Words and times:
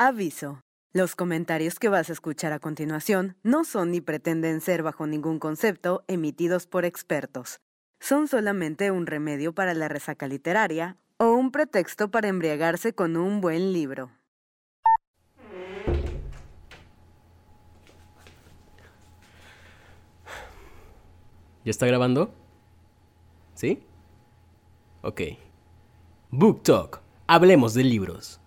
Aviso. 0.00 0.60
Los 0.92 1.16
comentarios 1.16 1.80
que 1.80 1.88
vas 1.88 2.08
a 2.08 2.12
escuchar 2.12 2.52
a 2.52 2.60
continuación 2.60 3.36
no 3.42 3.64
son 3.64 3.90
ni 3.90 4.00
pretenden 4.00 4.60
ser 4.60 4.84
bajo 4.84 5.08
ningún 5.08 5.40
concepto 5.40 6.04
emitidos 6.06 6.68
por 6.68 6.84
expertos. 6.84 7.58
Son 7.98 8.28
solamente 8.28 8.92
un 8.92 9.08
remedio 9.08 9.52
para 9.52 9.74
la 9.74 9.88
resaca 9.88 10.28
literaria 10.28 10.98
o 11.16 11.32
un 11.32 11.50
pretexto 11.50 12.12
para 12.12 12.28
embriagarse 12.28 12.92
con 12.92 13.16
un 13.16 13.40
buen 13.40 13.72
libro. 13.72 14.12
¿Ya 21.64 21.70
está 21.72 21.86
grabando? 21.86 22.32
¿Sí? 23.54 23.82
Ok. 25.02 25.22
Book 26.30 26.62
Talk. 26.62 27.00
Hablemos 27.26 27.74
de 27.74 27.82
libros. 27.82 28.40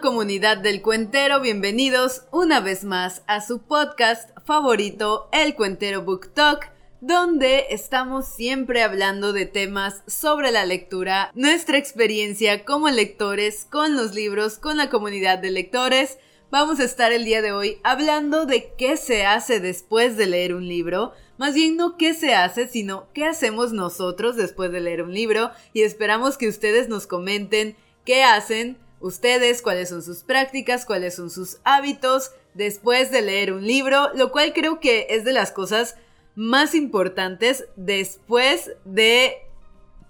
Comunidad 0.00 0.58
del 0.58 0.82
cuentero? 0.82 1.40
Bienvenidos 1.40 2.24
una 2.32 2.58
vez 2.58 2.82
más 2.82 3.22
a 3.28 3.40
su 3.40 3.62
podcast 3.62 4.30
favorito, 4.44 5.28
El 5.32 5.54
Cuentero 5.54 6.02
Book 6.02 6.34
Talk 6.34 6.72
donde 7.00 7.66
estamos 7.70 8.26
siempre 8.26 8.82
hablando 8.82 9.32
de 9.32 9.46
temas 9.46 10.02
sobre 10.08 10.50
la 10.50 10.66
lectura, 10.66 11.30
nuestra 11.34 11.78
experiencia 11.78 12.64
como 12.64 12.90
lectores, 12.90 13.64
con 13.70 13.96
los 13.96 14.12
libros, 14.12 14.58
con 14.58 14.76
la 14.76 14.90
comunidad 14.90 15.38
de 15.38 15.52
lectores. 15.52 16.18
Vamos 16.50 16.80
a 16.80 16.84
estar 16.84 17.12
el 17.12 17.24
día 17.24 17.40
de 17.40 17.52
hoy 17.52 17.78
hablando 17.84 18.44
de 18.44 18.72
qué 18.76 18.96
se 18.96 19.24
hace 19.24 19.60
después 19.60 20.16
de 20.16 20.26
leer 20.26 20.52
un 20.52 20.66
libro, 20.66 21.12
más 21.38 21.54
bien 21.54 21.76
no 21.76 21.96
qué 21.96 22.12
se 22.12 22.34
hace, 22.34 22.66
sino 22.66 23.06
qué 23.12 23.24
hacemos 23.24 23.72
nosotros 23.72 24.34
después 24.34 24.72
de 24.72 24.80
leer 24.80 25.02
un 25.02 25.14
libro 25.14 25.52
y 25.72 25.82
esperamos 25.82 26.36
que 26.36 26.48
ustedes 26.48 26.88
nos 26.88 27.06
comenten 27.06 27.76
qué 28.04 28.24
hacen 28.24 28.78
ustedes, 29.06 29.62
cuáles 29.62 29.88
son 29.88 30.02
sus 30.02 30.22
prácticas, 30.22 30.84
cuáles 30.84 31.14
son 31.14 31.30
sus 31.30 31.58
hábitos 31.64 32.32
después 32.54 33.10
de 33.10 33.22
leer 33.22 33.52
un 33.52 33.66
libro, 33.66 34.12
lo 34.14 34.32
cual 34.32 34.52
creo 34.52 34.80
que 34.80 35.06
es 35.10 35.24
de 35.24 35.32
las 35.32 35.52
cosas 35.52 35.96
más 36.34 36.74
importantes 36.74 37.66
después 37.76 38.72
de 38.84 39.38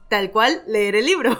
tal 0.08 0.30
cual 0.30 0.62
leer 0.66 0.96
el 0.96 1.06
libro. 1.06 1.38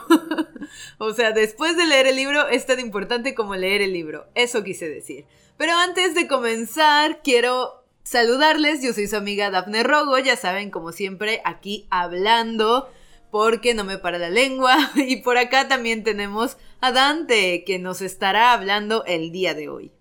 o 0.99 1.13
sea, 1.13 1.33
después 1.33 1.77
de 1.77 1.87
leer 1.87 2.07
el 2.07 2.17
libro 2.17 2.49
es 2.49 2.67
tan 2.67 2.81
importante 2.81 3.35
como 3.35 3.57
leer 3.57 3.83
el 3.83 3.93
libro. 3.93 4.27
Eso 4.35 4.65
quise 4.65 4.89
decir. 4.89 5.25
Pero 5.57 5.73
antes 5.75 6.15
de 6.15 6.27
comenzar, 6.27 7.21
quiero 7.23 7.85
saludarles. 8.03 8.83
Yo 8.83 8.93
soy 8.93 9.07
su 9.07 9.17
amiga 9.17 9.51
Dafne 9.51 9.83
Rogo, 9.83 10.19
ya 10.19 10.37
saben, 10.37 10.71
como 10.71 10.93
siempre, 10.93 11.41
aquí 11.45 11.87
hablando 11.91 12.89
porque 13.31 13.75
no 13.75 13.85
me 13.85 13.99
para 13.99 14.19
la 14.19 14.31
lengua. 14.31 14.77
Y 14.97 15.23
por 15.23 15.39
acá 15.39 15.69
también 15.69 16.05
tenemos 16.05 16.57
a 16.81 16.93
Dante, 16.93 17.65
que 17.65 17.79
nos 17.79 18.03
estará 18.03 18.53
hablando 18.53 19.05
el 19.05 19.33
día 19.33 19.55
de 19.55 19.69
hoy. 19.69 19.93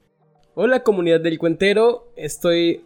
Hola 0.53 0.83
comunidad 0.83 1.19
del 1.19 1.37
cuentero, 1.37 2.11
estoy 2.15 2.85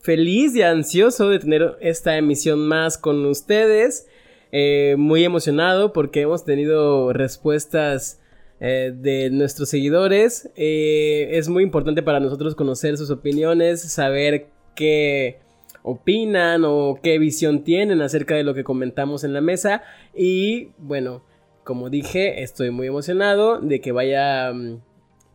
feliz 0.00 0.56
y 0.56 0.62
ansioso 0.62 1.28
de 1.28 1.38
tener 1.38 1.76
esta 1.80 2.16
emisión 2.16 2.66
más 2.66 2.96
con 2.96 3.24
ustedes. 3.26 4.06
Eh, 4.52 4.96
muy 4.98 5.22
emocionado 5.24 5.92
porque 5.92 6.22
hemos 6.22 6.44
tenido 6.44 7.12
respuestas 7.12 8.20
eh, 8.58 8.92
de 8.94 9.30
nuestros 9.30 9.68
seguidores. 9.68 10.50
Eh, 10.56 11.28
es 11.32 11.48
muy 11.48 11.62
importante 11.62 12.02
para 12.02 12.20
nosotros 12.20 12.54
conocer 12.54 12.96
sus 12.96 13.10
opiniones, 13.10 13.80
saber 13.80 14.48
qué 14.74 15.40
opinan 15.82 16.62
o 16.64 16.98
qué 17.02 17.18
visión 17.18 17.64
tienen 17.64 18.00
acerca 18.00 18.34
de 18.34 18.44
lo 18.44 18.54
que 18.54 18.64
comentamos 18.64 19.24
en 19.24 19.32
la 19.32 19.40
mesa. 19.40 19.82
Y 20.14 20.70
bueno, 20.78 21.22
como 21.64 21.90
dije, 21.90 22.42
estoy 22.42 22.70
muy 22.70 22.86
emocionado 22.86 23.60
de 23.60 23.80
que 23.80 23.92
vaya 23.92 24.52
mm, 24.52 24.80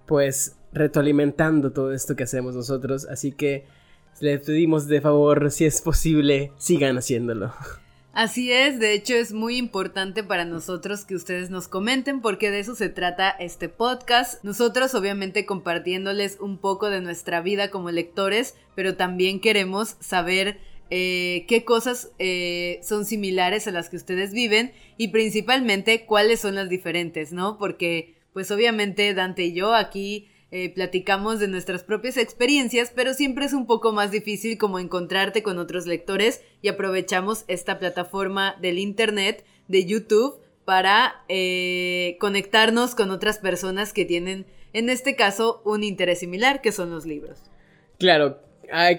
pues 0.06 0.58
retroalimentando 0.74 1.72
todo 1.72 1.94
esto 1.94 2.16
que 2.16 2.24
hacemos 2.24 2.56
nosotros. 2.56 3.08
Así 3.10 3.32
que 3.32 3.66
les 4.20 4.42
pedimos 4.46 4.88
de 4.88 5.02
favor, 5.02 5.52
si 5.52 5.66
es 5.66 5.82
posible, 5.82 6.52
sigan 6.58 6.98
haciéndolo. 6.98 7.54
Así 8.16 8.50
es, 8.50 8.80
de 8.80 8.94
hecho 8.94 9.14
es 9.14 9.34
muy 9.34 9.58
importante 9.58 10.24
para 10.24 10.46
nosotros 10.46 11.04
que 11.04 11.16
ustedes 11.16 11.50
nos 11.50 11.68
comenten 11.68 12.22
porque 12.22 12.50
de 12.50 12.62
eso 12.62 12.74
se 12.74 12.88
trata 12.88 13.30
este 13.30 13.68
podcast. 13.68 14.42
Nosotros 14.42 14.96
obviamente 14.96 15.46
compartiéndoles 15.46 16.38
un 16.40 16.58
poco 16.58 16.90
de 16.90 17.02
nuestra 17.02 17.42
vida 17.42 17.70
como 17.70 17.92
lectores, 17.92 18.56
pero 18.74 18.96
también 18.96 19.42
queremos 19.42 19.98
saber 20.00 20.62
eh, 20.92 21.44
qué 21.50 21.66
cosas 21.66 22.12
eh, 22.18 22.80
son 22.84 23.04
similares 23.04 23.68
a 23.68 23.72
las 23.72 23.90
que 23.90 23.98
ustedes 23.98 24.32
viven 24.32 24.72
y 24.96 25.10
principalmente 25.10 26.06
cuáles 26.06 26.40
son 26.40 26.56
las 26.56 26.70
diferentes, 26.70 27.34
¿no? 27.34 27.58
Porque 27.58 28.16
pues 28.32 28.50
obviamente 28.50 29.14
Dante 29.14 29.44
y 29.44 29.54
yo 29.54 29.76
aquí 29.76 30.30
eh, 30.58 30.70
platicamos 30.74 31.42
de 31.42 31.50
nuestras 31.50 31.84
propias 31.84 32.16
experiencias, 32.16 32.90
pero 32.96 33.14
siempre 33.14 33.44
es 33.44 33.52
un 33.52 33.68
poco 33.68 33.92
más 33.92 34.10
difícil 34.10 34.58
como 34.58 34.80
encontrarte 34.80 35.44
con 35.44 35.60
otros 35.60 35.86
lectores 35.86 36.42
y 36.62 36.70
aprovechamos 36.70 37.44
esta 37.50 37.78
plataforma 37.78 38.56
del 38.62 38.80
Internet, 38.80 39.44
de 39.68 39.84
YouTube, 39.84 40.40
para 40.64 41.26
eh, 41.28 42.16
conectarnos 42.22 42.96
con 42.96 43.12
otras 43.12 43.40
personas 43.40 43.92
que 43.92 44.06
tienen, 44.06 44.46
en 44.72 44.90
este 44.90 45.18
caso, 45.18 45.62
un 45.66 45.84
interés 45.84 46.20
similar, 46.20 46.62
que 46.62 46.72
son 46.72 46.90
los 46.90 47.06
libros. 47.06 47.38
Claro, 48.00 48.40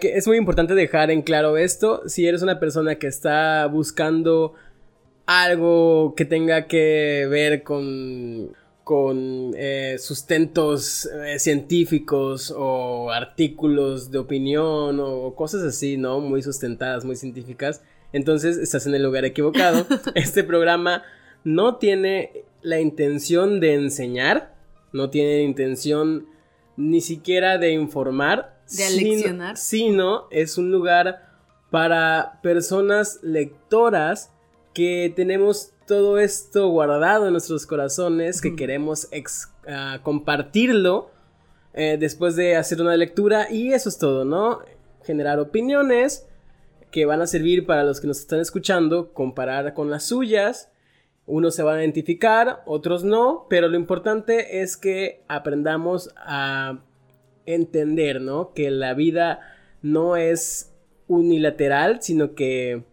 es 0.02 0.26
muy 0.26 0.36
importante 0.36 0.74
dejar 0.74 1.10
en 1.10 1.22
claro 1.22 1.56
esto. 1.56 2.06
Si 2.06 2.26
eres 2.26 2.42
una 2.42 2.60
persona 2.60 2.96
que 2.96 3.06
está 3.06 3.64
buscando 3.64 4.52
algo 5.24 6.12
que 6.18 6.26
tenga 6.26 6.66
que 6.66 7.26
ver 7.30 7.62
con 7.62 8.54
con 8.86 9.50
eh, 9.56 9.96
sustentos 9.98 11.06
eh, 11.06 11.40
científicos 11.40 12.54
o 12.56 13.10
artículos 13.10 14.12
de 14.12 14.18
opinión 14.18 15.00
o 15.00 15.34
cosas 15.34 15.64
así, 15.64 15.96
¿no? 15.96 16.20
Muy 16.20 16.40
sustentadas, 16.40 17.04
muy 17.04 17.16
científicas. 17.16 17.82
Entonces 18.12 18.56
estás 18.56 18.86
en 18.86 18.94
el 18.94 19.02
lugar 19.02 19.24
equivocado. 19.24 19.88
este 20.14 20.44
programa 20.44 21.02
no 21.42 21.78
tiene 21.78 22.44
la 22.62 22.78
intención 22.78 23.58
de 23.58 23.74
enseñar, 23.74 24.54
no 24.92 25.10
tiene 25.10 25.42
intención 25.42 26.28
ni 26.76 27.00
siquiera 27.00 27.58
de 27.58 27.72
informar. 27.72 28.60
De 28.70 28.84
aleccionar. 28.84 29.56
sino 29.56 30.28
es 30.30 30.58
un 30.58 30.70
lugar 30.70 31.32
para 31.72 32.38
personas 32.40 33.18
lectoras 33.24 34.30
que 34.74 35.12
tenemos 35.16 35.72
todo 35.86 36.18
esto 36.18 36.68
guardado 36.68 37.26
en 37.26 37.32
nuestros 37.32 37.66
corazones, 37.66 38.40
que 38.40 38.56
queremos 38.56 39.08
ah, 39.68 40.00
compartirlo 40.02 41.10
eh, 41.74 41.96
después 41.98 42.36
de 42.36 42.56
hacer 42.56 42.80
una 42.80 42.96
lectura 42.96 43.50
y 43.50 43.72
eso 43.72 43.88
es 43.88 43.98
todo, 43.98 44.24
¿no? 44.24 44.60
Generar 45.04 45.38
opiniones 45.38 46.26
que 46.90 47.06
van 47.06 47.20
a 47.20 47.26
servir 47.26 47.66
para 47.66 47.84
los 47.84 48.00
que 48.00 48.06
nos 48.06 48.18
están 48.18 48.40
escuchando, 48.40 49.12
comparar 49.12 49.74
con 49.74 49.90
las 49.90 50.04
suyas. 50.04 50.70
Unos 51.26 51.54
se 51.54 51.62
van 51.62 51.78
a 51.78 51.82
identificar, 51.82 52.62
otros 52.66 53.04
no, 53.04 53.46
pero 53.50 53.68
lo 53.68 53.76
importante 53.76 54.62
es 54.62 54.76
que 54.76 55.22
aprendamos 55.28 56.10
a 56.16 56.78
entender, 57.44 58.20
¿no? 58.20 58.52
Que 58.54 58.70
la 58.70 58.94
vida 58.94 59.40
no 59.82 60.16
es 60.16 60.72
unilateral, 61.08 62.00
sino 62.00 62.34
que 62.34 62.84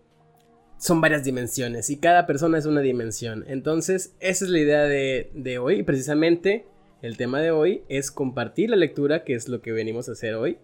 son 0.84 1.00
varias 1.00 1.24
dimensiones 1.24 1.90
y 1.90 1.96
cada 1.96 2.26
persona 2.26 2.58
es 2.58 2.66
una 2.66 2.82
dimensión. 2.82 3.46
Entonces, 3.48 4.16
esa 4.20 4.44
es 4.44 4.52
la 4.52 4.60
idea 4.60 4.82
de, 4.82 5.58
hoy 5.58 5.80
y 5.80 5.84
precisamente 5.84 6.66
el 7.02 7.16
tema 7.16 7.40
de 7.40 7.52
hoy 7.52 7.84
es 7.88 8.12
compartir 8.12 8.70
la 8.70 8.76
lectura, 8.76 9.24
que 9.24 9.34
es 9.34 9.48
lo 9.48 9.62
que 9.62 9.72
venimos 9.72 10.10
a 10.10 10.12
hacer 10.12 10.36
hoy. 10.36 10.58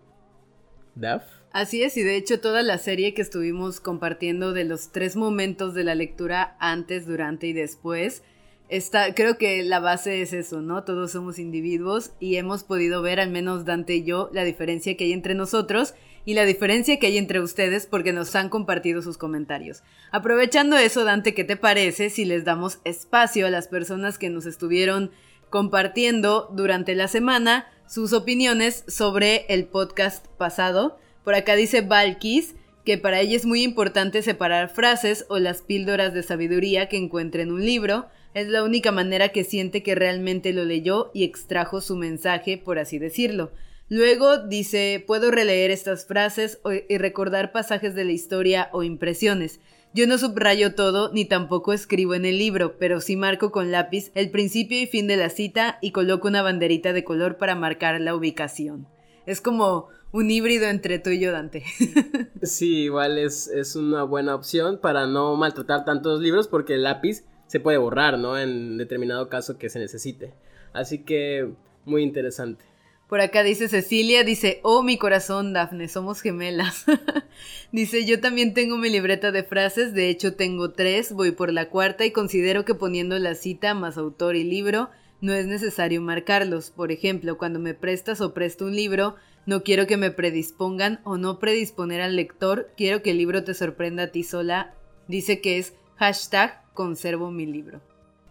Daf. 0.96 1.24
Así 1.54 1.84
es, 1.84 1.96
y 1.96 2.04
de 2.04 2.18
hecho 2.18 2.42
toda 2.42 2.64
la 2.64 2.78
serie 2.80 3.14
que 3.14 3.22
estuvimos 3.22 3.80
compartiendo 3.80 4.52
de 4.52 4.66
los 4.66 4.92
tres 4.92 5.16
momentos 5.16 5.74
de 5.74 5.86
la 5.86 5.96
lectura 5.96 6.58
antes, 6.60 7.06
durante 7.06 7.48
y 7.48 7.54
después, 7.54 8.22
está, 8.68 9.16
creo 9.16 9.38
que 9.38 9.64
la 9.64 9.80
base 9.80 10.22
es 10.22 10.34
eso, 10.34 10.62
¿no? 10.62 10.84
Todos 10.84 11.14
somos 11.14 11.40
individuos 11.40 12.12
y 12.20 12.36
hemos 12.36 12.66
podido 12.66 13.02
ver, 13.02 13.22
al 13.22 13.32
menos 13.32 13.64
Dante 13.64 13.96
y 13.96 14.04
yo, 14.04 14.30
la 14.34 14.44
diferencia 14.44 14.98
que 14.98 15.06
hay 15.06 15.14
entre 15.14 15.34
nosotros 15.34 15.94
y 16.26 16.34
la 16.34 16.46
diferencia 16.46 17.00
que 17.00 17.08
hay 17.08 17.18
entre 17.18 17.40
ustedes 17.40 17.86
porque 17.86 18.14
nos 18.14 18.36
han 18.36 18.50
compartido 18.50 19.02
sus 19.02 19.18
comentarios. 19.18 19.84
Aprovechando 20.12 20.78
eso, 20.78 21.04
Dante, 21.04 21.34
¿qué 21.34 21.44
te 21.44 21.58
parece 21.58 22.10
si 22.10 22.26
les 22.26 22.46
damos 22.46 22.80
espacio 22.84 23.48
a 23.48 23.50
las 23.50 23.68
personas 23.68 24.18
que 24.18 24.30
nos 24.30 24.46
estuvieron 24.46 25.12
compartiendo 25.50 26.50
durante 26.54 26.96
la 26.96 27.08
semana 27.08 27.68
sus 27.88 28.14
opiniones 28.14 28.84
sobre 28.88 29.46
el 29.50 29.66
podcast 29.66 30.28
pasado? 30.38 30.98
Por 31.24 31.36
acá 31.36 31.56
dice 31.56 31.82
Valkis 31.82 32.56
que 32.86 32.98
para 32.98 33.20
ella 33.20 33.36
es 33.36 33.46
muy 33.46 33.62
importante 33.62 34.24
separar 34.24 34.70
frases 34.70 35.26
o 35.30 35.38
las 35.38 35.62
píldoras 35.62 36.14
de 36.14 36.24
sabiduría 36.24 36.90
que 36.90 36.98
encuentre 36.98 37.44
en 37.44 37.52
un 37.52 37.64
libro. 37.64 38.08
Es 38.34 38.48
la 38.48 38.64
única 38.64 38.92
manera 38.92 39.30
que 39.30 39.44
siente 39.44 39.84
que 39.84 39.94
realmente 39.96 40.54
lo 40.54 40.66
leyó 40.66 41.12
y 41.14 41.24
extrajo 41.24 41.82
su 41.82 41.96
mensaje, 41.96 42.58
por 42.58 42.80
así 42.80 42.98
decirlo. 42.98 43.52
Luego 43.90 44.38
dice, 44.38 45.04
puedo 45.06 45.32
releer 45.32 45.72
estas 45.72 46.06
frases 46.06 46.62
y 46.88 46.98
recordar 47.00 47.52
pasajes 47.52 47.96
de 47.96 48.06
la 48.06 48.12
historia 48.12 48.70
o 48.72 48.84
impresiones. 48.84 49.60
Yo 49.96 50.06
no 50.06 50.20
subrayo 50.20 50.76
todo 50.76 51.12
ni 51.12 51.26
tampoco 51.26 51.74
escribo 51.74 52.14
en 52.14 52.26
el 52.26 52.38
libro, 52.38 52.78
pero 52.78 53.02
sí 53.02 53.16
marco 53.16 53.52
con 53.52 53.72
lápiz 53.72 54.12
el 54.14 54.30
principio 54.30 54.80
y 54.80 54.86
fin 54.86 55.08
de 55.08 55.18
la 55.18 55.30
cita 55.30 55.80
y 55.82 55.92
coloco 55.92 56.28
una 56.28 56.44
banderita 56.44 56.94
de 56.94 57.04
color 57.04 57.38
para 57.38 57.56
marcar 57.56 58.00
la 58.00 58.14
ubicación. 58.14 58.86
Es 59.26 59.42
como 59.42 59.88
un 60.12 60.30
híbrido 60.30 60.68
entre 60.68 61.00
tú 61.00 61.10
y 61.10 61.20
yo, 61.20 61.32
Dante. 61.32 61.64
sí, 62.44 62.84
igual 62.84 63.18
es, 63.18 63.48
es 63.48 63.76
una 63.76 64.04
buena 64.04 64.36
opción 64.36 64.78
para 64.80 65.08
no 65.08 65.36
maltratar 65.36 65.86
tantos 65.86 66.22
libros 66.22 66.48
porque 66.48 66.76
el 66.76 66.84
lápiz 66.84 67.24
se 67.48 67.60
puede 67.60 67.80
borrar, 67.80 68.20
¿no? 68.20 68.38
En 68.38 68.78
determinado 68.78 69.30
caso 69.30 69.58
que 69.58 69.70
se 69.70 69.80
necesite. 69.80 70.34
Así 70.74 71.00
que 71.00 71.50
muy 71.86 72.04
interesante. 72.04 72.69
Por 73.10 73.22
acá 73.22 73.42
dice 73.42 73.68
Cecilia, 73.70 74.24
dice, 74.24 74.60
oh 74.62 74.84
mi 74.84 75.00
corazón, 75.00 75.52
Dafne, 75.52 75.88
somos 75.88 76.22
gemelas. 76.22 76.86
dice, 77.72 78.06
yo 78.06 78.22
también 78.22 78.54
tengo 78.54 78.78
mi 78.78 78.88
libreta 78.88 79.32
de 79.32 79.44
frases, 79.44 79.96
de 79.96 80.10
hecho 80.10 80.36
tengo 80.36 80.74
tres, 80.74 81.12
voy 81.12 81.32
por 81.32 81.52
la 81.52 81.70
cuarta 81.70 82.06
y 82.06 82.12
considero 82.12 82.66
que 82.66 82.76
poniendo 82.76 83.18
la 83.18 83.34
cita 83.34 83.74
más 83.74 83.98
autor 83.98 84.36
y 84.36 84.44
libro, 84.44 84.92
no 85.22 85.34
es 85.34 85.48
necesario 85.48 86.04
marcarlos. 86.04 86.70
Por 86.70 86.92
ejemplo, 86.92 87.40
cuando 87.40 87.60
me 87.60 87.74
prestas 87.74 88.22
o 88.22 88.36
presto 88.36 88.66
un 88.66 88.76
libro, 88.76 89.16
no 89.48 89.64
quiero 89.64 89.88
que 89.88 89.98
me 89.98 90.12
predispongan 90.12 91.02
o 91.04 91.18
no 91.18 91.40
predisponer 91.40 92.02
al 92.02 92.16
lector, 92.16 92.70
quiero 92.78 93.02
que 93.02 93.10
el 93.10 93.18
libro 93.18 93.44
te 93.44 93.56
sorprenda 93.56 94.04
a 94.04 94.12
ti 94.12 94.22
sola. 94.22 94.76
Dice 95.08 95.42
que 95.42 95.58
es 95.58 95.74
hashtag 95.96 96.62
conservo 96.76 97.32
mi 97.32 97.48
libro. 97.48 97.82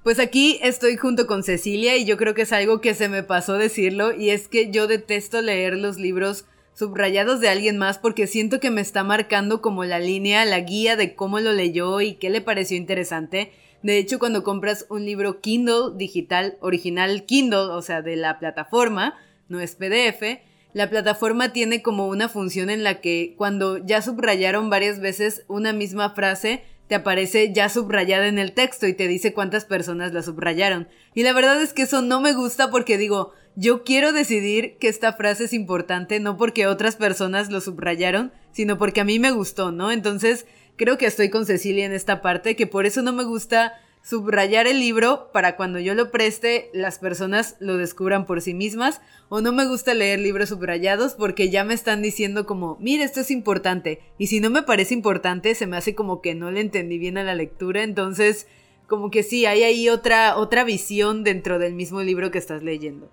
Pues 0.08 0.20
aquí 0.20 0.58
estoy 0.62 0.96
junto 0.96 1.26
con 1.26 1.42
Cecilia 1.42 1.98
y 1.98 2.06
yo 2.06 2.16
creo 2.16 2.32
que 2.32 2.40
es 2.40 2.52
algo 2.54 2.80
que 2.80 2.94
se 2.94 3.10
me 3.10 3.22
pasó 3.22 3.58
decirlo 3.58 4.14
y 4.14 4.30
es 4.30 4.48
que 4.48 4.70
yo 4.70 4.86
detesto 4.86 5.42
leer 5.42 5.76
los 5.76 5.98
libros 5.98 6.46
subrayados 6.72 7.40
de 7.40 7.50
alguien 7.50 7.76
más 7.76 7.98
porque 7.98 8.26
siento 8.26 8.58
que 8.58 8.70
me 8.70 8.80
está 8.80 9.04
marcando 9.04 9.60
como 9.60 9.84
la 9.84 9.98
línea, 9.98 10.46
la 10.46 10.60
guía 10.60 10.96
de 10.96 11.14
cómo 11.14 11.40
lo 11.40 11.52
leyó 11.52 12.00
y 12.00 12.14
qué 12.14 12.30
le 12.30 12.40
pareció 12.40 12.78
interesante. 12.78 13.52
De 13.82 13.98
hecho, 13.98 14.18
cuando 14.18 14.44
compras 14.44 14.86
un 14.88 15.04
libro 15.04 15.42
Kindle 15.42 15.94
digital, 15.96 16.56
original 16.62 17.26
Kindle, 17.26 17.68
o 17.68 17.82
sea, 17.82 18.00
de 18.00 18.16
la 18.16 18.38
plataforma, 18.38 19.14
no 19.50 19.60
es 19.60 19.74
PDF, 19.74 20.40
la 20.72 20.88
plataforma 20.88 21.52
tiene 21.52 21.82
como 21.82 22.08
una 22.08 22.30
función 22.30 22.70
en 22.70 22.82
la 22.82 23.02
que 23.02 23.34
cuando 23.36 23.76
ya 23.76 24.00
subrayaron 24.00 24.70
varias 24.70 25.00
veces 25.00 25.44
una 25.48 25.74
misma 25.74 26.14
frase, 26.14 26.62
te 26.88 26.94
aparece 26.94 27.52
ya 27.52 27.68
subrayada 27.68 28.26
en 28.26 28.38
el 28.38 28.52
texto 28.52 28.86
y 28.86 28.94
te 28.94 29.06
dice 29.06 29.32
cuántas 29.32 29.64
personas 29.64 30.12
la 30.12 30.22
subrayaron. 30.22 30.88
Y 31.14 31.22
la 31.22 31.32
verdad 31.32 31.60
es 31.62 31.72
que 31.72 31.82
eso 31.82 32.02
no 32.02 32.20
me 32.20 32.32
gusta 32.32 32.70
porque 32.70 32.98
digo, 32.98 33.32
yo 33.54 33.84
quiero 33.84 34.12
decidir 34.12 34.76
que 34.78 34.88
esta 34.88 35.12
frase 35.12 35.44
es 35.44 35.52
importante 35.52 36.18
no 36.18 36.36
porque 36.36 36.66
otras 36.66 36.96
personas 36.96 37.50
lo 37.50 37.60
subrayaron, 37.60 38.32
sino 38.52 38.78
porque 38.78 39.02
a 39.02 39.04
mí 39.04 39.18
me 39.18 39.30
gustó, 39.30 39.70
¿no? 39.70 39.92
Entonces, 39.92 40.46
creo 40.76 40.96
que 40.96 41.06
estoy 41.06 41.28
con 41.28 41.44
Cecilia 41.44 41.84
en 41.84 41.92
esta 41.92 42.22
parte, 42.22 42.56
que 42.56 42.66
por 42.66 42.86
eso 42.86 43.02
no 43.02 43.12
me 43.12 43.24
gusta 43.24 43.74
subrayar 44.08 44.66
el 44.66 44.80
libro 44.80 45.28
para 45.34 45.54
cuando 45.54 45.78
yo 45.78 45.94
lo 45.94 46.10
preste 46.10 46.70
las 46.72 46.98
personas 46.98 47.56
lo 47.60 47.76
descubran 47.76 48.24
por 48.24 48.40
sí 48.40 48.54
mismas 48.54 49.02
o 49.28 49.42
no 49.42 49.52
me 49.52 49.66
gusta 49.66 49.92
leer 49.92 50.18
libros 50.18 50.48
subrayados 50.48 51.12
porque 51.12 51.50
ya 51.50 51.62
me 51.62 51.74
están 51.74 52.00
diciendo 52.00 52.46
como, 52.46 52.78
mira, 52.80 53.04
esto 53.04 53.20
es 53.20 53.30
importante 53.30 54.00
y 54.16 54.28
si 54.28 54.40
no 54.40 54.48
me 54.48 54.62
parece 54.62 54.94
importante 54.94 55.54
se 55.54 55.66
me 55.66 55.76
hace 55.76 55.94
como 55.94 56.22
que 56.22 56.34
no 56.34 56.50
le 56.50 56.62
entendí 56.62 56.96
bien 56.96 57.18
a 57.18 57.22
la 57.22 57.34
lectura, 57.34 57.82
entonces 57.82 58.46
como 58.86 59.10
que 59.10 59.22
sí, 59.22 59.44
hay 59.44 59.62
ahí 59.62 59.90
otra, 59.90 60.38
otra 60.38 60.64
visión 60.64 61.22
dentro 61.22 61.58
del 61.58 61.74
mismo 61.74 62.00
libro 62.00 62.30
que 62.30 62.38
estás 62.38 62.62
leyendo. 62.62 63.10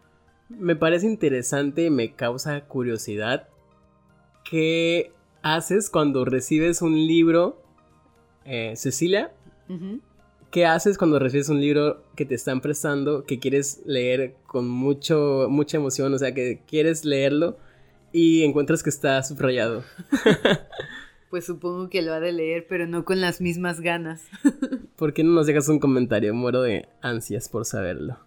Me 0.47 0.77
parece 0.77 1.07
interesante 1.07 1.83
y 1.83 1.89
me 1.89 2.13
causa 2.13 2.61
curiosidad. 2.61 3.49
¿Qué 4.49 5.11
haces 5.41 5.89
cuando 5.89 6.23
recibes 6.23 6.81
un 6.81 6.95
libro, 7.05 7.61
eh, 8.45 8.75
Cecilia? 8.77 9.33
¿Qué 10.55 10.65
haces 10.65 10.97
cuando 10.97 11.19
recibes 11.19 11.49
un 11.49 11.59
libro 11.59 12.01
que 12.15 12.23
te 12.23 12.33
están 12.33 12.61
prestando, 12.61 13.25
que 13.25 13.39
quieres 13.39 13.81
leer 13.85 14.35
con 14.47 14.69
mucho, 14.69 15.47
mucha 15.49 15.75
emoción, 15.75 16.13
o 16.13 16.17
sea, 16.17 16.33
que 16.33 16.61
quieres 16.65 17.03
leerlo 17.03 17.57
y 18.13 18.43
encuentras 18.43 18.81
que 18.81 18.89
está 18.89 19.21
subrayado? 19.21 19.83
pues 21.29 21.45
supongo 21.45 21.89
que 21.89 22.01
lo 22.01 22.13
ha 22.13 22.21
de 22.21 22.31
leer, 22.31 22.67
pero 22.69 22.87
no 22.87 23.03
con 23.03 23.19
las 23.19 23.41
mismas 23.41 23.81
ganas. 23.81 24.21
¿Por 24.95 25.13
qué 25.13 25.25
no 25.25 25.31
nos 25.31 25.45
dejas 25.45 25.67
un 25.67 25.79
comentario? 25.79 26.33
Muero 26.33 26.61
de 26.61 26.87
ansias 27.01 27.49
por 27.49 27.65
saberlo. 27.65 28.17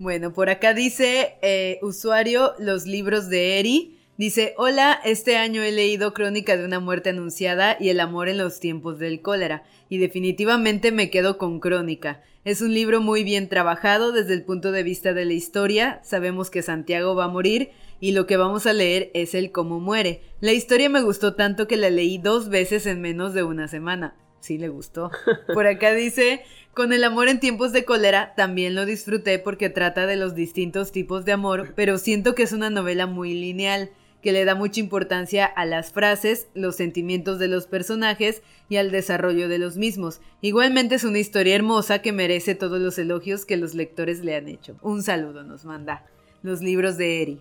Bueno, 0.00 0.32
por 0.32 0.50
acá 0.50 0.74
dice 0.74 1.34
eh, 1.40 1.78
usuario 1.82 2.52
los 2.58 2.84
libros 2.84 3.28
de 3.28 3.60
Eri. 3.60 3.99
Dice, 4.20 4.52
hola, 4.58 5.00
este 5.02 5.38
año 5.38 5.62
he 5.62 5.72
leído 5.72 6.12
Crónica 6.12 6.54
de 6.58 6.66
una 6.66 6.78
muerte 6.78 7.08
anunciada 7.08 7.78
y 7.80 7.88
El 7.88 8.00
amor 8.00 8.28
en 8.28 8.36
los 8.36 8.60
tiempos 8.60 8.98
del 8.98 9.22
cólera, 9.22 9.62
y 9.88 9.96
definitivamente 9.96 10.92
me 10.92 11.08
quedo 11.08 11.38
con 11.38 11.58
Crónica. 11.58 12.22
Es 12.44 12.60
un 12.60 12.74
libro 12.74 13.00
muy 13.00 13.24
bien 13.24 13.48
trabajado 13.48 14.12
desde 14.12 14.34
el 14.34 14.44
punto 14.44 14.72
de 14.72 14.82
vista 14.82 15.14
de 15.14 15.24
la 15.24 15.32
historia, 15.32 16.02
sabemos 16.04 16.50
que 16.50 16.60
Santiago 16.60 17.14
va 17.14 17.24
a 17.24 17.28
morir, 17.28 17.70
y 17.98 18.12
lo 18.12 18.26
que 18.26 18.36
vamos 18.36 18.66
a 18.66 18.74
leer 18.74 19.10
es 19.14 19.34
el 19.34 19.52
cómo 19.52 19.80
muere. 19.80 20.20
La 20.42 20.52
historia 20.52 20.90
me 20.90 21.00
gustó 21.00 21.34
tanto 21.34 21.66
que 21.66 21.78
la 21.78 21.88
leí 21.88 22.18
dos 22.18 22.50
veces 22.50 22.84
en 22.84 23.00
menos 23.00 23.32
de 23.32 23.42
una 23.42 23.68
semana. 23.68 24.16
Sí 24.40 24.58
le 24.58 24.68
gustó. 24.68 25.10
Por 25.54 25.66
acá 25.66 25.94
dice, 25.94 26.42
con 26.74 26.92
el 26.92 27.04
amor 27.04 27.28
en 27.28 27.40
tiempos 27.40 27.72
de 27.72 27.86
cólera 27.86 28.34
también 28.36 28.74
lo 28.74 28.84
disfruté 28.84 29.38
porque 29.38 29.70
trata 29.70 30.06
de 30.06 30.16
los 30.16 30.34
distintos 30.34 30.92
tipos 30.92 31.24
de 31.24 31.32
amor, 31.32 31.72
pero 31.74 31.96
siento 31.96 32.34
que 32.34 32.42
es 32.42 32.52
una 32.52 32.68
novela 32.68 33.06
muy 33.06 33.32
lineal 33.32 33.90
que 34.22 34.32
le 34.32 34.44
da 34.44 34.54
mucha 34.54 34.80
importancia 34.80 35.46
a 35.46 35.64
las 35.64 35.92
frases, 35.92 36.48
los 36.54 36.76
sentimientos 36.76 37.38
de 37.38 37.48
los 37.48 37.66
personajes 37.66 38.42
y 38.68 38.76
al 38.76 38.90
desarrollo 38.90 39.48
de 39.48 39.58
los 39.58 39.76
mismos. 39.76 40.20
Igualmente 40.40 40.96
es 40.96 41.04
una 41.04 41.18
historia 41.18 41.54
hermosa 41.54 42.02
que 42.02 42.12
merece 42.12 42.54
todos 42.54 42.80
los 42.80 42.98
elogios 42.98 43.44
que 43.44 43.56
los 43.56 43.74
lectores 43.74 44.24
le 44.24 44.36
han 44.36 44.48
hecho. 44.48 44.76
Un 44.82 45.02
saludo 45.02 45.42
nos 45.42 45.64
manda. 45.64 46.06
Los 46.42 46.62
libros 46.62 46.96
de 46.96 47.22
Eri. 47.22 47.40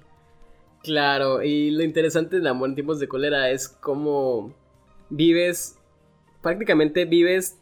Claro, 0.84 1.44
y 1.44 1.72
lo 1.72 1.84
interesante 1.84 2.38
del 2.38 2.48
amor 2.48 2.70
en 2.70 2.76
tiempos 2.76 3.00
de 3.00 3.08
cólera 3.08 3.50
es 3.50 3.68
cómo 3.68 4.54
vives, 5.10 5.78
prácticamente 6.42 7.06
vives 7.06 7.58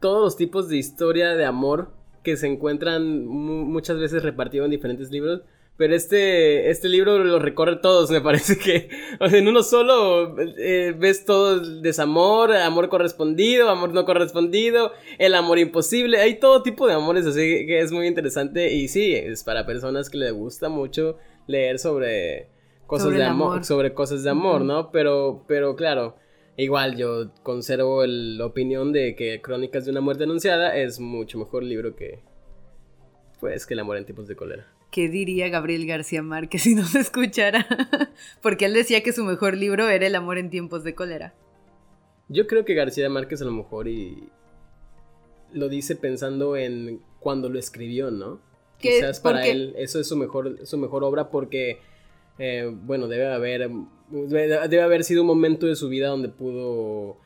todos 0.00 0.22
los 0.22 0.36
tipos 0.36 0.68
de 0.68 0.76
historia 0.76 1.34
de 1.34 1.44
amor 1.44 1.90
que 2.22 2.36
se 2.36 2.46
encuentran 2.46 3.26
muchas 3.26 3.98
veces 3.98 4.22
repartidos 4.22 4.66
en 4.66 4.70
diferentes 4.70 5.10
libros 5.10 5.42
pero 5.78 5.94
este, 5.94 6.70
este 6.70 6.88
libro 6.88 7.18
lo 7.18 7.38
recorre 7.38 7.76
todos, 7.76 8.10
me 8.10 8.20
parece 8.20 8.58
que, 8.58 8.90
o 9.20 9.28
sea, 9.28 9.38
en 9.38 9.46
uno 9.46 9.62
solo 9.62 10.36
eh, 10.58 10.92
ves 10.98 11.24
todo 11.24 11.54
el 11.54 11.82
desamor, 11.82 12.52
amor 12.52 12.88
correspondido, 12.88 13.70
amor 13.70 13.94
no 13.94 14.04
correspondido, 14.04 14.90
el 15.18 15.36
amor 15.36 15.60
imposible, 15.60 16.18
hay 16.18 16.40
todo 16.40 16.64
tipo 16.64 16.88
de 16.88 16.94
amores, 16.94 17.26
así 17.26 17.64
que 17.64 17.78
es 17.78 17.92
muy 17.92 18.08
interesante 18.08 18.74
y 18.74 18.88
sí, 18.88 19.14
es 19.14 19.44
para 19.44 19.66
personas 19.66 20.10
que 20.10 20.18
les 20.18 20.32
gusta 20.32 20.68
mucho 20.68 21.16
leer 21.46 21.78
sobre 21.78 22.48
cosas 22.88 23.12
de 23.12 23.22
amor, 23.22 23.64
sobre 23.64 23.94
cosas 23.94 24.24
de 24.24 24.30
amor, 24.30 24.62
¿no? 24.62 24.90
Pero, 24.90 25.44
pero 25.46 25.76
claro, 25.76 26.16
igual 26.56 26.96
yo 26.96 27.32
conservo 27.44 28.04
la 28.04 28.46
opinión 28.46 28.92
de 28.92 29.14
que 29.14 29.40
Crónicas 29.40 29.84
de 29.84 29.92
una 29.92 30.00
muerte 30.00 30.24
anunciada 30.24 30.76
es 30.76 30.98
mucho 30.98 31.38
mejor 31.38 31.62
libro 31.62 31.94
que, 31.94 32.18
pues, 33.38 33.64
que 33.64 33.74
El 33.74 33.80
amor 33.80 33.96
en 33.96 34.06
tiempos 34.06 34.26
de 34.26 34.34
cólera. 34.34 34.77
¿Qué 34.90 35.08
diría 35.08 35.48
Gabriel 35.48 35.86
García 35.86 36.22
Márquez 36.22 36.62
si 36.62 36.74
no 36.74 36.84
se 36.84 37.00
escuchara? 37.00 37.66
Porque 38.42 38.64
él 38.64 38.74
decía 38.74 39.02
que 39.02 39.12
su 39.12 39.24
mejor 39.24 39.56
libro 39.56 39.88
era 39.88 40.06
El 40.06 40.14
amor 40.14 40.38
en 40.38 40.50
tiempos 40.50 40.82
de 40.82 40.94
cólera. 40.94 41.34
Yo 42.28 42.46
creo 42.46 42.64
que 42.64 42.74
García 42.74 43.08
Márquez 43.08 43.42
a 43.42 43.44
lo 43.44 43.52
mejor 43.52 43.88
y 43.88 44.28
lo 45.52 45.68
dice 45.68 45.96
pensando 45.96 46.56
en 46.56 47.02
cuando 47.20 47.48
lo 47.48 47.58
escribió, 47.58 48.10
¿no? 48.10 48.40
Quizás 48.78 49.20
para 49.20 49.46
él 49.46 49.74
eso 49.76 49.98
es 49.98 50.06
su 50.06 50.16
mejor, 50.16 50.66
su 50.66 50.78
mejor 50.78 51.04
obra 51.04 51.30
porque, 51.30 51.80
eh, 52.38 52.70
bueno, 52.72 53.08
debe 53.08 53.26
haber, 53.26 53.70
debe 54.10 54.82
haber 54.82 55.04
sido 55.04 55.22
un 55.22 55.26
momento 55.26 55.66
de 55.66 55.74
su 55.74 55.88
vida 55.88 56.08
donde 56.08 56.28
pudo 56.28 57.16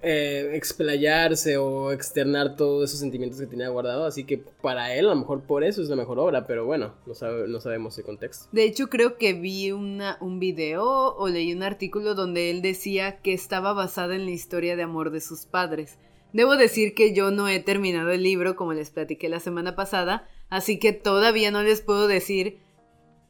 eh, 0.00 0.52
explayarse 0.54 1.58
o 1.58 1.92
externar 1.92 2.56
todos 2.56 2.88
esos 2.88 3.00
sentimientos 3.00 3.38
que 3.38 3.46
tenía 3.46 3.68
guardado. 3.68 4.06
Así 4.06 4.24
que 4.24 4.38
para 4.38 4.94
él, 4.94 5.06
a 5.06 5.10
lo 5.10 5.16
mejor 5.16 5.42
por 5.42 5.64
eso 5.64 5.82
es 5.82 5.88
la 5.88 5.96
mejor 5.96 6.18
obra, 6.18 6.46
pero 6.46 6.64
bueno, 6.64 6.94
no, 7.06 7.14
sabemos 7.60 7.98
el 7.98 8.04
contexto. 8.04 8.46
De 8.52 8.64
hecho, 8.64 8.88
creo 8.88 9.18
que 9.18 9.34
vi 9.34 9.72
una, 9.72 10.16
un 10.20 10.40
video 10.40 11.14
o 11.14 11.28
leí 11.28 11.52
un 11.52 11.62
artículo 11.62 12.14
donde 12.14 12.50
él 12.50 12.62
decía 12.62 13.18
que 13.20 13.34
estaba 13.34 13.72
basada 13.72 14.14
en 14.14 14.24
la 14.24 14.30
historia 14.30 14.76
de 14.76 14.82
amor 14.82 15.10
de 15.10 15.20
sus 15.20 15.44
padres. 15.44 15.98
Debo 16.32 16.56
decir 16.56 16.94
que 16.94 17.12
yo 17.12 17.30
no 17.30 17.48
he 17.48 17.60
terminado 17.60 18.12
el 18.12 18.22
libro, 18.22 18.56
como 18.56 18.72
les 18.72 18.90
platiqué 18.90 19.28
la 19.28 19.40
semana 19.40 19.74
pasada, 19.74 20.28
así 20.48 20.78
que 20.78 20.92
todavía 20.92 21.50
no 21.50 21.62
les 21.62 21.80
puedo 21.80 22.06
decir 22.06 22.58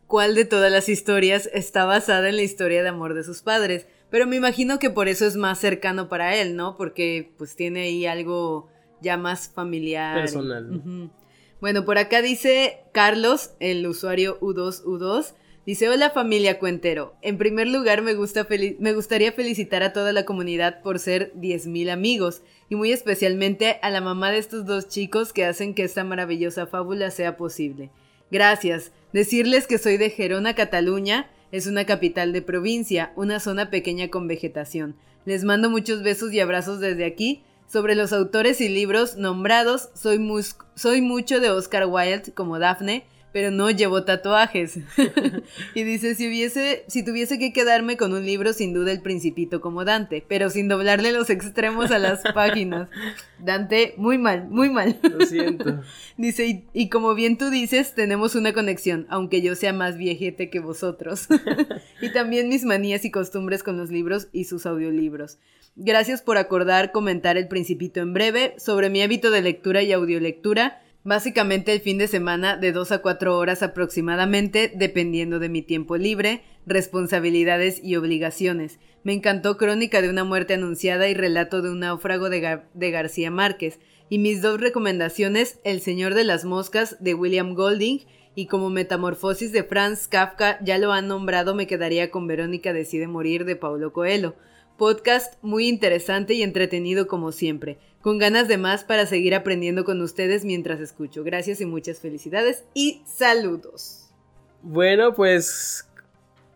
cuál 0.07 0.35
de 0.35 0.45
todas 0.45 0.71
las 0.71 0.89
historias 0.89 1.49
está 1.55 1.87
basada 1.87 2.29
en 2.29 2.37
la 2.37 2.43
historia 2.43 2.83
de 2.83 2.89
amor 2.89 3.15
de 3.15 3.25
sus 3.25 3.43
padres. 3.43 3.87
Pero 4.11 4.27
me 4.27 4.37
imagino 4.37 4.79
que 4.79 4.91
por 4.91 5.09
eso 5.09 5.27
es 5.27 5.37
más 5.37 5.59
cercano 5.59 6.09
para 6.09 6.37
él, 6.37 6.57
¿no? 6.57 6.77
Porque 6.77 7.33
pues 7.39 7.57
tiene 7.57 7.83
ahí 7.83 8.07
algo 8.07 8.69
ya 9.01 9.17
más 9.17 9.49
familiar. 9.49 10.17
Personal. 10.17 11.11
Bueno, 11.61 11.85
por 11.85 11.99
acá 11.99 12.23
dice 12.23 12.81
Carlos, 12.93 13.53
el 13.61 13.87
usuario 13.87 14.41
U2U2, 14.41 15.35
Dice, 15.67 15.91
hola 15.91 16.11
familia 16.11 16.59
Cuentero. 16.59 17.15
En 17.21 17.37
primer 17.37 17.69
lugar, 17.69 18.01
me, 18.01 18.15
gusta 18.15 18.47
me 18.79 18.95
gustaría 18.95 19.31
felicitar 19.31 19.83
a 19.83 19.93
toda 19.93 20.13
la 20.13 20.25
comunidad 20.25 20.81
por 20.83 20.99
ser 20.99 21.33
10.000 21.35 21.91
amigos 21.91 22.43
y 22.71 22.77
muy 22.77 22.93
especialmente 22.93 23.79
a 23.83 23.91
la 23.91 24.01
mamá 24.01 24.31
de 24.33 24.39
estos 24.39 24.65
dos 24.65 24.89
chicos 24.89 25.33
que 25.33 25.45
hacen 25.45 25.75
que 25.75 25.85
esta 25.85 26.03
maravillosa 26.03 26.67
fábula 26.67 27.11
sea 27.11 27.37
posible. 27.37 27.91
Gracias. 28.31 28.91
Decirles 29.13 29.67
que 29.67 29.79
soy 29.79 29.99
de 29.99 30.09
Gerona, 30.09 30.55
Cataluña. 30.55 31.31
Es 31.53 31.67
una 31.67 31.85
capital 31.85 32.33
de 32.33 32.43
provincia, 32.43 33.13
una 33.17 33.41
zona 33.41 33.71
pequeña 33.71 34.09
con 34.09 34.29
vegetación. 34.29 34.95
Les 35.25 35.45
mando 35.45 35.69
muchos 35.69 36.03
besos 36.03 36.33
y 36.33 36.41
abrazos 36.41 36.81
desde 36.81 37.05
aquí. 37.05 37.43
Sobre 37.67 37.95
los 37.95 38.13
autores 38.13 38.61
y 38.61 38.69
libros 38.69 39.17
nombrados, 39.17 39.91
soy, 39.95 40.19
mucho 40.19 41.41
de 41.41 41.51
Oscar 41.51 41.87
Wilde 41.87 42.33
como 42.35 42.59
Daphne, 42.59 43.05
pero 43.33 43.51
no 43.51 43.71
llevo 43.71 44.05
tatuajes. 44.05 44.79
y 45.75 45.83
dice, 45.83 46.15
si 46.15 46.29
hubiese, 46.29 46.85
si 46.89 47.05
tuviese 47.05 47.39
que 47.39 47.53
quedarme 47.53 47.97
con 47.97 48.13
un 48.13 48.25
libro, 48.25 48.53
sin 48.53 48.73
duda 48.73 48.93
el 48.93 49.03
principito 49.03 49.61
como 49.61 49.85
Dante, 49.85 50.25
pero 50.27 50.51
sin 50.51 50.69
doblarle 50.69 51.13
los 51.13 51.31
extremos 51.31 51.91
a 51.91 51.99
las 51.99 52.23
páginas. 52.35 52.89
Dante, 53.39 53.95
muy 53.97 54.19
mal, 54.19 54.49
muy 54.49 54.71
mal. 54.71 54.99
Lo 55.03 55.25
siento. 55.27 55.81
dice, 56.17 56.47
y, 56.47 56.65
y, 56.73 56.89
como 56.89 57.15
bien 57.15 57.39
tú 57.39 57.51
dices, 57.51 57.95
tenemos 57.95 58.35
una 58.35 58.53
conexión, 58.53 59.07
aunque 59.09 59.43
yo 59.43 59.55
sea 59.55 59.73
más 59.73 59.97
viejete 59.97 60.51
que 60.51 60.61
vosotros. 60.61 61.29
y 62.01 62.11
también 62.11 62.49
mis 62.49 62.65
manías 62.65 63.05
y 63.05 63.11
costumbres 63.11 63.63
con 63.63 63.77
los 63.77 63.91
libros 63.91 64.29
y 64.33 64.45
sus 64.45 64.67
audiolibros. 64.67 65.39
Gracias 65.77 66.21
por 66.21 66.37
acordar 66.37 66.93
comentar 66.93 67.37
el 67.37 67.49
principito 67.49 68.01
en 68.01 68.13
breve 68.13 68.55
sobre 68.59 68.91
mi 68.91 69.03
hábito 69.03 69.31
de 69.31 69.41
lectura 69.41 69.83
y 69.83 69.93
audiolectura 69.93 70.83
Básicamente 71.03 71.73
el 71.73 71.81
fin 71.81 71.97
de 71.97 72.09
semana 72.09 72.59
de 72.59 72.73
2 72.73 72.93
a 72.93 72.99
4 73.01 73.39
horas 73.39 73.63
aproximadamente, 73.63 74.71
dependiendo 74.75 75.39
de 75.39 75.49
mi 75.49 75.63
tiempo 75.63 75.97
libre, 75.97 76.43
responsabilidades 76.67 77.83
y 77.83 77.97
obligaciones. 77.97 78.79
Me 79.03 79.15
encantó 79.15 79.57
Crónica 79.57 80.03
de 80.03 80.11
una 80.11 80.25
muerte 80.25 80.53
anunciada 80.53 81.09
y 81.09 81.15
Relato 81.15 81.63
de 81.63 81.71
un 81.71 81.81
náufrago 81.81 82.29
de, 82.29 82.61
de 82.75 82.91
García 82.91 83.31
Márquez. 83.31 83.81
Y 84.11 84.19
mis 84.19 84.43
dos 84.43 84.61
recomendaciones, 84.61 85.59
El 85.65 85.81
Señor 85.81 86.13
de 86.13 86.25
las 86.25 86.45
Moscas 86.45 86.99
de 87.01 87.15
William 87.15 87.55
Golding 87.55 88.01
y 88.35 88.47
como 88.47 88.69
Metamorfosis 88.69 89.53
de 89.53 89.65
Franz 89.65 90.07
Kafka 90.07 90.63
ya 90.63 90.77
lo 90.77 90.93
han 90.93 91.09
nombrado, 91.09 91.55
me 91.55 91.67
quedaría 91.67 92.11
con 92.11 92.27
Verónica 92.27 92.75
decide 92.75 93.09
morir 93.09 93.47
de 93.47 93.57
Paulo 93.57 93.95
Coelho. 93.95 94.37
Podcast 94.77 95.43
muy 95.43 95.67
interesante 95.67 96.35
y 96.35 96.43
entretenido 96.43 97.07
como 97.07 97.33
siempre 97.33 97.79
con 98.03 98.19
ganas 98.19 98.49
de 98.49 98.57
más 98.57 98.85
para 98.85 99.07
seguir 99.07 99.35
aprendiendo 99.35 99.85
con 99.85 100.01
ustedes 100.01 100.45
mientras 100.45 100.81
escucho. 100.81 101.23
Gracias 101.25 101.61
y 101.61 101.67
muchas 101.67 101.99
felicidades 101.99 102.65
y 102.75 103.03
saludos. 103.07 104.11
Bueno, 104.63 105.15
pues 105.15 105.87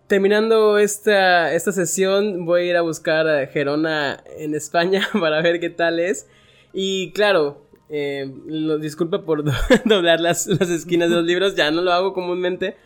terminando 0.06 0.78
esta, 0.78 1.52
esta 1.54 1.72
sesión 1.72 2.44
voy 2.44 2.62
a 2.62 2.64
ir 2.70 2.76
a 2.76 2.82
buscar 2.82 3.26
a 3.28 3.46
Gerona 3.46 4.22
en 4.38 4.54
España 4.54 5.08
para 5.20 5.42
ver 5.42 5.60
qué 5.60 5.70
tal 5.70 5.98
es. 6.00 6.26
Y 6.72 7.12
claro, 7.12 7.62
eh, 7.88 8.32
lo, 8.46 8.78
disculpa 8.78 9.22
por 9.22 9.44
doblar 9.84 10.20
las, 10.20 10.46
esquinas 10.46 11.10
de 11.10 11.16
los 11.16 11.24
libros, 11.24 11.54
ya 11.54 11.70
no 11.70 11.82
lo 11.82 11.92
hago 11.92 12.12
comúnmente, 12.12 12.76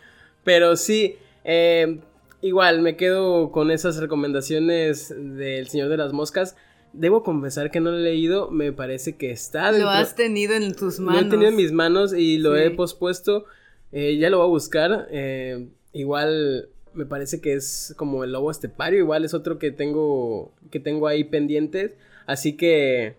pero 0.43 0.75
sí, 0.75 1.17
eh, 1.43 1.99
igual 2.41 2.81
me 2.81 2.95
quedo 2.95 3.51
con 3.51 3.71
esas 3.71 3.97
recomendaciones 3.97 5.13
del 5.17 5.67
Señor 5.69 5.89
de 5.89 5.97
las 5.97 6.13
Moscas. 6.13 6.55
Debo 6.93 7.23
confesar 7.23 7.69
que 7.71 7.79
no 7.79 7.91
lo 7.91 7.97
he 7.97 8.01
leído, 8.01 8.49
me 8.49 8.71
parece 8.73 9.15
que 9.15 9.31
está 9.31 9.71
Lo 9.71 9.89
has 9.89 10.15
tenido 10.15 10.55
en 10.55 10.75
tus 10.75 10.99
manos. 10.99 11.21
Lo 11.21 11.27
he 11.27 11.29
tenido 11.29 11.49
en 11.49 11.55
mis 11.55 11.71
manos 11.71 12.13
y 12.13 12.37
lo 12.37 12.57
he 12.57 12.71
pospuesto. 12.71 13.45
Eh, 13.91 14.17
ya 14.17 14.29
lo 14.29 14.37
voy 14.37 14.47
a 14.47 14.49
buscar. 14.49 15.07
Eh, 15.11 15.67
igual 15.93 16.69
me 16.93 17.05
parece 17.05 17.41
que 17.41 17.53
es 17.53 17.93
como 17.97 18.23
el 18.23 18.31
lobo 18.31 18.49
estepario. 18.49 18.99
Igual 18.99 19.23
es 19.23 19.33
otro 19.33 19.59
que 19.59 19.71
tengo, 19.71 20.51
que 20.71 20.79
tengo 20.79 21.07
ahí 21.07 21.23
pendientes. 21.23 21.95
Así 22.25 22.57
que, 22.57 23.15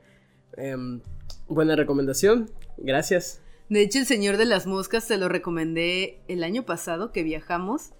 em, 0.56 1.00
buena 1.48 1.76
recomendación. 1.76 2.50
Gracias. 2.76 3.40
De 3.68 3.82
hecho, 3.82 4.00
El 4.00 4.06
Señor 4.06 4.36
de 4.36 4.46
las 4.46 4.66
Moscas 4.66 5.06
te 5.06 5.16
lo 5.16 5.28
recomendé 5.28 6.18
el 6.26 6.42
año 6.42 6.64
pasado 6.64 7.12
que 7.12 7.22
viajamos. 7.22 7.90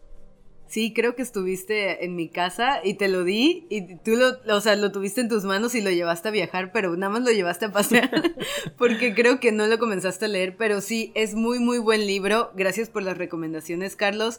Sí, 0.71 0.93
creo 0.95 1.17
que 1.17 1.23
estuviste 1.23 2.05
en 2.05 2.15
mi 2.15 2.29
casa 2.29 2.79
y 2.85 2.95
te 2.95 3.09
lo 3.09 3.25
di 3.25 3.67
y 3.71 3.97
tú 3.97 4.13
lo, 4.13 4.37
o 4.57 4.61
sea, 4.61 4.77
lo 4.77 4.93
tuviste 4.93 5.21
en 5.21 5.29
tus 5.29 5.43
manos 5.43 5.75
y 5.75 5.81
lo 5.81 5.91
llevaste 5.91 6.29
a 6.29 6.31
viajar, 6.31 6.71
pero 6.71 6.97
nada 6.97 7.13
más 7.13 7.25
lo 7.25 7.33
llevaste 7.33 7.65
a 7.65 7.73
pasear 7.73 8.37
porque 8.79 9.13
creo 9.13 9.41
que 9.41 9.51
no 9.51 9.67
lo 9.67 9.81
comenzaste 9.81 10.27
a 10.27 10.29
leer, 10.29 10.57
pero 10.57 10.81
sí, 10.81 11.11
es 11.17 11.35
muy, 11.35 11.59
muy 11.59 11.79
buen 11.79 12.07
libro. 12.07 12.53
Gracias 12.55 12.89
por 12.89 13.03
las 13.03 13.19
recomendaciones, 13.19 13.97
Carlos. 13.97 14.39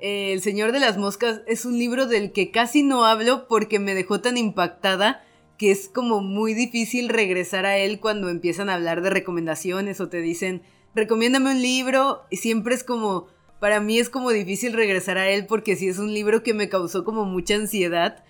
Eh, 0.00 0.34
El 0.34 0.42
Señor 0.42 0.72
de 0.72 0.80
las 0.80 0.98
Moscas 0.98 1.40
es 1.46 1.64
un 1.64 1.78
libro 1.78 2.04
del 2.04 2.32
que 2.32 2.50
casi 2.50 2.82
no 2.82 3.06
hablo 3.06 3.48
porque 3.48 3.78
me 3.78 3.94
dejó 3.94 4.20
tan 4.20 4.36
impactada 4.36 5.24
que 5.56 5.70
es 5.70 5.88
como 5.88 6.20
muy 6.20 6.52
difícil 6.52 7.08
regresar 7.08 7.64
a 7.64 7.78
él 7.78 8.00
cuando 8.00 8.28
empiezan 8.28 8.68
a 8.68 8.74
hablar 8.74 9.00
de 9.00 9.08
recomendaciones 9.08 9.98
o 10.02 10.10
te 10.10 10.20
dicen, 10.20 10.60
recomiéndame 10.94 11.52
un 11.52 11.62
libro 11.62 12.20
y 12.28 12.36
siempre 12.36 12.74
es 12.74 12.84
como 12.84 13.28
para 13.60 13.78
mí 13.78 13.98
es 13.98 14.08
como 14.08 14.30
difícil 14.30 14.72
regresar 14.72 15.18
a 15.18 15.28
él 15.28 15.46
porque 15.46 15.76
sí 15.76 15.88
es 15.88 15.98
un 15.98 16.12
libro 16.12 16.42
que 16.42 16.54
me 16.54 16.70
causó 16.70 17.04
como 17.04 17.26
mucha 17.26 17.54
ansiedad, 17.54 18.24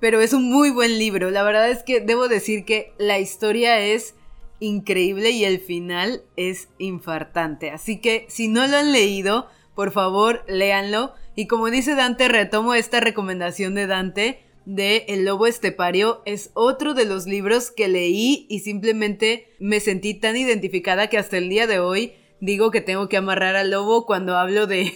pero 0.00 0.20
es 0.20 0.32
un 0.32 0.44
muy 0.44 0.70
buen 0.70 0.98
libro. 0.98 1.30
La 1.30 1.42
verdad 1.42 1.68
es 1.68 1.82
que 1.82 2.00
debo 2.00 2.28
decir 2.28 2.64
que 2.64 2.92
la 2.96 3.18
historia 3.18 3.80
es 3.80 4.14
increíble 4.60 5.30
y 5.30 5.44
el 5.44 5.58
final 5.58 6.22
es 6.36 6.68
infartante. 6.78 7.70
Así 7.70 8.00
que 8.00 8.26
si 8.28 8.46
no 8.46 8.66
lo 8.68 8.76
han 8.76 8.92
leído, 8.92 9.48
por 9.74 9.90
favor, 9.90 10.44
léanlo. 10.48 11.12
Y 11.34 11.48
como 11.48 11.68
dice 11.68 11.96
Dante, 11.96 12.28
retomo 12.28 12.74
esta 12.74 13.00
recomendación 13.00 13.74
de 13.74 13.86
Dante 13.88 14.40
de 14.66 15.04
El 15.08 15.24
Lobo 15.24 15.48
Estepario. 15.48 16.22
Es 16.26 16.50
otro 16.54 16.94
de 16.94 17.06
los 17.06 17.26
libros 17.26 17.72
que 17.72 17.88
leí 17.88 18.46
y 18.48 18.60
simplemente 18.60 19.48
me 19.58 19.80
sentí 19.80 20.14
tan 20.14 20.36
identificada 20.36 21.08
que 21.08 21.18
hasta 21.18 21.38
el 21.38 21.48
día 21.48 21.66
de 21.66 21.80
hoy 21.80 22.14
digo 22.40 22.70
que 22.70 22.80
tengo 22.80 23.08
que 23.08 23.16
amarrar 23.16 23.56
al 23.56 23.70
lobo 23.70 24.06
cuando 24.06 24.36
hablo 24.36 24.66
de, 24.66 24.92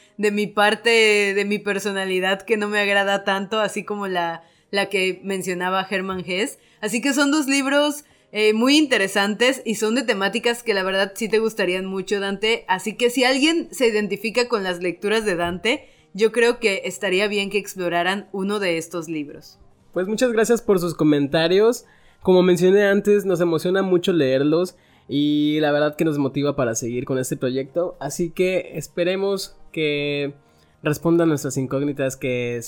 de 0.16 0.30
mi 0.30 0.46
parte, 0.46 1.34
de 1.34 1.44
mi 1.44 1.58
personalidad 1.58 2.42
que 2.42 2.56
no 2.56 2.68
me 2.68 2.80
agrada 2.80 3.24
tanto, 3.24 3.60
así 3.60 3.84
como 3.84 4.06
la, 4.06 4.44
la 4.70 4.86
que 4.86 5.20
mencionaba 5.24 5.86
Herman 5.88 6.24
Hess. 6.26 6.58
Así 6.80 7.00
que 7.00 7.14
son 7.14 7.30
dos 7.30 7.46
libros 7.46 8.04
eh, 8.32 8.52
muy 8.52 8.76
interesantes 8.76 9.62
y 9.64 9.76
son 9.76 9.94
de 9.94 10.02
temáticas 10.02 10.62
que 10.62 10.74
la 10.74 10.82
verdad 10.82 11.12
sí 11.14 11.28
te 11.28 11.38
gustarían 11.38 11.86
mucho, 11.86 12.20
Dante. 12.20 12.64
Así 12.68 12.96
que 12.96 13.10
si 13.10 13.24
alguien 13.24 13.68
se 13.70 13.86
identifica 13.86 14.48
con 14.48 14.64
las 14.64 14.82
lecturas 14.82 15.24
de 15.24 15.36
Dante, 15.36 15.88
yo 16.14 16.32
creo 16.32 16.58
que 16.58 16.82
estaría 16.84 17.28
bien 17.28 17.50
que 17.50 17.58
exploraran 17.58 18.28
uno 18.32 18.58
de 18.58 18.76
estos 18.76 19.08
libros. 19.08 19.58
Pues 19.92 20.08
muchas 20.08 20.32
gracias 20.32 20.62
por 20.62 20.80
sus 20.80 20.94
comentarios. 20.94 21.86
Como 22.22 22.42
mencioné 22.42 22.86
antes, 22.86 23.24
nos 23.24 23.40
emociona 23.40 23.82
mucho 23.82 24.12
leerlos 24.12 24.76
y 25.08 25.58
la 25.60 25.72
verdad 25.72 25.96
que 25.96 26.04
nos 26.04 26.18
motiva 26.18 26.56
para 26.56 26.74
seguir 26.74 27.04
con 27.04 27.18
este 27.18 27.36
proyecto. 27.36 27.96
Así 28.00 28.30
que 28.30 28.72
esperemos 28.74 29.56
que 29.72 30.34
respondan 30.82 31.28
nuestras 31.28 31.56
incógnitas 31.56 32.16
que 32.16 32.60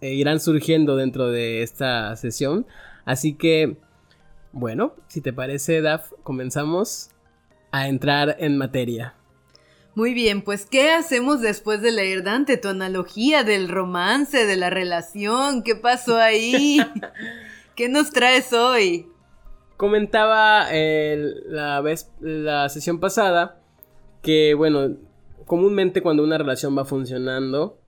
eh, 0.00 0.14
irán 0.14 0.40
surgiendo 0.40 0.96
dentro 0.96 1.28
de 1.28 1.62
esta 1.62 2.14
sesión. 2.16 2.66
Así 3.04 3.34
que, 3.34 3.76
bueno, 4.52 4.94
si 5.08 5.20
te 5.20 5.32
parece, 5.32 5.80
Daf, 5.80 6.12
comenzamos 6.22 7.10
a 7.72 7.88
entrar 7.88 8.36
en 8.40 8.58
materia. 8.58 9.14
Muy 9.94 10.14
bien, 10.14 10.42
pues 10.42 10.66
¿qué 10.66 10.92
hacemos 10.92 11.40
después 11.40 11.82
de 11.82 11.90
leer 11.90 12.22
Dante? 12.22 12.56
Tu 12.56 12.68
analogía 12.68 13.42
del 13.42 13.68
romance, 13.68 14.46
de 14.46 14.56
la 14.56 14.70
relación, 14.70 15.62
¿qué 15.64 15.74
pasó 15.74 16.16
ahí? 16.16 16.80
¿Qué 17.74 17.88
nos 17.88 18.10
traes 18.10 18.52
hoy? 18.52 19.08
Comentaba 19.80 20.68
la, 20.70 21.80
vez, 21.80 22.12
la 22.20 22.68
sesión 22.68 23.00
pasada 23.00 23.62
que, 24.20 24.52
bueno, 24.52 24.98
comúnmente 25.46 26.02
cuando 26.02 26.22
una 26.22 26.36
relación 26.36 26.76
va 26.76 26.84
funcionando, 26.84 27.80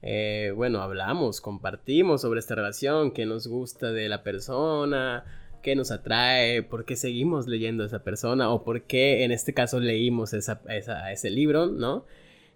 eh, 0.00 0.52
bueno, 0.54 0.80
hablamos, 0.80 1.40
compartimos 1.40 2.20
sobre 2.20 2.38
esta 2.38 2.54
relación, 2.54 3.10
qué 3.10 3.26
nos 3.26 3.48
gusta 3.48 3.90
de 3.90 4.08
la 4.08 4.22
persona, 4.22 5.24
qué 5.60 5.74
nos 5.74 5.90
atrae, 5.90 6.62
por 6.62 6.84
qué 6.84 6.94
seguimos 6.94 7.48
leyendo 7.48 7.82
a 7.82 7.86
esa 7.88 8.04
persona 8.04 8.48
o 8.50 8.62
por 8.62 8.82
qué 8.82 9.24
en 9.24 9.32
este 9.32 9.52
caso 9.52 9.80
leímos 9.80 10.32
esa, 10.34 10.62
ese 10.68 11.30
libro, 11.30 11.66
¿no? 11.66 12.04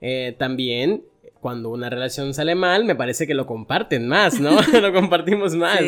Eh, 0.03 0.37
también 0.39 1.03
cuando 1.41 1.71
una 1.71 1.91
relación 1.91 2.33
sale 2.33 2.55
mal, 2.55 2.85
me 2.85 2.95
parece 2.95 3.27
que 3.27 3.35
lo 3.35 3.45
comparten 3.45 4.07
más, 4.07 4.39
¿no? 4.39 4.57
lo 4.81 4.93
compartimos 4.93 5.57
más. 5.57 5.83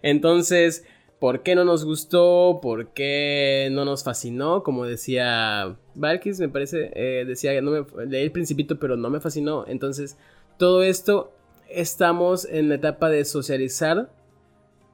Entonces, 0.00 0.86
por 1.18 1.42
qué 1.42 1.54
no 1.54 1.64
nos 1.64 1.84
gustó, 1.84 2.58
por 2.60 2.88
qué 2.92 3.68
no 3.72 3.84
nos 3.84 4.04
fascinó, 4.04 4.62
como 4.62 4.84
decía 4.84 5.76
Valkis, 5.94 6.40
me 6.40 6.48
parece, 6.48 6.90
eh, 6.94 7.24
decía, 7.24 7.60
no 7.62 7.70
me, 7.70 8.06
leí 8.06 8.24
el 8.24 8.32
principito, 8.32 8.78
pero 8.78 8.96
no 8.96 9.08
me 9.08 9.20
fascinó. 9.20 9.64
Entonces, 9.66 10.18
todo 10.58 10.82
esto 10.82 11.32
estamos 11.70 12.44
en 12.44 12.68
la 12.68 12.76
etapa 12.76 13.08
de 13.08 13.24
socializar 13.24 14.10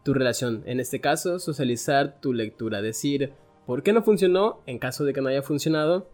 tu 0.04 0.14
relación. 0.14 0.62
En 0.66 0.80
este 0.80 1.00
caso, 1.00 1.38
socializar 1.38 2.20
tu 2.20 2.32
lectura. 2.32 2.82
Decir, 2.82 3.32
¿por 3.66 3.82
qué 3.82 3.92
no 3.92 4.02
funcionó? 4.02 4.60
En 4.66 4.78
caso 4.78 5.04
de 5.04 5.12
que 5.12 5.20
no 5.20 5.28
haya 5.28 5.42
funcionado. 5.42 6.08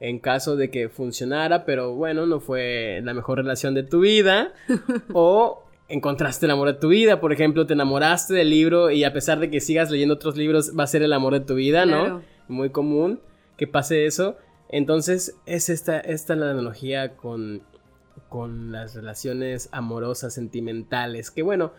en 0.00 0.18
caso 0.18 0.56
de 0.56 0.70
que 0.70 0.88
funcionara, 0.88 1.64
pero 1.64 1.94
bueno, 1.94 2.26
no 2.26 2.40
fue 2.40 3.00
la 3.04 3.14
mejor 3.14 3.38
relación 3.38 3.74
de 3.74 3.84
tu 3.84 4.00
vida. 4.00 4.52
o 5.14 5.63
encontraste 5.94 6.46
el 6.46 6.52
amor 6.52 6.68
de 6.68 6.74
tu 6.74 6.88
vida, 6.88 7.20
por 7.20 7.32
ejemplo, 7.32 7.66
te 7.66 7.72
enamoraste 7.72 8.34
del 8.34 8.50
libro 8.50 8.90
y 8.90 9.04
a 9.04 9.12
pesar 9.12 9.38
de 9.38 9.50
que 9.50 9.60
sigas 9.60 9.90
leyendo 9.90 10.14
otros 10.14 10.36
libros, 10.36 10.72
va 10.78 10.84
a 10.84 10.88
ser 10.88 11.02
el 11.02 11.12
amor 11.12 11.32
de 11.32 11.40
tu 11.40 11.54
vida, 11.54 11.86
¿no? 11.86 12.22
Muy 12.48 12.70
común 12.70 13.20
que 13.56 13.66
pase 13.66 14.06
eso. 14.06 14.36
Entonces, 14.68 15.36
es 15.46 15.68
esta, 15.68 16.00
esta 16.00 16.34
la 16.36 16.50
analogía 16.50 17.16
con, 17.16 17.62
con 18.28 18.72
las 18.72 18.94
relaciones 18.94 19.68
amorosas, 19.72 20.34
sentimentales, 20.34 21.30
que 21.30 21.42
bueno, 21.42 21.72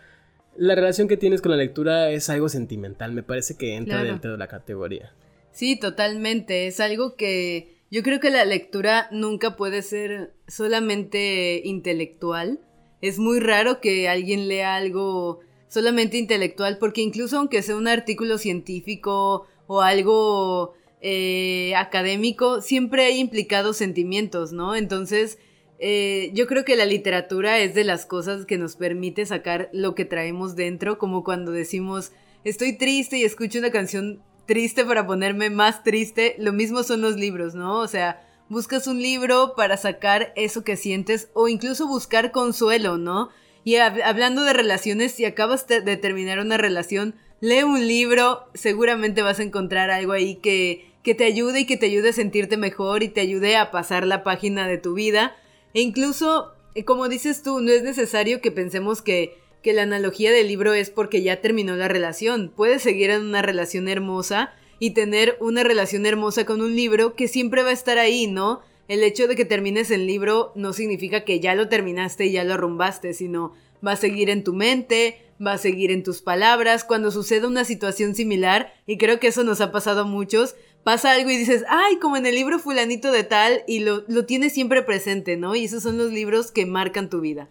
la 0.56 0.74
relación 0.74 1.06
que 1.08 1.16
tienes 1.16 1.42
con 1.42 1.50
la 1.50 1.58
lectura 1.58 2.10
es 2.10 2.30
algo 2.30 2.48
sentimental, 2.48 3.12
me 3.12 3.22
parece 3.22 3.56
que 3.56 3.76
entra 3.76 4.02
dentro 4.02 4.32
de 4.32 4.38
la 4.38 4.48
categoría. 4.48 5.12
Sí, 5.52 5.78
totalmente, 5.78 6.66
es 6.66 6.80
algo 6.80 7.16
que 7.16 7.76
yo 7.90 8.02
creo 8.02 8.20
que 8.20 8.30
la 8.30 8.44
lectura 8.44 9.08
nunca 9.12 9.56
puede 9.56 9.82
ser 9.82 10.34
solamente 10.48 11.60
intelectual. 11.64 12.60
Es 13.00 13.18
muy 13.18 13.40
raro 13.40 13.80
que 13.80 14.08
alguien 14.08 14.48
lea 14.48 14.74
algo 14.76 15.40
solamente 15.68 16.16
intelectual, 16.16 16.78
porque 16.78 17.02
incluso 17.02 17.38
aunque 17.38 17.62
sea 17.62 17.76
un 17.76 17.88
artículo 17.88 18.38
científico 18.38 19.46
o 19.66 19.82
algo 19.82 20.74
eh, 21.00 21.74
académico, 21.76 22.60
siempre 22.62 23.04
hay 23.04 23.18
implicados 23.18 23.76
sentimientos, 23.76 24.52
¿no? 24.52 24.74
Entonces, 24.74 25.38
eh, 25.78 26.30
yo 26.32 26.46
creo 26.46 26.64
que 26.64 26.76
la 26.76 26.86
literatura 26.86 27.58
es 27.58 27.74
de 27.74 27.84
las 27.84 28.06
cosas 28.06 28.46
que 28.46 28.58
nos 28.58 28.76
permite 28.76 29.26
sacar 29.26 29.68
lo 29.72 29.94
que 29.94 30.04
traemos 30.04 30.56
dentro, 30.56 30.98
como 30.98 31.22
cuando 31.22 31.52
decimos, 31.52 32.12
estoy 32.44 32.78
triste 32.78 33.18
y 33.18 33.24
escucho 33.24 33.58
una 33.58 33.70
canción 33.70 34.22
triste 34.46 34.84
para 34.84 35.06
ponerme 35.06 35.50
más 35.50 35.82
triste, 35.82 36.36
lo 36.38 36.52
mismo 36.52 36.82
son 36.82 37.02
los 37.02 37.16
libros, 37.16 37.54
¿no? 37.54 37.80
O 37.80 37.88
sea, 37.88 38.25
buscas 38.48 38.86
un 38.86 39.00
libro 39.00 39.54
para 39.56 39.76
sacar 39.76 40.32
eso 40.36 40.64
que 40.64 40.76
sientes 40.76 41.28
o 41.34 41.48
incluso 41.48 41.86
buscar 41.86 42.32
consuelo, 42.32 42.98
¿no? 42.98 43.30
Y 43.64 43.76
hablando 43.76 44.44
de 44.44 44.52
relaciones, 44.52 45.12
si 45.12 45.24
acabas 45.24 45.66
de 45.66 45.96
terminar 45.96 46.38
una 46.38 46.56
relación, 46.56 47.16
lee 47.40 47.64
un 47.64 47.86
libro, 47.86 48.44
seguramente 48.54 49.22
vas 49.22 49.40
a 49.40 49.42
encontrar 49.42 49.90
algo 49.90 50.12
ahí 50.12 50.36
que, 50.36 50.92
que 51.02 51.14
te 51.14 51.24
ayude 51.24 51.60
y 51.60 51.66
que 51.66 51.76
te 51.76 51.86
ayude 51.86 52.10
a 52.10 52.12
sentirte 52.12 52.56
mejor 52.56 53.02
y 53.02 53.08
te 53.08 53.20
ayude 53.20 53.56
a 53.56 53.72
pasar 53.72 54.06
la 54.06 54.22
página 54.22 54.68
de 54.68 54.78
tu 54.78 54.94
vida. 54.94 55.36
E 55.74 55.80
incluso, 55.80 56.52
eh, 56.76 56.84
como 56.84 57.08
dices 57.08 57.42
tú, 57.42 57.60
no 57.60 57.72
es 57.72 57.82
necesario 57.82 58.40
que 58.40 58.52
pensemos 58.52 59.02
que 59.02 59.36
que 59.66 59.72
la 59.72 59.82
analogía 59.82 60.30
del 60.30 60.46
libro 60.46 60.74
es 60.74 60.90
porque 60.90 61.22
ya 61.22 61.40
terminó 61.40 61.74
la 61.74 61.88
relación. 61.88 62.52
Puedes 62.54 62.82
seguir 62.82 63.10
en 63.10 63.22
una 63.22 63.42
relación 63.42 63.88
hermosa 63.88 64.52
y 64.78 64.90
tener 64.90 65.36
una 65.40 65.62
relación 65.62 66.06
hermosa 66.06 66.44
con 66.44 66.60
un 66.60 66.76
libro 66.76 67.14
que 67.14 67.28
siempre 67.28 67.62
va 67.62 67.70
a 67.70 67.74
estar 67.74 67.98
ahí, 67.98 68.26
¿no? 68.26 68.60
El 68.88 69.02
hecho 69.02 69.26
de 69.26 69.36
que 69.36 69.44
termines 69.44 69.90
el 69.90 70.06
libro 70.06 70.52
no 70.54 70.72
significa 70.72 71.24
que 71.24 71.40
ya 71.40 71.54
lo 71.54 71.68
terminaste 71.68 72.26
y 72.26 72.32
ya 72.32 72.44
lo 72.44 72.54
arrumbaste, 72.54 73.14
sino 73.14 73.52
va 73.84 73.92
a 73.92 73.96
seguir 73.96 74.30
en 74.30 74.44
tu 74.44 74.52
mente, 74.52 75.22
va 75.44 75.54
a 75.54 75.58
seguir 75.58 75.90
en 75.90 76.02
tus 76.02 76.22
palabras. 76.22 76.84
Cuando 76.84 77.10
sucede 77.10 77.46
una 77.46 77.64
situación 77.64 78.14
similar, 78.14 78.72
y 78.86 78.98
creo 78.98 79.18
que 79.18 79.28
eso 79.28 79.42
nos 79.42 79.60
ha 79.60 79.72
pasado 79.72 80.02
a 80.02 80.04
muchos, 80.04 80.54
pasa 80.84 81.12
algo 81.12 81.30
y 81.30 81.36
dices, 81.36 81.64
ay, 81.68 81.96
como 81.96 82.16
en 82.16 82.26
el 82.26 82.36
libro 82.36 82.58
fulanito 82.58 83.10
de 83.10 83.24
tal, 83.24 83.62
y 83.66 83.80
lo, 83.80 84.04
lo 84.06 84.24
tienes 84.24 84.52
siempre 84.52 84.82
presente, 84.82 85.36
¿no? 85.36 85.56
Y 85.56 85.64
esos 85.64 85.82
son 85.82 85.98
los 85.98 86.12
libros 86.12 86.52
que 86.52 86.64
marcan 86.64 87.10
tu 87.10 87.20
vida 87.20 87.48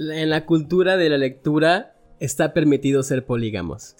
en 0.00 0.30
la 0.30 0.46
cultura 0.46 0.96
de 0.96 1.10
la 1.10 1.18
lectura 1.18 1.94
está 2.20 2.52
permitido 2.52 3.02
ser 3.02 3.24
polígamos. 3.24 3.96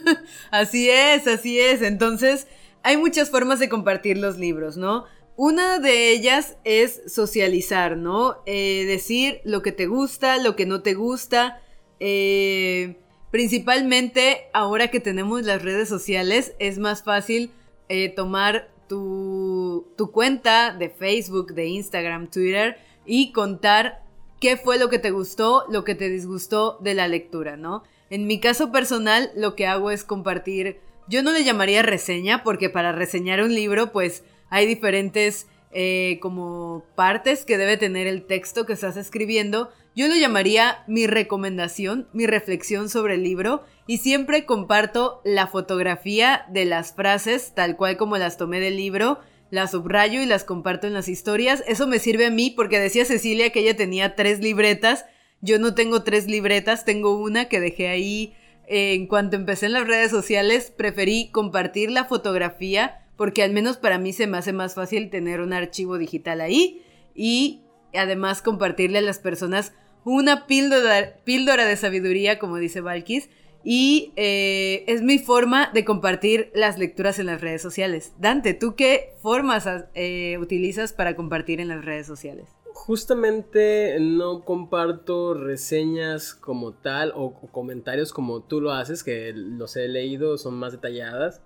así 0.50 0.88
es, 0.88 1.26
así 1.26 1.60
es. 1.60 1.82
Entonces, 1.82 2.46
hay 2.82 2.96
muchas 2.96 3.30
formas 3.30 3.58
de 3.58 3.68
compartir 3.68 4.16
los 4.16 4.38
libros, 4.38 4.76
¿no? 4.76 5.04
Una 5.36 5.80
de 5.80 6.12
ellas 6.12 6.56
es 6.62 7.02
socializar, 7.12 7.96
¿no? 7.96 8.36
Eh, 8.46 8.84
decir 8.86 9.40
lo 9.44 9.62
que 9.62 9.72
te 9.72 9.86
gusta, 9.86 10.38
lo 10.38 10.54
que 10.54 10.64
no 10.64 10.82
te 10.82 10.94
gusta. 10.94 11.60
Eh, 11.98 12.96
principalmente 13.32 14.42
ahora 14.52 14.88
que 14.88 15.00
tenemos 15.00 15.42
las 15.42 15.62
redes 15.62 15.88
sociales, 15.88 16.54
es 16.60 16.78
más 16.78 17.02
fácil 17.02 17.50
eh, 17.88 18.10
tomar 18.10 18.70
tu, 18.88 19.88
tu 19.96 20.12
cuenta 20.12 20.72
de 20.72 20.88
Facebook, 20.88 21.54
de 21.54 21.66
Instagram, 21.66 22.30
Twitter 22.30 22.76
y 23.04 23.32
contar 23.32 24.03
qué 24.44 24.58
fue 24.58 24.78
lo 24.78 24.90
que 24.90 24.98
te 24.98 25.10
gustó, 25.10 25.64
lo 25.70 25.84
que 25.84 25.94
te 25.94 26.10
disgustó 26.10 26.76
de 26.82 26.92
la 26.92 27.08
lectura, 27.08 27.56
¿no? 27.56 27.82
En 28.10 28.26
mi 28.26 28.40
caso 28.40 28.70
personal, 28.70 29.30
lo 29.34 29.54
que 29.54 29.66
hago 29.66 29.90
es 29.90 30.04
compartir, 30.04 30.80
yo 31.08 31.22
no 31.22 31.32
le 31.32 31.44
llamaría 31.44 31.82
reseña, 31.82 32.44
porque 32.44 32.68
para 32.68 32.92
reseñar 32.92 33.40
un 33.40 33.54
libro, 33.54 33.90
pues 33.90 34.22
hay 34.50 34.66
diferentes 34.66 35.46
eh, 35.72 36.18
como 36.20 36.84
partes 36.94 37.46
que 37.46 37.56
debe 37.56 37.78
tener 37.78 38.06
el 38.06 38.26
texto 38.26 38.66
que 38.66 38.74
estás 38.74 38.98
escribiendo. 38.98 39.70
Yo 39.96 40.08
lo 40.08 40.14
llamaría 40.14 40.84
mi 40.88 41.06
recomendación, 41.06 42.06
mi 42.12 42.26
reflexión 42.26 42.90
sobre 42.90 43.14
el 43.14 43.22
libro, 43.22 43.62
y 43.86 43.96
siempre 43.96 44.44
comparto 44.44 45.22
la 45.24 45.46
fotografía 45.46 46.44
de 46.50 46.66
las 46.66 46.92
frases 46.92 47.54
tal 47.54 47.78
cual 47.78 47.96
como 47.96 48.18
las 48.18 48.36
tomé 48.36 48.60
del 48.60 48.76
libro 48.76 49.20
las 49.54 49.70
subrayo 49.70 50.20
y 50.22 50.26
las 50.26 50.44
comparto 50.44 50.86
en 50.86 50.92
las 50.92 51.08
historias. 51.08 51.64
Eso 51.66 51.86
me 51.86 51.98
sirve 51.98 52.26
a 52.26 52.30
mí 52.30 52.50
porque 52.50 52.78
decía 52.78 53.04
Cecilia 53.04 53.50
que 53.50 53.60
ella 53.60 53.76
tenía 53.76 54.14
tres 54.14 54.40
libretas. 54.40 55.06
Yo 55.40 55.58
no 55.58 55.74
tengo 55.74 56.02
tres 56.02 56.26
libretas, 56.26 56.84
tengo 56.84 57.18
una 57.18 57.46
que 57.46 57.60
dejé 57.60 57.88
ahí. 57.88 58.34
En 58.66 59.06
cuanto 59.06 59.36
empecé 59.36 59.66
en 59.66 59.72
las 59.72 59.86
redes 59.86 60.10
sociales, 60.10 60.72
preferí 60.74 61.28
compartir 61.30 61.90
la 61.90 62.04
fotografía 62.04 63.00
porque 63.16 63.42
al 63.42 63.52
menos 63.52 63.76
para 63.76 63.98
mí 63.98 64.12
se 64.12 64.26
me 64.26 64.38
hace 64.38 64.52
más 64.52 64.74
fácil 64.74 65.10
tener 65.10 65.40
un 65.40 65.52
archivo 65.52 65.98
digital 65.98 66.40
ahí 66.40 66.82
y 67.14 67.60
además 67.94 68.42
compartirle 68.42 68.98
a 68.98 69.02
las 69.02 69.18
personas 69.18 69.72
una 70.04 70.46
píldora, 70.46 71.16
píldora 71.24 71.64
de 71.64 71.76
sabiduría, 71.76 72.38
como 72.38 72.56
dice 72.56 72.80
Valkis, 72.80 73.30
y 73.64 74.12
eh, 74.16 74.84
es 74.88 75.02
mi 75.02 75.18
forma 75.18 75.70
de 75.72 75.86
compartir 75.86 76.52
las 76.54 76.78
lecturas 76.78 77.18
en 77.18 77.26
las 77.26 77.40
redes 77.40 77.62
sociales. 77.62 78.12
Dante, 78.18 78.52
¿tú 78.52 78.74
qué 78.76 79.14
formas 79.22 79.66
eh, 79.94 80.36
utilizas 80.38 80.92
para 80.92 81.16
compartir 81.16 81.60
en 81.60 81.68
las 81.68 81.82
redes 81.82 82.06
sociales? 82.06 82.46
Justamente 82.74 83.96
no 84.00 84.44
comparto 84.44 85.32
reseñas 85.32 86.34
como 86.34 86.72
tal 86.74 87.12
o, 87.16 87.32
comentarios 87.50 88.12
como 88.12 88.42
tú 88.42 88.60
lo 88.60 88.72
haces, 88.72 89.02
que 89.02 89.32
los 89.32 89.76
he 89.76 89.88
leído, 89.88 90.36
son 90.36 90.54
más 90.54 90.72
detalladas. 90.72 91.40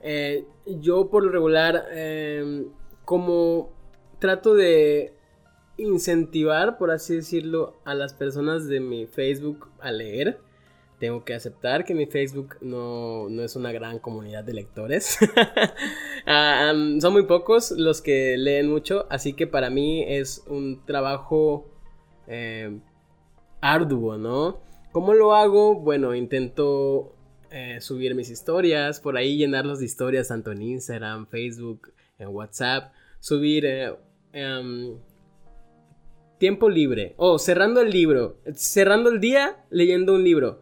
Eh, 0.00 0.46
yo 0.64 1.10
por 1.10 1.24
lo 1.24 1.32
regular, 1.32 1.86
como 3.04 3.72
trato 4.20 4.54
de 4.54 5.14
incentivar, 5.76 6.78
por 6.78 6.92
así 6.92 7.16
decirlo, 7.16 7.74
a 7.84 7.94
las 7.94 8.14
personas 8.14 8.68
de 8.68 8.78
mi 8.78 9.06
Facebook 9.06 9.68
a 9.80 9.90
leer, 9.90 10.38
tengo 10.98 11.24
que 11.24 11.34
aceptar 11.34 11.84
que 11.84 11.94
mi 11.94 12.06
Facebook 12.06 12.56
no, 12.60 13.28
es 13.42 13.56
una 13.56 13.72
gran 13.72 13.98
comunidad 13.98 14.44
de 14.44 14.54
lectores. 14.54 15.18
Ah, 16.30 16.74
son 17.00 17.14
muy 17.14 17.22
pocos 17.22 17.70
los 17.70 18.02
que 18.02 18.36
leen 18.36 18.68
mucho, 18.68 19.06
así 19.08 19.32
que 19.32 19.46
para 19.46 19.70
mí 19.70 20.04
es 20.06 20.44
un 20.46 20.84
trabajo 20.84 21.70
eh, 22.26 22.80
arduo, 23.62 24.18
¿no? 24.18 24.60
¿Cómo 24.92 25.14
lo 25.14 25.34
hago? 25.34 25.76
Bueno, 25.76 26.14
intento 26.14 27.14
eh, 27.50 27.80
subir 27.80 28.14
mis 28.14 28.28
historias, 28.28 29.00
por 29.00 29.16
ahí 29.16 29.38
llenarlos 29.38 29.78
de 29.78 29.86
historias 29.86 30.28
tanto 30.28 30.52
en 30.52 30.60
Instagram, 30.60 31.28
Facebook, 31.28 31.94
en 32.18 32.28
WhatsApp, 32.28 32.92
subir 33.20 33.64
eh, 33.64 33.94
em, 34.34 34.98
tiempo 36.36 36.68
libre 36.68 37.14
o 37.16 37.38
cerrando 37.38 37.80
el 37.80 37.90
libro, 37.90 38.36
cerrando 38.52 39.08
el 39.08 39.18
día 39.18 39.64
leyendo 39.70 40.14
un 40.14 40.24
libro 40.24 40.60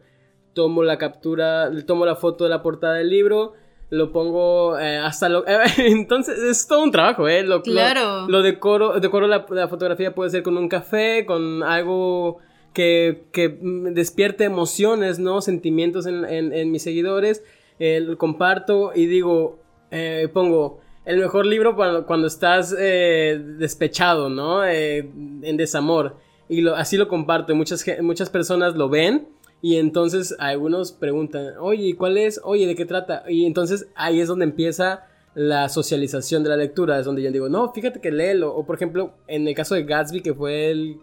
tomo 0.57 0.81
la 0.81 0.97
captura, 0.97 1.69
tomo 1.85 2.03
la 2.03 2.15
foto 2.15 2.45
de 2.45 2.49
la 2.49 2.63
portada 2.63 2.95
del 2.95 3.11
libro, 3.11 3.53
lo 3.91 4.11
pongo 4.11 4.79
eh, 4.79 4.97
hasta 4.97 5.29
lo... 5.29 5.45
entonces 5.77 6.39
es 6.39 6.65
todo 6.65 6.81
un 6.81 6.89
trabajo, 6.89 7.27
¿eh? 7.27 7.43
Lo, 7.43 7.61
claro. 7.61 8.27
Lo, 8.27 8.41
decoro, 8.41 8.99
decoro 8.99 9.27
la, 9.27 9.45
fotografía 9.67 10.15
puede 10.15 10.31
ser 10.31 10.41
con 10.41 10.57
un 10.57 10.67
café, 10.67 11.27
con 11.27 11.61
algo 11.61 12.39
que, 12.73 13.25
que 13.31 13.59
despierte 13.61 14.45
emociones, 14.45 15.19
¿no? 15.19 15.41
Sentimientos 15.41 16.07
en, 16.07 16.25
en, 16.25 16.71
mis 16.71 16.81
seguidores. 16.81 17.43
Eh, 17.77 17.99
lo 17.99 18.17
comparto 18.17 18.93
y 18.95 19.05
digo, 19.05 19.59
eh, 19.91 20.27
pongo 20.33 20.79
el 21.05 21.19
mejor 21.19 21.45
libro 21.45 21.75
cuando, 21.75 22.07
cuando 22.07 22.25
estás 22.25 22.71
despechado, 22.71 24.29
¿no? 24.29 24.65
en 24.65 25.55
desamor. 25.55 26.15
Y 26.49 26.61
lo, 26.61 26.75
así 26.75 26.97
lo 26.97 27.07
comparto. 27.07 27.53
Muchas, 27.53 27.85
muchas 28.01 28.31
personas 28.31 28.75
lo 28.75 28.89
ven 28.89 29.36
y 29.61 29.77
entonces 29.77 30.35
algunos 30.39 30.91
preguntan, 30.91 31.53
oye, 31.59 31.95
¿cuál 31.95 32.17
es? 32.17 32.39
Oye, 32.43 32.67
¿de 32.67 32.75
qué 32.75 32.85
trata? 32.85 33.23
Y 33.27 33.45
entonces 33.45 33.87
ahí 33.95 34.19
es 34.19 34.27
donde 34.27 34.45
empieza 34.45 35.07
la 35.33 35.69
socialización 35.69 36.43
de 36.43 36.49
la 36.49 36.57
lectura, 36.57 36.99
es 36.99 37.05
donde 37.05 37.21
yo 37.21 37.31
digo, 37.31 37.49
no, 37.49 37.71
fíjate 37.71 37.99
que 37.99 38.11
léelo. 38.11 38.55
O 38.55 38.65
por 38.65 38.75
ejemplo, 38.75 39.13
en 39.27 39.47
el 39.47 39.55
caso 39.55 39.75
de 39.75 39.83
Gatsby, 39.83 40.21
que 40.21 40.33
fue 40.33 40.69
el, 40.71 40.97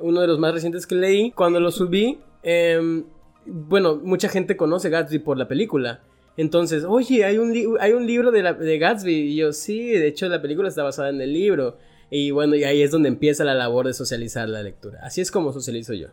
uno 0.00 0.20
de 0.20 0.26
los 0.26 0.38
más 0.38 0.52
recientes 0.52 0.86
que 0.86 0.94
leí, 0.94 1.30
cuando 1.32 1.60
lo 1.60 1.70
subí, 1.70 2.18
em, 2.42 3.04
bueno, 3.44 3.96
mucha 4.02 4.28
gente 4.28 4.56
conoce 4.56 4.90
Gatsby 4.90 5.20
por 5.20 5.38
la 5.38 5.48
película. 5.48 6.00
Entonces, 6.36 6.84
oye, 6.84 7.24
hay 7.24 7.38
un, 7.38 7.78
hay 7.80 7.92
un 7.92 8.06
libro 8.06 8.30
de, 8.30 8.78
Gatsby. 8.78 9.12
Y 9.12 9.36
yo, 9.36 9.52
sí, 9.52 9.90
de 9.90 10.08
hecho 10.08 10.28
la 10.28 10.42
película 10.42 10.68
está 10.68 10.82
basada 10.82 11.08
en 11.08 11.20
el 11.20 11.32
libro. 11.32 11.78
Y 12.10 12.30
bueno, 12.30 12.54
y 12.56 12.64
ahí 12.64 12.82
es 12.82 12.90
donde 12.90 13.08
empieza 13.08 13.44
la 13.44 13.54
labor 13.54 13.86
de 13.86 13.94
socializar 13.94 14.48
la 14.48 14.62
lectura. 14.62 15.00
Así 15.02 15.20
es 15.20 15.30
como 15.30 15.52
socializo 15.52 15.94
yo. 15.94 16.08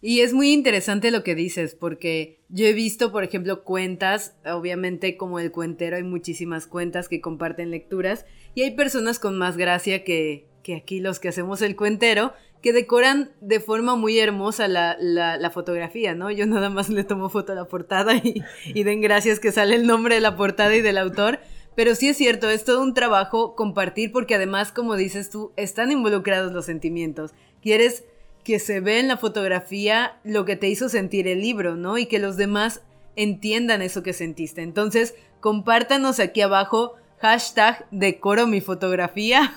Y 0.00 0.20
es 0.20 0.32
muy 0.32 0.52
interesante 0.52 1.10
lo 1.10 1.24
que 1.24 1.34
dices, 1.34 1.74
porque 1.74 2.40
yo 2.48 2.66
he 2.66 2.72
visto, 2.72 3.10
por 3.10 3.24
ejemplo, 3.24 3.64
cuentas, 3.64 4.36
obviamente 4.46 5.16
como 5.16 5.40
el 5.40 5.50
cuentero 5.50 5.96
hay 5.96 6.04
muchísimas 6.04 6.68
cuentas 6.68 7.08
que 7.08 7.20
comparten 7.20 7.70
lecturas, 7.70 8.24
y 8.54 8.62
hay 8.62 8.72
personas 8.72 9.18
con 9.18 9.36
más 9.36 9.56
gracia 9.56 10.04
que, 10.04 10.46
que 10.62 10.76
aquí 10.76 11.00
los 11.00 11.18
que 11.18 11.28
hacemos 11.28 11.62
el 11.62 11.74
cuentero, 11.74 12.32
que 12.62 12.72
decoran 12.72 13.32
de 13.40 13.60
forma 13.60 13.96
muy 13.96 14.18
hermosa 14.18 14.68
la, 14.68 14.96
la, 15.00 15.50
fotografía, 15.50 16.14
¿no? 16.14 16.30
Yo 16.30 16.46
nada 16.46 16.70
más 16.70 16.88
le 16.88 17.04
tomo 17.04 17.28
foto 17.28 17.52
a 17.52 17.54
la 17.56 17.66
portada 17.66 18.16
y, 18.16 18.42
y 18.66 18.82
den 18.84 19.00
gracias 19.00 19.40
que 19.40 19.52
sale 19.52 19.74
el 19.74 19.86
nombre 19.86 20.16
de 20.16 20.20
la 20.20 20.36
portada 20.36 20.74
y 20.76 20.80
del 20.80 20.98
autor, 20.98 21.40
pero 21.74 21.94
sí 21.94 22.08
es 22.08 22.16
cierto, 22.16 22.50
es 22.50 22.64
todo 22.64 22.82
un 22.82 22.94
trabajo 22.94 23.54
compartir 23.54 24.10
porque 24.12 24.34
además, 24.34 24.72
como 24.72 24.96
dices 24.96 25.30
tú, 25.30 25.52
están 25.56 25.92
involucrados 25.92 26.52
los 26.52 26.66
sentimientos. 26.66 27.32
Quieres 27.62 28.04
que 28.48 28.58
se 28.58 28.80
ve 28.80 28.98
en 28.98 29.08
la 29.08 29.18
fotografía 29.18 30.16
lo 30.24 30.46
que 30.46 30.56
te 30.56 30.68
hizo 30.68 30.88
sentir 30.88 31.28
el 31.28 31.42
libro, 31.42 31.76
¿no? 31.76 31.98
Y 31.98 32.06
que 32.06 32.18
los 32.18 32.38
demás 32.38 32.80
entiendan 33.14 33.82
eso 33.82 34.02
que 34.02 34.14
sentiste. 34.14 34.62
Entonces, 34.62 35.14
compártanos 35.40 36.18
aquí 36.18 36.40
abajo 36.40 36.94
hashtag 37.20 37.86
decoro 37.90 38.46
mi 38.46 38.62
fotografía. 38.62 39.54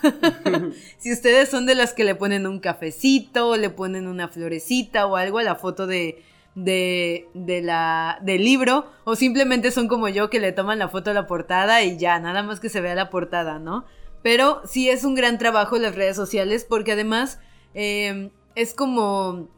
si 0.98 1.14
ustedes 1.14 1.48
son 1.48 1.66
de 1.66 1.76
las 1.76 1.94
que 1.94 2.04
le 2.04 2.16
ponen 2.16 2.46
un 2.46 2.60
cafecito, 2.60 3.56
le 3.56 3.70
ponen 3.70 4.08
una 4.08 4.28
florecita 4.28 5.06
o 5.06 5.16
algo 5.16 5.40
a 5.40 5.44
la 5.44 5.56
foto 5.56 5.88
de, 5.88 6.22
de, 6.56 7.30
de 7.34 7.62
la, 7.62 8.20
del 8.24 8.44
libro, 8.44 8.92
o 9.06 9.16
simplemente 9.16 9.72
son 9.72 9.88
como 9.88 10.10
yo 10.10 10.30
que 10.30 10.42
le 10.42 10.52
toman 10.52 10.80
la 10.80 10.90
foto 10.90 11.12
a 11.12 11.14
la 11.14 11.28
portada 11.28 11.82
y 11.82 11.98
ya, 11.98 12.20
nada 12.20 12.44
más 12.44 12.60
que 12.60 12.68
se 12.68 12.82
vea 12.82 12.94
la 12.94 13.10
portada, 13.10 13.58
¿no? 13.58 13.86
Pero 14.22 14.62
sí 14.66 14.90
es 14.90 15.06
un 15.06 15.16
gran 15.16 15.38
trabajo 15.38 15.78
las 15.78 15.96
redes 15.96 16.18
sociales 16.18 16.66
porque 16.68 16.92
además 16.92 17.40
eh, 17.74 18.32
es 18.56 18.74
como 18.74 19.50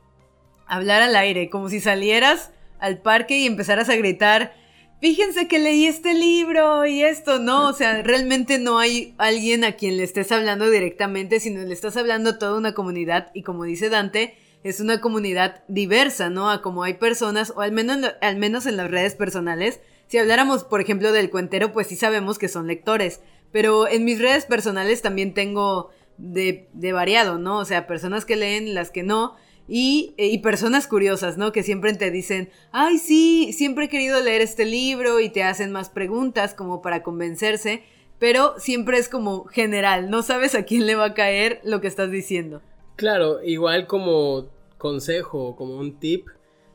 hablar 0.66 1.02
al 1.02 1.16
aire, 1.16 1.50
como 1.50 1.70
si 1.70 1.80
salieras 1.80 2.52
al 2.80 3.02
parque 3.02 3.38
y 3.38 3.46
empezaras 3.46 3.90
a 3.90 3.96
gritar, 3.96 4.54
fíjense 5.02 5.48
que 5.48 5.60
leí 5.60 5.86
este 5.86 6.14
libro 6.14 6.86
y 6.86 7.04
esto, 7.04 7.40
no, 7.40 7.68
o 7.70 7.74
sea, 7.74 8.02
realmente 8.02 8.60
no 8.60 8.80
hay 8.80 9.16
alguien 9.18 9.64
a 9.64 9.74
quien 9.74 9.98
le 9.98 10.04
estés 10.04 10.32
hablando 10.32 10.70
directamente, 10.70 11.40
sino 11.40 11.62
le 11.62 11.74
estás 11.74 11.98
hablando 11.98 12.32
a 12.32 12.40
toda 12.40 12.58
una 12.58 12.74
comunidad. 12.74 13.32
Y 13.34 13.44
como 13.44 13.66
dice 13.66 13.90
Dante, 13.90 14.38
es 14.64 14.80
una 14.80 15.02
comunidad 15.02 15.64
diversa, 15.68 16.30
¿no? 16.30 16.50
A 16.50 16.62
como 16.62 16.84
hay 16.84 16.96
personas, 16.96 17.52
o 17.56 17.62
al 17.62 17.72
menos, 17.72 18.14
al 18.22 18.38
menos 18.38 18.66
en 18.66 18.78
las 18.78 18.90
redes 18.90 19.16
personales, 19.16 19.82
si 20.08 20.18
habláramos, 20.18 20.64
por 20.64 20.80
ejemplo, 20.80 21.12
del 21.12 21.30
cuentero, 21.30 21.74
pues 21.74 21.88
sí 21.88 21.96
sabemos 21.96 22.38
que 22.38 22.48
son 22.48 22.68
lectores, 22.68 23.22
pero 23.52 23.88
en 23.88 24.06
mis 24.06 24.20
redes 24.20 24.46
personales 24.46 25.02
también 25.02 25.34
tengo 25.34 25.90
de, 26.18 26.68
variado, 26.94 27.38
¿no? 27.38 27.60
O 27.60 27.66
sea, 27.66 27.88
personas 27.88 28.26
que 28.26 28.36
leen, 28.36 28.74
las 28.74 28.92
que 28.92 29.04
no. 29.04 29.36
Y, 29.68 30.14
y, 30.18 30.40
personas 30.40 30.88
curiosas, 30.88 31.38
¿no? 31.38 31.54
Que 31.54 31.64
siempre 31.64 31.94
te 31.94 32.12
dicen, 32.12 32.50
ay, 32.72 32.98
sí, 32.98 33.54
siempre 33.54 33.86
he 33.86 33.90
querido 33.90 34.22
leer 34.22 34.42
este 34.42 34.66
libro 34.66 35.22
y 35.22 35.30
te 35.30 35.44
hacen 35.44 35.72
más 35.72 35.90
preguntas 35.90 36.54
como 36.54 36.82
para 36.82 37.02
convencerse, 37.02 37.84
pero 38.20 38.60
siempre 38.60 38.98
es 38.98 39.08
como 39.08 39.46
general, 39.46 40.10
no 40.10 40.22
sabes 40.22 40.54
a 40.56 40.64
quién 40.64 40.86
le 40.86 40.96
va 40.96 41.06
a 41.06 41.14
caer 41.14 41.62
lo 41.64 41.80
que 41.80 41.88
estás 41.88 42.12
diciendo. 42.12 42.62
Claro, 42.98 43.42
igual 43.42 43.88
como 43.88 44.50
consejo, 44.78 45.56
como 45.56 45.78
un 45.78 45.98
tip, 45.98 46.28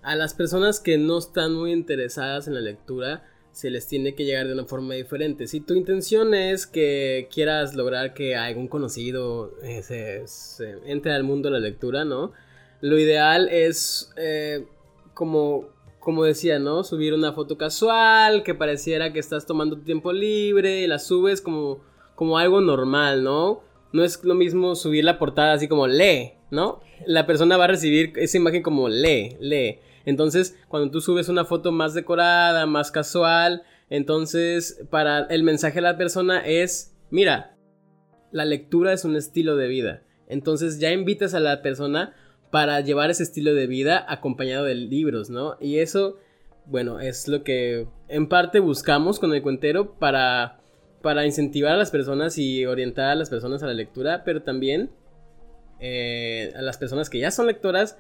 a 0.02 0.16
las 0.16 0.32
personas 0.32 0.80
que 0.80 0.96
no 0.96 1.18
están 1.18 1.54
muy 1.54 1.72
interesadas 1.72 2.48
en 2.48 2.54
la 2.54 2.60
lectura, 2.60 3.22
se 3.58 3.70
les 3.70 3.88
tiene 3.88 4.14
que 4.14 4.24
llegar 4.24 4.46
de 4.46 4.52
una 4.52 4.66
forma 4.66 4.94
diferente. 4.94 5.48
Si 5.48 5.58
tu 5.58 5.74
intención 5.74 6.32
es 6.32 6.64
que 6.64 7.26
quieras 7.28 7.74
lograr 7.74 8.14
que 8.14 8.36
algún 8.36 8.68
conocido 8.68 9.52
eh, 9.64 9.82
se, 9.82 10.78
entre 10.86 11.10
al 11.10 11.24
mundo 11.24 11.48
de 11.48 11.54
la 11.54 11.58
lectura, 11.58 12.04
¿no? 12.04 12.30
Lo 12.80 13.00
ideal 13.00 13.48
es, 13.48 14.12
eh, 14.16 14.64
como, 15.12 15.70
como 15.98 16.22
decía, 16.22 16.60
¿no? 16.60 16.84
Subir 16.84 17.14
una 17.14 17.32
foto 17.32 17.58
casual, 17.58 18.44
que 18.44 18.54
pareciera 18.54 19.12
que 19.12 19.18
estás 19.18 19.44
tomando 19.44 19.76
tiempo 19.78 20.12
libre, 20.12 20.82
y 20.82 20.86
la 20.86 21.00
subes 21.00 21.40
como, 21.40 21.80
como 22.14 22.38
algo 22.38 22.60
normal, 22.60 23.24
¿no? 23.24 23.64
No 23.92 24.04
es 24.04 24.22
lo 24.22 24.36
mismo 24.36 24.76
subir 24.76 25.02
la 25.02 25.18
portada 25.18 25.54
así 25.54 25.66
como 25.66 25.88
lee, 25.88 26.34
¿no? 26.52 26.78
La 27.06 27.26
persona 27.26 27.56
va 27.56 27.64
a 27.64 27.68
recibir 27.74 28.12
esa 28.18 28.36
imagen 28.36 28.62
como 28.62 28.88
lee, 28.88 29.36
lee. 29.40 29.80
Entonces, 30.08 30.56
cuando 30.68 30.90
tú 30.90 31.02
subes 31.02 31.28
una 31.28 31.44
foto 31.44 31.70
más 31.70 31.92
decorada, 31.92 32.64
más 32.64 32.90
casual, 32.90 33.62
entonces 33.90 34.82
para 34.88 35.26
el 35.26 35.42
mensaje 35.42 35.80
a 35.80 35.82
la 35.82 35.98
persona 35.98 36.40
es, 36.46 36.96
mira, 37.10 37.58
la 38.32 38.46
lectura 38.46 38.94
es 38.94 39.04
un 39.04 39.16
estilo 39.16 39.56
de 39.56 39.68
vida. 39.68 40.02
Entonces 40.26 40.80
ya 40.80 40.92
invitas 40.92 41.34
a 41.34 41.40
la 41.40 41.60
persona 41.60 42.14
para 42.50 42.80
llevar 42.80 43.10
ese 43.10 43.22
estilo 43.22 43.52
de 43.52 43.66
vida 43.66 44.02
acompañado 44.08 44.64
de 44.64 44.76
libros, 44.76 45.28
¿no? 45.28 45.58
Y 45.60 45.80
eso, 45.80 46.16
bueno, 46.64 47.00
es 47.00 47.28
lo 47.28 47.44
que 47.44 47.86
en 48.08 48.30
parte 48.30 48.60
buscamos 48.60 49.18
con 49.18 49.34
el 49.34 49.42
cuentero 49.42 49.98
para, 49.98 50.62
para 51.02 51.26
incentivar 51.26 51.72
a 51.72 51.76
las 51.76 51.90
personas 51.90 52.38
y 52.38 52.64
orientar 52.64 53.10
a 53.10 53.14
las 53.14 53.28
personas 53.28 53.62
a 53.62 53.66
la 53.66 53.74
lectura, 53.74 54.24
pero 54.24 54.42
también 54.42 54.90
eh, 55.80 56.50
a 56.56 56.62
las 56.62 56.78
personas 56.78 57.10
que 57.10 57.18
ya 57.18 57.30
son 57.30 57.46
lectoras, 57.46 57.98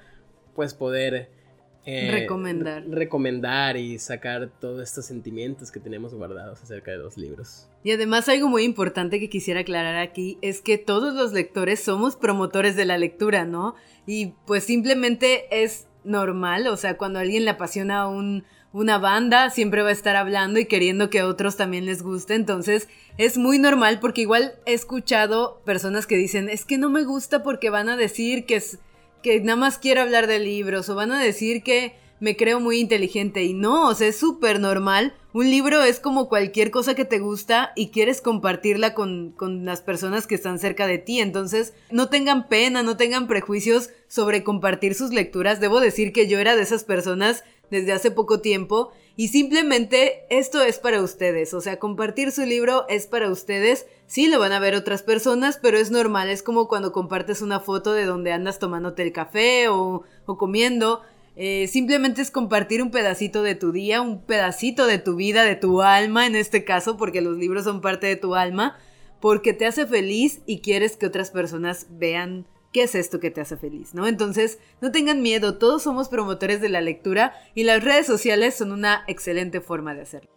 pues 0.54 0.72
poder 0.72 1.36
eh, 1.84 2.10
recomendar. 2.12 2.84
Recomendar 2.86 3.76
y 3.76 3.98
sacar 3.98 4.50
todos 4.60 4.82
estos 4.82 5.06
sentimientos 5.06 5.70
que 5.70 5.80
tenemos 5.80 6.14
guardados 6.14 6.62
acerca 6.62 6.90
de 6.90 6.98
los 6.98 7.16
libros. 7.16 7.68
Y 7.82 7.92
además 7.92 8.28
algo 8.28 8.48
muy 8.48 8.64
importante 8.64 9.20
que 9.20 9.30
quisiera 9.30 9.60
aclarar 9.60 9.96
aquí 9.96 10.38
es 10.42 10.60
que 10.60 10.76
todos 10.76 11.14
los 11.14 11.32
lectores 11.32 11.80
somos 11.80 12.16
promotores 12.16 12.76
de 12.76 12.84
la 12.84 12.98
lectura, 12.98 13.44
¿no? 13.44 13.74
Y 14.06 14.34
pues 14.46 14.64
simplemente 14.64 15.46
es 15.50 15.86
normal, 16.04 16.66
o 16.66 16.76
sea, 16.76 16.96
cuando 16.96 17.18
a 17.18 17.22
alguien 17.22 17.44
le 17.44 17.50
apasiona 17.50 18.06
un, 18.08 18.44
una 18.72 18.98
banda, 18.98 19.50
siempre 19.50 19.82
va 19.82 19.88
a 19.88 19.92
estar 19.92 20.16
hablando 20.16 20.58
y 20.58 20.66
queriendo 20.66 21.10
que 21.10 21.20
a 21.20 21.26
otros 21.26 21.56
también 21.56 21.86
les 21.86 22.02
guste, 22.02 22.34
entonces 22.34 22.88
es 23.16 23.38
muy 23.38 23.58
normal 23.58 23.98
porque 24.00 24.22
igual 24.22 24.54
he 24.66 24.74
escuchado 24.74 25.60
personas 25.64 26.06
que 26.06 26.16
dicen, 26.16 26.48
es 26.48 26.64
que 26.64 26.78
no 26.78 26.90
me 26.90 27.04
gusta 27.04 27.42
porque 27.42 27.70
van 27.70 27.88
a 27.88 27.96
decir 27.96 28.46
que 28.46 28.56
es 28.56 28.78
que 29.22 29.40
nada 29.40 29.56
más 29.56 29.78
quiero 29.78 30.02
hablar 30.02 30.26
de 30.26 30.38
libros 30.38 30.88
o 30.88 30.94
van 30.94 31.12
a 31.12 31.22
decir 31.22 31.62
que 31.62 31.94
me 32.20 32.36
creo 32.36 32.58
muy 32.60 32.80
inteligente 32.80 33.44
y 33.44 33.54
no, 33.54 33.88
o 33.88 33.94
sea, 33.94 34.08
es 34.08 34.18
súper 34.18 34.58
normal. 34.60 35.14
Un 35.32 35.50
libro 35.50 35.82
es 35.82 36.00
como 36.00 36.28
cualquier 36.28 36.70
cosa 36.70 36.94
que 36.94 37.04
te 37.04 37.20
gusta 37.20 37.72
y 37.76 37.88
quieres 37.88 38.20
compartirla 38.20 38.94
con, 38.94 39.32
con, 39.36 39.64
las 39.64 39.82
personas 39.82 40.26
que 40.26 40.34
están 40.34 40.58
cerca 40.58 40.86
de 40.86 40.98
ti. 40.98 41.20
Entonces, 41.20 41.74
no 41.90 42.08
tengan 42.08 42.48
pena, 42.48 42.82
no 42.82 42.96
tengan 42.96 43.28
prejuicios 43.28 43.90
sobre 44.08 44.42
compartir 44.42 44.94
sus 44.94 45.12
lecturas. 45.12 45.60
Debo 45.60 45.80
decir 45.80 46.12
que 46.12 46.26
yo 46.26 46.38
era 46.40 46.56
de 46.56 46.62
esas 46.62 46.82
personas 46.82 47.44
desde 47.70 47.92
hace 47.92 48.10
poco 48.10 48.40
tiempo 48.40 48.92
y 49.16 49.28
simplemente 49.28 50.24
esto 50.30 50.62
es 50.62 50.78
para 50.78 51.02
ustedes, 51.02 51.52
o 51.52 51.60
sea, 51.60 51.78
compartir 51.78 52.30
su 52.30 52.42
libro 52.42 52.86
es 52.88 53.06
para 53.06 53.30
ustedes. 53.30 53.86
Sí, 54.08 54.26
lo 54.26 54.40
van 54.40 54.52
a 54.52 54.58
ver 54.58 54.74
otras 54.74 55.02
personas, 55.02 55.60
pero 55.60 55.76
es 55.76 55.90
normal, 55.90 56.30
es 56.30 56.42
como 56.42 56.66
cuando 56.66 56.92
compartes 56.92 57.42
una 57.42 57.60
foto 57.60 57.92
de 57.92 58.06
donde 58.06 58.32
andas 58.32 58.58
tomándote 58.58 59.02
el 59.02 59.12
café 59.12 59.68
o, 59.68 60.02
o 60.24 60.38
comiendo. 60.38 61.02
Eh, 61.36 61.68
simplemente 61.68 62.22
es 62.22 62.30
compartir 62.30 62.82
un 62.82 62.90
pedacito 62.90 63.42
de 63.42 63.54
tu 63.54 63.70
día, 63.70 64.00
un 64.00 64.22
pedacito 64.22 64.86
de 64.86 64.98
tu 64.98 65.14
vida, 65.14 65.44
de 65.44 65.56
tu 65.56 65.82
alma 65.82 66.26
en 66.26 66.36
este 66.36 66.64
caso, 66.64 66.96
porque 66.96 67.20
los 67.20 67.36
libros 67.36 67.64
son 67.64 67.82
parte 67.82 68.06
de 68.06 68.16
tu 68.16 68.34
alma, 68.34 68.78
porque 69.20 69.52
te 69.52 69.66
hace 69.66 69.86
feliz 69.86 70.40
y 70.46 70.62
quieres 70.62 70.96
que 70.96 71.06
otras 71.06 71.30
personas 71.30 71.86
vean 71.90 72.46
¿Qué 72.72 72.82
es 72.82 72.94
esto 72.94 73.18
que 73.18 73.30
te 73.30 73.40
hace 73.40 73.56
feliz? 73.56 73.94
¿No? 73.94 74.06
Entonces, 74.06 74.58
no 74.82 74.90
tengan 74.90 75.22
miedo, 75.22 75.56
todos 75.56 75.82
somos 75.82 76.08
promotores 76.08 76.60
de 76.60 76.68
la 76.68 76.82
lectura 76.82 77.32
y 77.54 77.64
las 77.64 77.82
redes 77.82 78.06
sociales 78.06 78.56
son 78.56 78.72
una 78.72 79.04
excelente 79.06 79.60
forma 79.60 79.94
de 79.94 80.02
hacerlo. 80.02 80.30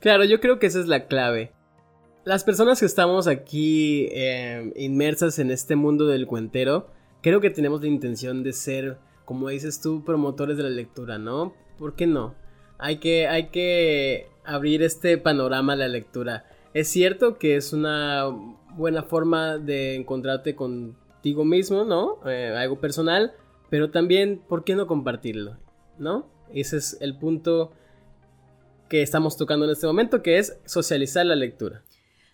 Claro, 0.00 0.24
yo 0.24 0.38
creo 0.38 0.58
que 0.58 0.66
esa 0.66 0.78
es 0.78 0.86
la 0.86 1.06
clave. 1.06 1.52
Las 2.24 2.42
personas 2.42 2.80
que 2.80 2.86
estamos 2.86 3.26
aquí 3.26 4.08
em, 4.12 4.72
inmersas 4.76 5.38
en 5.38 5.50
este 5.50 5.76
mundo 5.76 6.06
del 6.06 6.26
cuentero, 6.26 6.88
creo 7.20 7.40
que 7.42 7.50
tenemos 7.50 7.82
la 7.82 7.88
intención 7.88 8.42
de 8.42 8.54
ser, 8.54 8.96
como 9.26 9.50
dices 9.50 9.80
tú, 9.82 10.04
promotores 10.04 10.56
de 10.56 10.62
la 10.62 10.70
lectura, 10.70 11.18
¿no? 11.18 11.54
¿Por 11.78 11.94
qué 11.94 12.06
no? 12.06 12.34
Hay 12.78 12.96
que, 12.96 13.28
hay 13.28 13.48
que 13.48 14.28
abrir 14.44 14.82
este 14.82 15.18
panorama 15.18 15.74
a 15.74 15.76
la 15.76 15.88
lectura. 15.88 16.46
Es 16.72 16.88
cierto 16.88 17.38
que 17.38 17.56
es 17.56 17.74
una 17.74 18.26
buena 18.74 19.02
forma 19.02 19.58
de 19.58 19.94
encontrarte 19.94 20.54
con 20.54 20.96
mismo, 21.44 21.84
¿no? 21.84 22.18
Eh, 22.26 22.54
algo 22.56 22.80
personal, 22.80 23.32
pero 23.70 23.90
también, 23.90 24.42
¿por 24.46 24.64
qué 24.64 24.74
no 24.74 24.86
compartirlo? 24.86 25.56
¿No? 25.98 26.26
Ese 26.52 26.76
es 26.76 26.98
el 27.00 27.16
punto 27.16 27.72
que 28.88 29.02
estamos 29.02 29.36
tocando 29.36 29.64
en 29.64 29.72
este 29.72 29.86
momento, 29.86 30.22
que 30.22 30.38
es 30.38 30.58
socializar 30.66 31.24
la 31.24 31.36
lectura. 31.36 31.82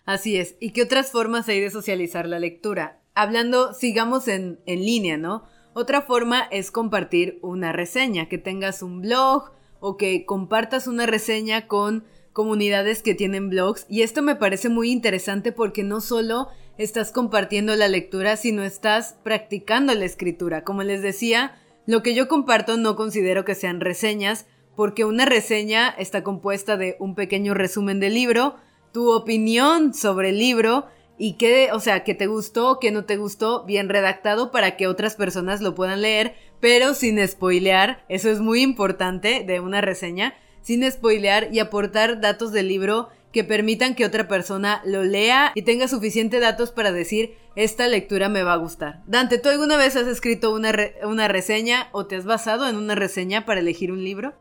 Así 0.05 0.37
es. 0.37 0.55
¿Y 0.59 0.71
qué 0.71 0.83
otras 0.83 1.11
formas 1.11 1.47
hay 1.47 1.59
de 1.59 1.69
socializar 1.69 2.27
la 2.27 2.39
lectura? 2.39 3.01
Hablando, 3.13 3.73
sigamos 3.73 4.27
en, 4.27 4.59
en 4.65 4.79
línea, 4.79 5.17
¿no? 5.17 5.43
Otra 5.73 6.01
forma 6.01 6.41
es 6.51 6.71
compartir 6.71 7.39
una 7.41 7.71
reseña, 7.71 8.27
que 8.27 8.37
tengas 8.37 8.81
un 8.81 9.01
blog 9.01 9.51
o 9.79 9.97
que 9.97 10.25
compartas 10.25 10.87
una 10.87 11.05
reseña 11.05 11.67
con 11.67 12.03
comunidades 12.33 13.03
que 13.03 13.15
tienen 13.15 13.49
blogs 13.49 13.85
y 13.89 14.03
esto 14.03 14.21
me 14.21 14.35
parece 14.35 14.69
muy 14.69 14.89
interesante 14.89 15.51
porque 15.51 15.83
no 15.83 15.99
solo 16.01 16.47
estás 16.77 17.11
compartiendo 17.11 17.75
la 17.75 17.87
lectura, 17.87 18.37
sino 18.37 18.63
estás 18.63 19.17
practicando 19.23 19.93
la 19.93 20.05
escritura. 20.05 20.63
Como 20.63 20.83
les 20.83 21.01
decía, 21.01 21.55
lo 21.85 22.01
que 22.01 22.15
yo 22.15 22.27
comparto 22.27 22.77
no 22.77 22.95
considero 22.95 23.45
que 23.45 23.55
sean 23.55 23.81
reseñas, 23.81 24.45
porque 24.75 25.03
una 25.03 25.25
reseña 25.25 25.89
está 25.89 26.23
compuesta 26.23 26.77
de 26.77 26.95
un 26.99 27.15
pequeño 27.15 27.53
resumen 27.53 27.99
del 27.99 28.13
libro, 28.13 28.55
tu 28.91 29.11
opinión 29.11 29.93
sobre 29.93 30.29
el 30.29 30.39
libro 30.39 30.87
y 31.17 31.33
qué, 31.33 31.69
o 31.71 31.79
sea, 31.79 32.03
que 32.03 32.15
te 32.15 32.27
gustó, 32.27 32.79
que 32.79 32.91
no 32.91 33.05
te 33.05 33.17
gustó, 33.17 33.63
bien 33.65 33.89
redactado 33.89 34.51
para 34.51 34.75
que 34.75 34.87
otras 34.87 35.15
personas 35.15 35.61
lo 35.61 35.75
puedan 35.75 36.01
leer, 36.01 36.35
pero 36.59 36.93
sin 36.93 37.25
spoilear, 37.27 38.03
eso 38.09 38.29
es 38.29 38.39
muy 38.39 38.61
importante 38.61 39.43
de 39.45 39.59
una 39.59 39.81
reseña, 39.81 40.33
sin 40.61 40.89
spoilear 40.89 41.49
y 41.51 41.59
aportar 41.59 42.21
datos 42.21 42.51
del 42.51 42.67
libro 42.67 43.09
que 43.31 43.43
permitan 43.43 43.95
que 43.95 44.05
otra 44.05 44.27
persona 44.27 44.81
lo 44.85 45.03
lea 45.03 45.51
y 45.55 45.61
tenga 45.61 45.87
suficientes 45.87 46.41
datos 46.41 46.71
para 46.71 46.91
decir 46.91 47.35
esta 47.55 47.87
lectura 47.87 48.29
me 48.29 48.43
va 48.43 48.53
a 48.53 48.57
gustar. 48.57 49.01
Dante, 49.07 49.37
¿tú 49.37 49.49
alguna 49.49 49.77
vez 49.77 49.95
has 49.95 50.07
escrito 50.07 50.53
una, 50.53 50.73
una 51.03 51.27
reseña 51.27 51.87
o 51.91 52.05
te 52.07 52.15
has 52.15 52.25
basado 52.25 52.67
en 52.67 52.75
una 52.75 52.95
reseña 52.95 53.45
para 53.45 53.59
elegir 53.59 53.91
un 53.91 54.03
libro? 54.03 54.33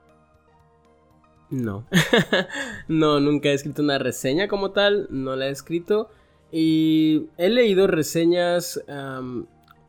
No, 1.50 1.86
no, 2.88 3.18
nunca 3.20 3.48
he 3.48 3.54
escrito 3.54 3.82
una 3.82 3.98
reseña 3.98 4.46
como 4.46 4.70
tal, 4.70 5.08
no 5.10 5.34
la 5.34 5.48
he 5.48 5.50
escrito 5.50 6.08
y 6.52 7.26
he 7.38 7.48
leído 7.48 7.86
reseñas 7.86 8.82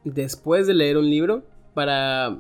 después 0.03 0.67
de 0.67 0.73
leer 0.73 0.97
un 0.97 1.09
libro 1.09 1.43
para... 1.73 2.37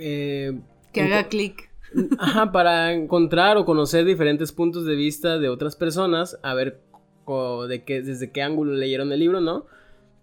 Eh, 0.00 0.58
que 0.92 1.00
haga 1.02 1.28
clic. 1.28 1.70
Ajá, 2.18 2.52
para 2.52 2.92
encontrar 2.92 3.56
o 3.56 3.64
conocer 3.64 4.04
diferentes 4.04 4.52
puntos 4.52 4.86
de 4.86 4.94
vista 4.94 5.38
de 5.38 5.48
otras 5.48 5.76
personas, 5.76 6.38
a 6.42 6.54
ver 6.54 6.80
de 7.68 7.84
qué, 7.84 8.02
desde 8.02 8.30
qué 8.30 8.42
ángulo 8.42 8.74
leyeron 8.74 9.12
el 9.12 9.20
libro, 9.20 9.40
¿no? 9.40 9.66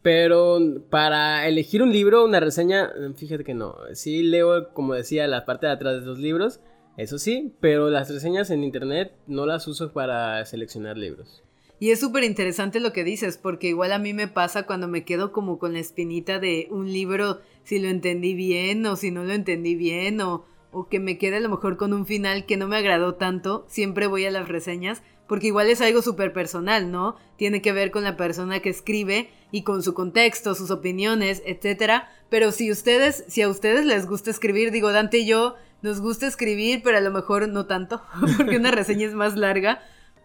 Pero 0.01 0.59
para 0.89 1.47
elegir 1.47 1.81
un 1.81 1.91
libro, 1.91 2.23
una 2.23 2.39
reseña, 2.39 2.91
fíjate 3.15 3.43
que 3.43 3.53
no. 3.53 3.75
Sí 3.93 4.23
leo, 4.23 4.69
como 4.73 4.93
decía, 4.93 5.27
la 5.27 5.45
parte 5.45 5.67
de 5.67 5.73
atrás 5.73 6.01
de 6.01 6.05
los 6.05 6.19
libros, 6.19 6.61
eso 6.97 7.17
sí, 7.17 7.53
pero 7.59 7.89
las 7.89 8.09
reseñas 8.09 8.49
en 8.49 8.63
internet 8.63 9.13
no 9.27 9.45
las 9.45 9.67
uso 9.67 9.93
para 9.93 10.45
seleccionar 10.45 10.97
libros. 10.97 11.43
Y 11.79 11.91
es 11.91 11.99
súper 12.01 12.25
interesante 12.25 12.81
lo 12.81 12.91
que 12.91 13.05
dices, 13.05 13.37
porque 13.37 13.69
igual 13.69 13.93
a 13.93 13.99
mí 13.99 14.13
me 14.13 14.27
pasa 14.27 14.63
cuando 14.63 14.89
me 14.89 15.05
quedo 15.05 15.31
como 15.31 15.59
con 15.59 15.73
la 15.73 15.79
espinita 15.79 16.37
de 16.37 16.67
un 16.71 16.91
libro, 16.91 17.39
si 17.63 17.79
lo 17.79 17.87
entendí 17.87 18.33
bien 18.33 18.85
o 18.85 18.97
si 18.97 19.11
no 19.11 19.23
lo 19.23 19.31
entendí 19.31 19.75
bien, 19.75 20.19
o, 20.19 20.45
o 20.71 20.89
que 20.89 20.99
me 20.99 21.17
quede 21.17 21.37
a 21.37 21.39
lo 21.39 21.47
mejor 21.47 21.77
con 21.77 21.93
un 21.93 22.05
final 22.05 22.45
que 22.45 22.57
no 22.57 22.67
me 22.67 22.75
agradó 22.75 23.15
tanto, 23.15 23.65
siempre 23.69 24.07
voy 24.07 24.25
a 24.25 24.31
las 24.31 24.49
reseñas, 24.49 25.01
porque 25.25 25.47
igual 25.47 25.69
es 25.69 25.79
algo 25.79 26.01
súper 26.01 26.33
personal, 26.33 26.91
¿no? 26.91 27.15
Tiene 27.37 27.61
que 27.61 27.71
ver 27.71 27.91
con 27.91 28.03
la 28.03 28.17
persona 28.17 28.59
que 28.59 28.69
escribe 28.69 29.29
y 29.51 29.61
con 29.61 29.83
su 29.83 29.93
contexto, 29.93 30.55
sus 30.55 30.71
opiniones, 30.71 31.43
etcétera. 31.45 32.09
Pero 32.29 32.51
si 32.51 32.71
ustedes, 32.71 33.23
si 33.27 33.43
a 33.43 33.47
ustedes 33.47 33.85
les 33.85 34.07
gusta 34.07 34.31
escribir, 34.31 34.71
digo, 34.71 34.91
Dante 34.91 35.19
y 35.19 35.27
yo 35.27 35.55
nos 35.81 36.01
gusta 36.01 36.27
escribir, 36.27 36.81
pero 36.83 36.97
a 36.97 37.01
lo 37.01 37.11
mejor 37.11 37.47
no 37.47 37.65
tanto, 37.65 38.01
porque 38.37 38.57
una 38.57 38.71
reseña 38.71 39.07
es 39.07 39.13
más 39.13 39.35
larga. 39.35 39.81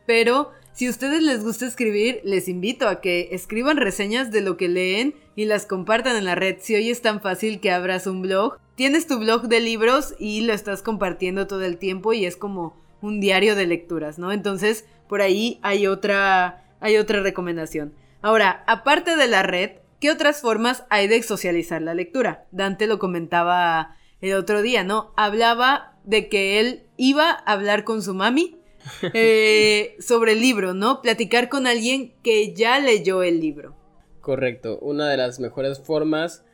Pero 0.06 0.50
si 0.72 0.86
a 0.86 0.90
ustedes 0.90 1.22
les 1.22 1.42
gusta 1.42 1.66
escribir, 1.66 2.20
les 2.24 2.48
invito 2.48 2.88
a 2.88 3.00
que 3.00 3.28
escriban 3.32 3.76
reseñas 3.76 4.30
de 4.30 4.40
lo 4.40 4.56
que 4.56 4.68
leen 4.68 5.14
y 5.36 5.44
las 5.44 5.66
compartan 5.66 6.16
en 6.16 6.24
la 6.24 6.34
red. 6.34 6.56
Si 6.60 6.74
hoy 6.74 6.90
es 6.90 7.00
tan 7.00 7.20
fácil 7.20 7.60
que 7.60 7.70
abras 7.70 8.06
un 8.06 8.22
blog, 8.22 8.58
tienes 8.74 9.06
tu 9.06 9.18
blog 9.18 9.48
de 9.48 9.60
libros 9.60 10.14
y 10.18 10.42
lo 10.42 10.52
estás 10.52 10.82
compartiendo 10.82 11.46
todo 11.46 11.62
el 11.62 11.78
tiempo 11.78 12.12
y 12.12 12.26
es 12.26 12.36
como 12.36 12.76
un 13.00 13.20
diario 13.20 13.54
de 13.54 13.66
lecturas, 13.66 14.18
¿no? 14.18 14.32
Entonces, 14.32 14.84
por 15.08 15.22
ahí 15.22 15.58
hay 15.62 15.86
otra, 15.86 16.64
hay 16.80 16.96
otra 16.96 17.22
recomendación. 17.22 17.94
Ahora, 18.22 18.64
aparte 18.66 19.16
de 19.16 19.28
la 19.28 19.42
red, 19.42 19.72
¿qué 20.00 20.10
otras 20.10 20.40
formas 20.40 20.84
hay 20.90 21.06
de 21.06 21.22
socializar 21.22 21.82
la 21.82 21.94
lectura? 21.94 22.46
Dante 22.50 22.86
lo 22.86 22.98
comentaba 22.98 23.96
el 24.26 24.34
otro 24.34 24.62
día, 24.62 24.84
¿no? 24.84 25.12
Hablaba 25.16 25.98
de 26.04 26.28
que 26.28 26.60
él 26.60 26.82
iba 26.96 27.30
a 27.30 27.52
hablar 27.52 27.84
con 27.84 28.02
su 28.02 28.14
mami 28.14 28.56
eh, 29.14 29.96
sobre 30.00 30.32
el 30.32 30.40
libro, 30.40 30.74
¿no? 30.74 31.00
Platicar 31.02 31.48
con 31.48 31.66
alguien 31.66 32.14
que 32.22 32.54
ya 32.54 32.78
leyó 32.78 33.22
el 33.22 33.40
libro. 33.40 33.76
Correcto, 34.20 34.78
una 34.80 35.08
de 35.08 35.16
las 35.16 35.38
mejores 35.40 35.80
formas 35.80 36.44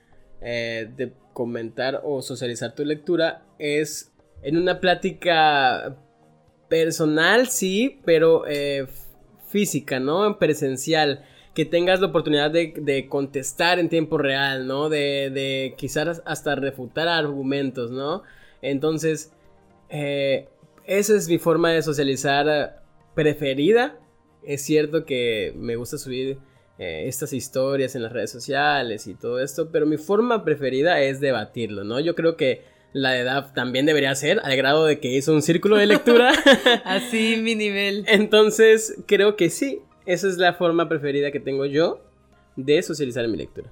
eh, 0.41 0.91
de 0.97 1.13
comentar 1.33 2.01
o 2.05 2.23
socializar 2.23 2.75
tu 2.75 2.85
lectura 2.85 3.45
es 3.59 4.13
en 4.43 4.57
una 4.57 4.81
plática 4.81 5.97
personal, 6.69 7.49
sí, 7.49 8.01
pero 8.05 8.45
eh, 8.47 8.87
física, 9.47 10.01
¿no? 10.01 10.27
En 10.27 10.39
presencial. 10.39 11.25
Que 11.61 11.67
tengas 11.67 12.01
la 12.01 12.07
oportunidad 12.07 12.51
de, 12.51 13.07
contestar 13.11 13.79
en 13.79 13.91
tiempo 13.91 14.17
real, 14.17 14.67
¿no? 14.67 14.89
De, 14.89 15.29
de, 15.29 15.75
quizás 15.77 16.23
hasta 16.25 16.55
refutar 16.55 17.07
argumentos, 17.07 17.91
¿no? 17.91 18.23
Entonces, 18.63 19.31
eh, 19.91 20.49
esa 20.87 21.15
es 21.15 21.29
mi 21.29 21.37
forma 21.37 21.71
de 21.71 21.83
socializar 21.83 22.83
preferida. 23.15 23.99
Es 24.43 24.63
cierto 24.63 25.05
que 25.05 25.53
me 25.55 25.77
gusta 25.77 25.99
subir 25.99 26.39
eh, 26.79 27.05
estas 27.09 27.35
historias 27.35 27.95
en 27.95 28.05
las 28.05 28.13
redes 28.13 28.31
sociales 28.31 29.07
y 29.07 29.13
todo 29.13 29.39
esto, 29.39 29.69
pero 29.71 29.85
mi 29.85 29.99
forma 29.99 30.47
preferida 30.47 31.03
es 31.03 31.21
debatirlo, 31.21 31.85
¿no? 31.85 32.01
Yo 32.01 32.15
creo 32.15 32.39
que 32.39 32.63
la 32.95 33.11
de 33.11 33.21
edad 33.21 33.53
también 33.53 33.85
debería 33.85 34.15
ser, 34.15 34.41
al 34.43 34.57
grado 34.57 34.87
de 34.87 34.99
que 34.99 35.09
hizo 35.09 35.35
un 35.35 35.43
círculo 35.43 35.77
de 35.77 35.85
lectura. 35.85 36.33
Así 36.87 37.37
mi 37.37 37.55
nivel. 37.55 38.07
Entonces, 38.09 38.97
creo 39.07 39.37
que 39.37 39.51
sí, 39.51 39.83
esa 40.13 40.29
es 40.29 40.37
la 40.39 40.55
forma 40.55 40.89
preferida 40.89 41.31
que 41.31 41.41
tengo 41.41 41.67
yo 41.67 42.01
de 42.57 42.83
socializar 42.83 43.27
mi 43.29 43.37
lectura. 43.37 43.71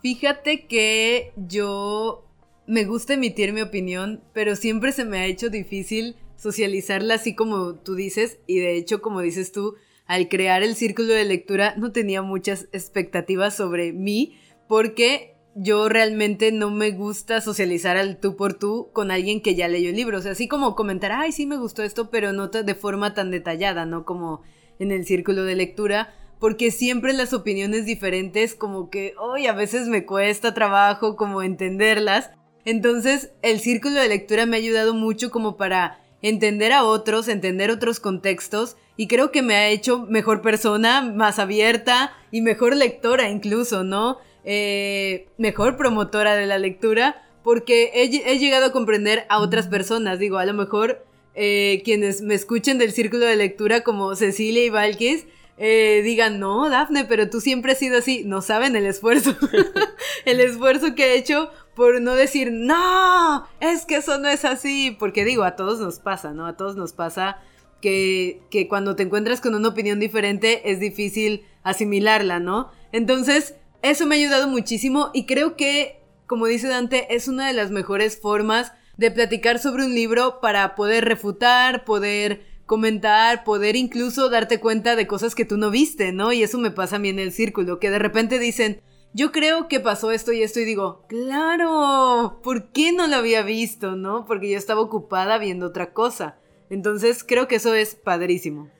Fíjate 0.00 0.66
que 0.66 1.32
yo 1.36 2.24
me 2.66 2.84
gusta 2.84 3.14
emitir 3.14 3.52
mi 3.52 3.60
opinión, 3.60 4.20
pero 4.32 4.56
siempre 4.56 4.92
se 4.92 5.04
me 5.04 5.18
ha 5.18 5.26
hecho 5.26 5.50
difícil 5.50 6.16
socializarla 6.36 7.14
así 7.14 7.34
como 7.34 7.76
tú 7.76 7.94
dices, 7.94 8.38
y 8.46 8.58
de 8.58 8.76
hecho, 8.76 9.00
como 9.00 9.20
dices 9.20 9.52
tú, 9.52 9.76
al 10.06 10.28
crear 10.28 10.64
el 10.64 10.74
círculo 10.74 11.14
de 11.14 11.24
lectura 11.24 11.74
no 11.76 11.92
tenía 11.92 12.22
muchas 12.22 12.68
expectativas 12.72 13.54
sobre 13.54 13.92
mí 13.92 14.36
porque 14.66 15.36
yo 15.54 15.88
realmente 15.88 16.50
no 16.50 16.70
me 16.70 16.90
gusta 16.90 17.40
socializar 17.40 17.96
al 17.96 18.18
tú 18.18 18.36
por 18.36 18.54
tú 18.54 18.90
con 18.92 19.10
alguien 19.10 19.40
que 19.40 19.54
ya 19.54 19.68
leyó 19.68 19.90
el 19.90 19.96
libro. 19.96 20.18
O 20.18 20.20
sea, 20.22 20.32
así 20.32 20.48
como 20.48 20.74
comentar, 20.74 21.12
ay, 21.12 21.30
sí 21.30 21.46
me 21.46 21.56
gustó 21.58 21.82
esto, 21.82 22.10
pero 22.10 22.32
no 22.32 22.48
de 22.48 22.74
forma 22.74 23.14
tan 23.14 23.30
detallada, 23.30 23.86
¿no? 23.86 24.04
Como 24.04 24.42
en 24.82 24.92
el 24.92 25.06
círculo 25.06 25.44
de 25.44 25.54
lectura. 25.54 26.14
Porque 26.38 26.70
siempre 26.70 27.12
las 27.12 27.32
opiniones 27.32 27.86
diferentes, 27.86 28.54
como 28.54 28.90
que, 28.90 29.14
hoy 29.18 29.46
a 29.46 29.52
veces 29.52 29.88
me 29.88 30.04
cuesta 30.04 30.54
trabajo 30.54 31.16
como 31.16 31.42
entenderlas. 31.42 32.30
Entonces, 32.64 33.32
el 33.42 33.60
círculo 33.60 34.00
de 34.00 34.08
lectura 34.08 34.46
me 34.46 34.56
ha 34.56 34.60
ayudado 34.60 34.94
mucho 34.94 35.30
como 35.30 35.56
para 35.56 36.00
entender 36.20 36.72
a 36.72 36.84
otros, 36.84 37.28
entender 37.28 37.70
otros 37.70 38.00
contextos 38.00 38.76
y 38.96 39.08
creo 39.08 39.32
que 39.32 39.42
me 39.42 39.56
ha 39.56 39.68
hecho 39.68 40.06
mejor 40.08 40.40
persona, 40.42 41.02
más 41.02 41.38
abierta 41.38 42.12
y 42.30 42.40
mejor 42.40 42.76
lectora 42.76 43.28
incluso, 43.28 43.82
¿no? 43.82 44.18
Eh, 44.44 45.28
mejor 45.38 45.76
promotora 45.76 46.34
de 46.36 46.46
la 46.46 46.58
lectura 46.58 47.22
porque 47.42 47.90
he, 47.94 48.38
llegado 48.38 48.66
a 48.66 48.72
comprender 48.72 49.26
a 49.28 49.40
otras 49.40 49.66
personas, 49.66 50.18
digo, 50.18 50.38
a 50.38 50.46
lo 50.46 50.54
mejor 50.54 51.04
eh, 51.34 51.82
quienes 51.84 52.22
me 52.22 52.34
escuchen 52.34 52.78
del 52.78 52.92
círculo 52.92 53.26
de 53.26 53.36
lectura 53.36 53.82
como 53.82 54.14
Cecilia 54.14 54.64
y 54.64 54.70
Valkis, 54.70 55.26
eh, 55.58 56.00
digan, 56.02 56.40
no, 56.40 56.68
Dafne, 56.70 57.04
pero 57.04 57.30
tú 57.30 57.40
siempre 57.40 57.72
has 57.72 57.78
sido 57.78 57.98
así. 57.98 58.24
No 58.24 58.42
saben 58.42 58.74
el 58.74 58.86
esfuerzo. 58.86 59.36
el 60.24 60.40
esfuerzo 60.40 60.94
que 60.94 61.12
he 61.12 61.16
hecho 61.16 61.50
por 61.74 62.00
no 62.00 62.14
decir, 62.14 62.50
no, 62.52 63.46
es 63.60 63.86
que 63.86 63.96
eso 63.96 64.18
no 64.18 64.28
es 64.28 64.44
así. 64.44 64.96
Porque 64.98 65.24
digo, 65.24 65.44
a 65.44 65.56
todos 65.56 65.80
nos 65.80 65.98
pasa, 65.98 66.32
¿no? 66.32 66.46
A 66.46 66.56
todos 66.56 66.76
nos 66.76 66.92
pasa 66.92 67.38
que, 67.80 68.40
que 68.50 68.68
cuando 68.68 68.96
te 68.96 69.02
encuentras 69.04 69.40
con 69.40 69.54
una 69.54 69.68
opinión 69.68 70.00
diferente 70.00 70.70
es 70.70 70.80
difícil 70.80 71.44
asimilarla, 71.62 72.40
¿no? 72.40 72.70
Entonces, 72.92 73.54
eso 73.82 74.06
me 74.06 74.14
ha 74.14 74.18
ayudado 74.18 74.48
muchísimo 74.48 75.10
y 75.12 75.26
creo 75.26 75.56
que, 75.56 76.00
como 76.26 76.46
dice 76.46 76.68
Dante, 76.68 77.14
es 77.14 77.28
una 77.28 77.46
de 77.46 77.52
las 77.52 77.70
mejores 77.70 78.20
formas 78.20 78.72
de 78.96 79.10
platicar 79.10 79.58
sobre 79.58 79.84
un 79.84 79.94
libro 79.94 80.40
para 80.40 80.74
poder 80.74 81.04
refutar, 81.04 81.84
poder 81.84 82.42
comentar, 82.66 83.44
poder 83.44 83.76
incluso 83.76 84.30
darte 84.30 84.60
cuenta 84.60 84.96
de 84.96 85.06
cosas 85.06 85.34
que 85.34 85.44
tú 85.44 85.56
no 85.56 85.70
viste, 85.70 86.12
¿no? 86.12 86.32
Y 86.32 86.42
eso 86.42 86.58
me 86.58 86.70
pasa 86.70 86.96
a 86.96 86.98
mí 86.98 87.08
en 87.08 87.18
el 87.18 87.32
círculo, 87.32 87.78
que 87.78 87.90
de 87.90 87.98
repente 87.98 88.38
dicen, 88.38 88.80
yo 89.14 89.30
creo 89.30 89.68
que 89.68 89.80
pasó 89.80 90.10
esto 90.10 90.32
y 90.32 90.42
esto 90.42 90.60
y 90.60 90.64
digo, 90.64 91.04
claro, 91.08 92.40
¿por 92.42 92.72
qué 92.72 92.92
no 92.92 93.06
lo 93.08 93.16
había 93.16 93.42
visto, 93.42 93.94
no? 93.94 94.24
Porque 94.24 94.50
yo 94.50 94.56
estaba 94.56 94.80
ocupada 94.80 95.38
viendo 95.38 95.66
otra 95.66 95.92
cosa. 95.92 96.38
Entonces 96.70 97.22
creo 97.22 97.48
que 97.48 97.56
eso 97.56 97.74
es 97.74 97.94
padrísimo. 97.94 98.70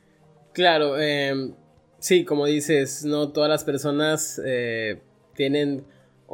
Claro, 0.54 0.98
em, 0.98 1.54
sí, 1.98 2.24
como 2.24 2.46
dices, 2.46 3.04
no 3.04 3.32
todas 3.32 3.50
las 3.50 3.64
personas 3.64 4.40
eh, 4.44 5.02
tienen 5.34 5.84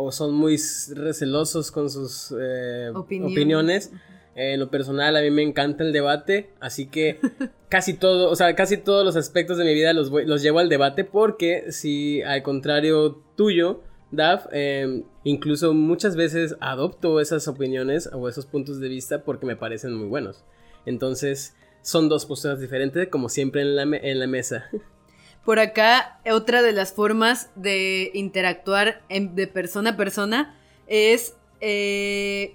o 0.01 0.13
son 0.13 0.33
muy 0.33 0.57
recelosos 0.95 1.73
con 1.73 1.91
sus 1.91 2.33
eh, 2.39 2.93
opiniones. 2.95 3.93
En 4.37 4.61
lo 4.61 4.71
personal, 4.71 5.17
a 5.17 5.21
mí 5.21 5.31
me 5.33 5.43
encanta 5.43 5.83
el 5.83 5.93
debate, 5.93 6.51
así 6.61 6.87
que 6.87 7.19
casi 7.69 7.95
todo, 7.95 8.31
o 8.31 8.37
sea, 8.37 8.55
casi 8.55 8.77
todos 8.77 9.05
los 9.05 9.17
aspectos 9.17 9.59
de 9.59 9.65
mi 9.65 9.75
vida 9.75 9.93
los, 9.93 10.13
los 10.13 10.41
llevo 10.41 10.61
al 10.61 10.69
debate 10.69 11.03
porque 11.03 11.73
si 11.73 12.23
al 12.23 12.45
contrario 12.45 13.21
tuyo, 13.35 13.83
Daf, 14.13 14.47
em, 14.53 15.03
incluso 15.25 15.75
muchas 15.75 16.15
veces 16.15 16.55
adopto 16.61 17.21
esas 17.21 17.49
opiniones 17.49 18.09
o 18.13 18.29
esos 18.29 18.47
puntos 18.47 18.79
de 18.79 18.89
vista 18.89 19.25
porque 19.25 19.47
me 19.47 19.57
parecen 19.57 19.95
muy 19.95 20.07
buenos. 20.07 20.45
Entonces, 20.87 21.57
son 21.83 22.09
dos 22.09 22.25
posturas 22.25 22.61
diferentes, 22.61 23.09
como 23.09 23.29
siempre 23.29 23.63
en 23.63 23.75
la, 23.75 23.83
en 23.83 24.21
la 24.21 24.29
mesa. 24.29 24.71
Por 25.45 25.59
acá, 25.59 26.21
otra 26.31 26.63
de 26.63 26.73
las 26.73 26.93
formas 26.93 27.51
de 27.55 28.11
interactuar 28.15 29.03
de 29.09 29.47
persona 29.47 29.91
a 29.91 29.97
persona 29.97 30.59
es 30.87 31.35
eh, 31.61 32.55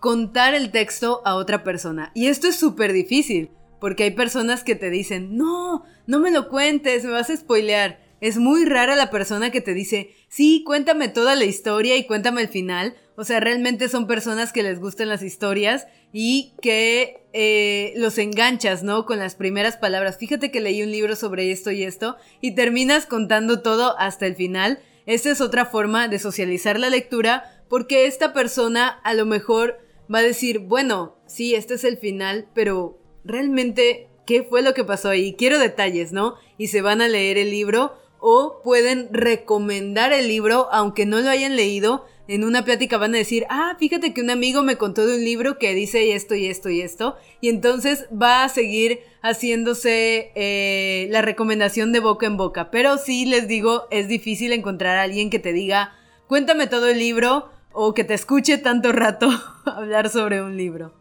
contar 0.00 0.54
el 0.54 0.70
texto 0.70 1.22
a 1.24 1.34
otra 1.36 1.64
persona. 1.64 2.12
Y 2.14 2.26
esto 2.26 2.48
es 2.48 2.56
súper 2.56 2.92
difícil, 2.92 3.50
porque 3.80 4.04
hay 4.04 4.10
personas 4.10 4.62
que 4.64 4.74
te 4.74 4.90
dicen, 4.90 5.36
no, 5.36 5.84
no 6.06 6.20
me 6.20 6.30
lo 6.30 6.48
cuentes, 6.48 7.04
me 7.04 7.10
vas 7.10 7.30
a 7.30 7.36
spoilear. 7.36 8.00
Es 8.20 8.36
muy 8.36 8.64
rara 8.64 8.96
la 8.96 9.10
persona 9.10 9.50
que 9.50 9.60
te 9.60 9.74
dice, 9.74 10.10
sí, 10.28 10.62
cuéntame 10.64 11.08
toda 11.08 11.36
la 11.36 11.44
historia 11.44 11.96
y 11.96 12.06
cuéntame 12.06 12.42
el 12.42 12.48
final. 12.48 12.96
O 13.16 13.24
sea, 13.24 13.40
realmente 13.40 13.88
son 13.88 14.06
personas 14.06 14.52
que 14.52 14.62
les 14.62 14.78
gustan 14.78 15.08
las 15.08 15.22
historias 15.22 15.86
y 16.12 16.54
que 16.62 17.26
eh, 17.32 17.92
los 17.96 18.16
enganchas, 18.18 18.82
¿no? 18.82 19.06
Con 19.06 19.18
las 19.18 19.34
primeras 19.34 19.76
palabras. 19.76 20.18
Fíjate 20.18 20.50
que 20.50 20.60
leí 20.60 20.82
un 20.82 20.92
libro 20.92 21.16
sobre 21.16 21.50
esto 21.50 21.70
y 21.70 21.82
esto 21.82 22.16
y 22.40 22.54
terminas 22.54 23.06
contando 23.06 23.60
todo 23.60 23.98
hasta 23.98 24.26
el 24.26 24.36
final. 24.36 24.78
Esta 25.06 25.30
es 25.30 25.40
otra 25.40 25.66
forma 25.66 26.06
de 26.08 26.18
socializar 26.18 26.78
la 26.78 26.90
lectura 26.90 27.44
porque 27.68 28.06
esta 28.06 28.32
persona 28.32 29.00
a 29.02 29.14
lo 29.14 29.26
mejor 29.26 29.78
va 30.12 30.18
a 30.20 30.22
decir, 30.22 30.60
bueno, 30.60 31.16
sí, 31.26 31.54
este 31.54 31.74
es 31.74 31.84
el 31.84 31.98
final, 31.98 32.48
pero 32.54 32.98
realmente, 33.24 34.08
¿qué 34.26 34.42
fue 34.42 34.62
lo 34.62 34.74
que 34.74 34.84
pasó 34.84 35.08
ahí? 35.08 35.34
Quiero 35.34 35.58
detalles, 35.58 36.12
¿no? 36.12 36.36
Y 36.56 36.68
se 36.68 36.82
van 36.82 37.00
a 37.00 37.08
leer 37.08 37.36
el 37.36 37.50
libro 37.50 37.98
o 38.20 38.60
pueden 38.62 39.08
recomendar 39.12 40.12
el 40.12 40.28
libro 40.28 40.68
aunque 40.72 41.06
no 41.06 41.20
lo 41.20 41.30
hayan 41.30 41.56
leído. 41.56 42.04
En 42.26 42.44
una 42.44 42.62
plática 42.62 42.98
van 42.98 43.14
a 43.14 43.18
decir, 43.18 43.46
ah, 43.48 43.74
fíjate 43.78 44.12
que 44.12 44.20
un 44.20 44.28
amigo 44.28 44.62
me 44.62 44.76
contó 44.76 45.06
de 45.06 45.16
un 45.16 45.24
libro 45.24 45.58
que 45.58 45.74
dice 45.74 46.12
esto 46.12 46.34
y 46.34 46.46
esto 46.46 46.68
y 46.68 46.82
esto. 46.82 47.16
Y 47.40 47.48
entonces 47.48 48.06
va 48.10 48.44
a 48.44 48.48
seguir 48.50 49.00
haciéndose 49.22 50.30
eh, 50.34 51.08
la 51.10 51.22
recomendación 51.22 51.90
de 51.92 52.00
boca 52.00 52.26
en 52.26 52.36
boca. 52.36 52.70
Pero 52.70 52.98
sí 52.98 53.24
les 53.24 53.48
digo, 53.48 53.84
es 53.90 54.08
difícil 54.08 54.52
encontrar 54.52 54.98
a 54.98 55.02
alguien 55.02 55.30
que 55.30 55.38
te 55.38 55.54
diga, 55.54 55.94
cuéntame 56.26 56.66
todo 56.66 56.88
el 56.88 56.98
libro 56.98 57.48
o 57.72 57.94
que 57.94 58.04
te 58.04 58.14
escuche 58.14 58.58
tanto 58.58 58.92
rato 58.92 59.30
hablar 59.64 60.10
sobre 60.10 60.42
un 60.42 60.56
libro. 60.56 60.92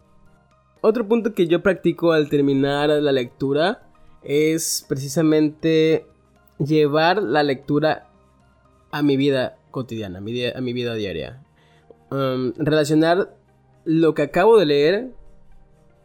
Otro 0.80 1.08
punto 1.08 1.34
que 1.34 1.48
yo 1.48 1.62
practico 1.62 2.14
al 2.14 2.30
terminar 2.30 2.90
la 2.90 3.12
lectura 3.12 3.82
es 4.24 4.86
precisamente 4.88 6.06
llevar 6.60 7.22
la 7.22 7.44
lectura 7.44 8.10
a 8.92 9.02
mi 9.04 9.18
vida 9.18 9.58
cotidiana, 9.72 10.20
a 10.20 10.22
mi, 10.22 10.74
vida 10.74 10.94
diaria. 10.96 11.44
Um, 12.10 12.54
relacionar 12.58 13.36
lo 13.86 14.14
que 14.14 14.24
acabo 14.24 14.58
de 14.58 14.66
leer 14.66 15.12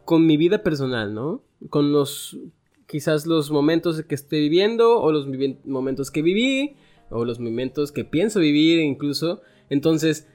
con 0.05 0.27
mi 0.27 0.37
vida 0.37 0.63
personal, 0.63 1.15
¿no? 1.15 1.43
Con 1.71 1.93
los, 1.93 2.39
quizás 2.87 3.27
los 3.27 3.51
momentos 3.51 4.03
que 4.03 4.15
estoy 4.15 4.41
viviendo 4.41 5.01
o 5.01 5.13
los 5.13 5.27
momentos 5.65 6.11
que 6.11 6.23
viví 6.23 6.77
o 7.11 7.25
los 7.25 7.41
momentos 7.41 7.93
que 7.93 8.05
pienso 8.05 8.41
vivir 8.41 8.81
incluso. 8.81 9.43
Entonces, 9.71 10.29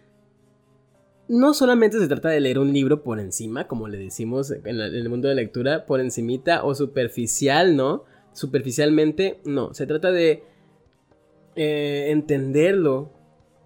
no 1.27 1.53
solamente 1.53 1.99
se 1.99 2.08
trata 2.08 2.30
de 2.30 2.39
leer 2.39 2.60
un 2.60 2.71
libro 2.71 3.03
por 3.03 3.19
encima, 3.19 3.67
como 3.67 3.88
le 3.88 3.97
decimos 3.97 4.51
en, 4.51 4.80
el 4.80 5.10
mundo 5.10 5.27
de 5.27 5.36
lectura, 5.36 5.86
por 5.86 5.99
encimita 5.99 6.63
o 6.63 6.73
superficial, 6.73 7.75
¿no? 7.75 8.06
Superficialmente, 8.38 9.39
no. 9.45 9.73
Se 9.73 9.88
trata 9.88 10.12
de 10.12 10.43
eh, 11.56 12.10
entenderlo 12.12 13.10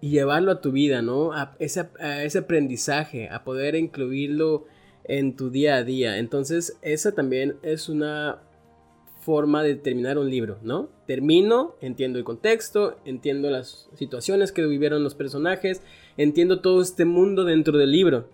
y 0.00 0.08
llevarlo 0.08 0.50
a 0.50 0.62
tu 0.62 0.72
vida, 0.72 1.02
¿no? 1.02 1.32
Ese, 1.58 1.90
a 2.00 2.24
ese 2.24 2.38
aprendizaje, 2.38 3.28
a 3.28 3.44
poder 3.44 3.74
incluirlo 3.74 4.64
en 5.04 5.36
tu 5.36 5.50
día 5.50 5.76
a 5.76 5.84
día. 5.84 6.16
Entonces, 6.16 6.78
esa 6.80 7.12
también 7.12 7.56
es 7.62 7.90
una 7.90 8.40
forma 9.20 9.62
de 9.62 9.74
terminar 9.74 10.16
un 10.16 10.30
libro, 10.30 10.56
¿no? 10.62 10.88
Termino, 11.06 11.74
entiendo 11.82 12.18
el 12.18 12.24
contexto, 12.24 12.96
entiendo 13.04 13.50
las 13.50 13.90
situaciones 13.92 14.52
que 14.52 14.64
vivieron 14.64 15.04
los 15.04 15.14
personajes, 15.14 15.82
entiendo 16.16 16.62
todo 16.62 16.80
este 16.80 17.04
mundo 17.04 17.44
dentro 17.44 17.76
del 17.76 17.92
libro. 17.92 18.30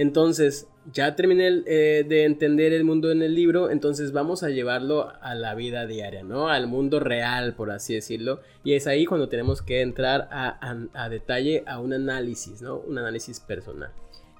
Entonces, 0.00 0.66
ya 0.90 1.14
terminé 1.14 1.62
eh, 1.66 2.06
de 2.08 2.24
entender 2.24 2.72
el 2.72 2.84
mundo 2.84 3.12
en 3.12 3.20
el 3.20 3.34
libro, 3.34 3.70
entonces 3.70 4.12
vamos 4.12 4.42
a 4.42 4.48
llevarlo 4.48 5.12
a 5.20 5.34
la 5.34 5.54
vida 5.54 5.86
diaria, 5.86 6.22
¿no? 6.22 6.48
Al 6.48 6.68
mundo 6.68 7.00
real, 7.00 7.54
por 7.54 7.70
así 7.70 7.92
decirlo. 7.92 8.40
Y 8.64 8.72
es 8.72 8.86
ahí 8.86 9.04
cuando 9.04 9.28
tenemos 9.28 9.60
que 9.60 9.82
entrar 9.82 10.26
a, 10.32 10.58
a 10.94 11.08
detalle 11.10 11.64
a 11.66 11.80
un 11.80 11.92
análisis, 11.92 12.62
¿no? 12.62 12.78
Un 12.78 12.96
análisis 12.96 13.40
personal. 13.40 13.90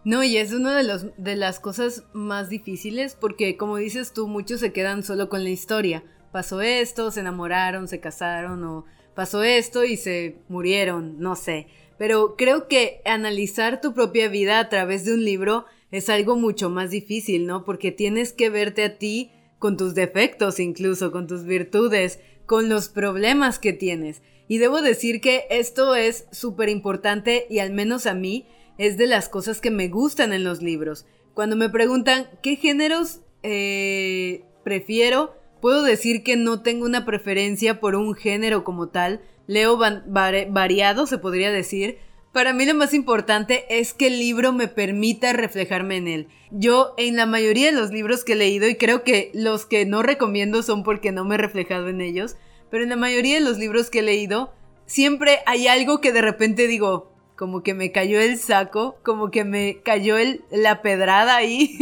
No, 0.02 0.24
y 0.24 0.38
es 0.38 0.54
una 0.54 0.74
de, 0.78 0.82
los, 0.82 1.04
de 1.18 1.36
las 1.36 1.60
cosas 1.60 2.04
más 2.14 2.48
difíciles 2.48 3.14
porque, 3.20 3.58
como 3.58 3.76
dices 3.76 4.14
tú, 4.14 4.28
muchos 4.28 4.60
se 4.60 4.72
quedan 4.72 5.02
solo 5.02 5.28
con 5.28 5.44
la 5.44 5.50
historia. 5.50 6.02
Pasó 6.32 6.62
esto, 6.62 7.10
se 7.10 7.20
enamoraron, 7.20 7.86
se 7.86 8.00
casaron 8.00 8.64
o 8.64 8.86
pasó 9.14 9.42
esto 9.42 9.84
y 9.84 9.98
se 9.98 10.38
murieron, 10.48 11.20
no 11.20 11.36
sé. 11.36 11.66
Pero 12.00 12.34
creo 12.34 12.66
que 12.66 13.02
analizar 13.04 13.82
tu 13.82 13.92
propia 13.92 14.28
vida 14.28 14.58
a 14.58 14.70
través 14.70 15.04
de 15.04 15.12
un 15.12 15.22
libro 15.22 15.66
es 15.90 16.08
algo 16.08 16.34
mucho 16.34 16.70
más 16.70 16.90
difícil, 16.90 17.46
¿no? 17.46 17.62
Porque 17.66 17.92
tienes 17.92 18.32
que 18.32 18.48
verte 18.48 18.84
a 18.84 18.96
ti 18.96 19.32
con 19.58 19.76
tus 19.76 19.94
defectos 19.94 20.60
incluso, 20.60 21.12
con 21.12 21.26
tus 21.26 21.44
virtudes, 21.44 22.18
con 22.46 22.70
los 22.70 22.88
problemas 22.88 23.58
que 23.58 23.74
tienes. 23.74 24.22
Y 24.48 24.56
debo 24.56 24.80
decir 24.80 25.20
que 25.20 25.44
esto 25.50 25.94
es 25.94 26.24
súper 26.32 26.70
importante 26.70 27.46
y 27.50 27.58
al 27.58 27.70
menos 27.70 28.06
a 28.06 28.14
mí 28.14 28.46
es 28.78 28.96
de 28.96 29.06
las 29.06 29.28
cosas 29.28 29.60
que 29.60 29.70
me 29.70 29.88
gustan 29.88 30.32
en 30.32 30.42
los 30.42 30.62
libros. 30.62 31.04
Cuando 31.34 31.54
me 31.54 31.68
preguntan 31.68 32.30
qué 32.42 32.56
géneros 32.56 33.20
eh, 33.42 34.46
prefiero, 34.64 35.34
puedo 35.60 35.82
decir 35.82 36.22
que 36.22 36.38
no 36.38 36.62
tengo 36.62 36.86
una 36.86 37.04
preferencia 37.04 37.78
por 37.78 37.94
un 37.94 38.14
género 38.14 38.64
como 38.64 38.88
tal. 38.88 39.20
Leo 39.50 39.76
variado, 40.06 41.08
se 41.08 41.18
podría 41.18 41.50
decir. 41.50 41.98
Para 42.32 42.52
mí 42.52 42.64
lo 42.66 42.74
más 42.74 42.94
importante 42.94 43.64
es 43.68 43.92
que 43.94 44.06
el 44.06 44.20
libro 44.20 44.52
me 44.52 44.68
permita 44.68 45.32
reflejarme 45.32 45.96
en 45.96 46.06
él. 46.06 46.28
Yo 46.52 46.94
en 46.98 47.16
la 47.16 47.26
mayoría 47.26 47.66
de 47.66 47.76
los 47.76 47.90
libros 47.90 48.22
que 48.22 48.34
he 48.34 48.36
leído, 48.36 48.68
y 48.68 48.76
creo 48.76 49.02
que 49.02 49.32
los 49.34 49.66
que 49.66 49.84
no 49.86 50.04
recomiendo 50.04 50.62
son 50.62 50.84
porque 50.84 51.10
no 51.10 51.24
me 51.24 51.34
he 51.34 51.38
reflejado 51.38 51.88
en 51.88 52.00
ellos, 52.00 52.36
pero 52.70 52.84
en 52.84 52.90
la 52.90 52.96
mayoría 52.96 53.34
de 53.34 53.40
los 53.40 53.58
libros 53.58 53.90
que 53.90 53.98
he 53.98 54.02
leído, 54.02 54.54
siempre 54.86 55.40
hay 55.46 55.66
algo 55.66 56.00
que 56.00 56.12
de 56.12 56.22
repente 56.22 56.68
digo, 56.68 57.10
como 57.34 57.64
que 57.64 57.74
me 57.74 57.90
cayó 57.90 58.20
el 58.20 58.38
saco, 58.38 59.00
como 59.02 59.32
que 59.32 59.42
me 59.42 59.80
cayó 59.82 60.16
el, 60.16 60.44
la 60.52 60.80
pedrada 60.80 61.34
ahí, 61.34 61.76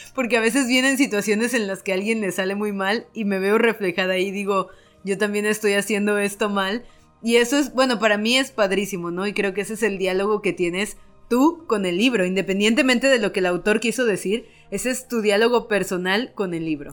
porque 0.16 0.36
a 0.36 0.40
veces 0.40 0.66
vienen 0.66 0.98
situaciones 0.98 1.54
en 1.54 1.68
las 1.68 1.84
que 1.84 1.92
a 1.92 1.94
alguien 1.94 2.20
le 2.20 2.32
sale 2.32 2.56
muy 2.56 2.72
mal 2.72 3.06
y 3.14 3.24
me 3.24 3.38
veo 3.38 3.58
reflejada 3.58 4.14
ahí 4.14 4.26
y 4.26 4.32
digo, 4.32 4.70
yo 5.04 5.18
también 5.18 5.44
estoy 5.46 5.74
haciendo 5.74 6.18
esto 6.18 6.48
mal. 6.48 6.84
Y 7.24 7.36
eso 7.36 7.56
es, 7.56 7.72
bueno, 7.74 7.98
para 7.98 8.18
mí 8.18 8.36
es 8.36 8.52
padrísimo, 8.52 9.10
¿no? 9.10 9.26
Y 9.26 9.32
creo 9.32 9.54
que 9.54 9.62
ese 9.62 9.74
es 9.74 9.82
el 9.82 9.96
diálogo 9.96 10.42
que 10.42 10.52
tienes 10.52 10.98
tú 11.30 11.64
con 11.66 11.86
el 11.86 11.96
libro, 11.96 12.26
independientemente 12.26 13.08
de 13.08 13.18
lo 13.18 13.32
que 13.32 13.40
el 13.40 13.46
autor 13.46 13.80
quiso 13.80 14.04
decir, 14.04 14.46
ese 14.70 14.90
es 14.90 15.08
tu 15.08 15.22
diálogo 15.22 15.66
personal 15.66 16.32
con 16.34 16.52
el 16.52 16.66
libro. 16.66 16.92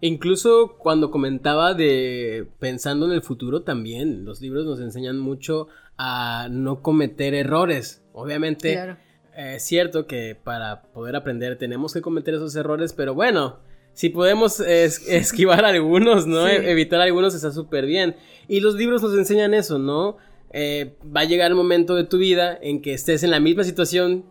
Incluso 0.00 0.76
cuando 0.78 1.10
comentaba 1.10 1.74
de 1.74 2.46
pensando 2.60 3.06
en 3.06 3.12
el 3.12 3.22
futuro 3.22 3.62
también, 3.62 4.24
los 4.24 4.40
libros 4.40 4.66
nos 4.66 4.80
enseñan 4.80 5.18
mucho 5.18 5.66
a 5.98 6.48
no 6.50 6.80
cometer 6.80 7.34
errores. 7.34 8.04
Obviamente 8.12 8.96
es 9.36 9.64
cierto 9.64 10.06
que 10.06 10.36
para 10.36 10.82
poder 10.82 11.16
aprender 11.16 11.58
tenemos 11.58 11.92
que 11.92 12.02
cometer 12.02 12.34
esos 12.34 12.54
errores, 12.54 12.92
pero 12.92 13.14
bueno, 13.14 13.58
si 13.94 14.08
podemos 14.08 14.60
esquivar 14.60 15.64
algunos, 15.64 16.26
¿no? 16.26 16.48
E-, 16.48 16.70
evitar 16.70 17.00
algunos 17.00 17.34
está 17.34 17.52
súper 17.52 17.86
bien. 17.86 18.16
Y 18.48 18.60
los 18.60 18.74
libros 18.74 19.02
nos 19.02 19.16
enseñan 19.16 19.54
eso, 19.54 19.78
¿no? 19.78 20.16
Eh, 20.52 20.94
va 21.04 21.20
a 21.20 21.24
llegar 21.24 21.50
el 21.50 21.54
momento 21.54 21.94
de 21.94 22.04
tu 22.04 22.18
vida 22.18 22.58
en 22.60 22.82
que 22.82 22.92
estés 22.92 23.22
en 23.22 23.30
la 23.30 23.40
misma 23.40 23.64
situación 23.64 24.24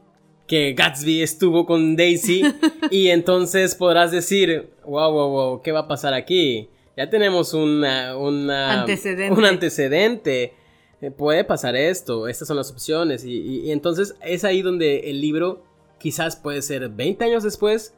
que 0.46 0.74
Gatsby 0.74 1.24
estuvo 1.24 1.66
con 1.66 1.96
Daisy 1.96 2.44
y 2.92 3.08
entonces 3.08 3.74
podrás 3.74 4.12
decir, 4.12 4.70
wow, 4.86 5.12
wow, 5.12 5.30
wow, 5.30 5.62
¿qué 5.62 5.72
va 5.72 5.82
a 5.82 5.88
pasar 5.88 6.14
aquí? 6.14 6.70
Ya 6.96 7.10
tenemos 7.10 7.54
una, 7.54 8.12
antecedente. 8.82 9.34
un 9.34 9.46
antecedente. 9.46 10.54
Eh, 11.02 11.10
puede 11.10 11.44
pasar 11.44 11.76
esto, 11.76 12.28
estas 12.28 12.48
son 12.48 12.58
las 12.58 12.70
opciones 12.70 13.26
y, 13.26 13.72
entonces 13.72 14.14
es 14.22 14.44
ahí 14.44 14.62
donde 14.62 15.10
el 15.10 15.20
libro 15.20 15.64
quizás 15.98 16.36
puede 16.36 16.62
ser 16.62 16.90
20 16.90 17.24
años 17.26 17.42
después, 17.42 17.96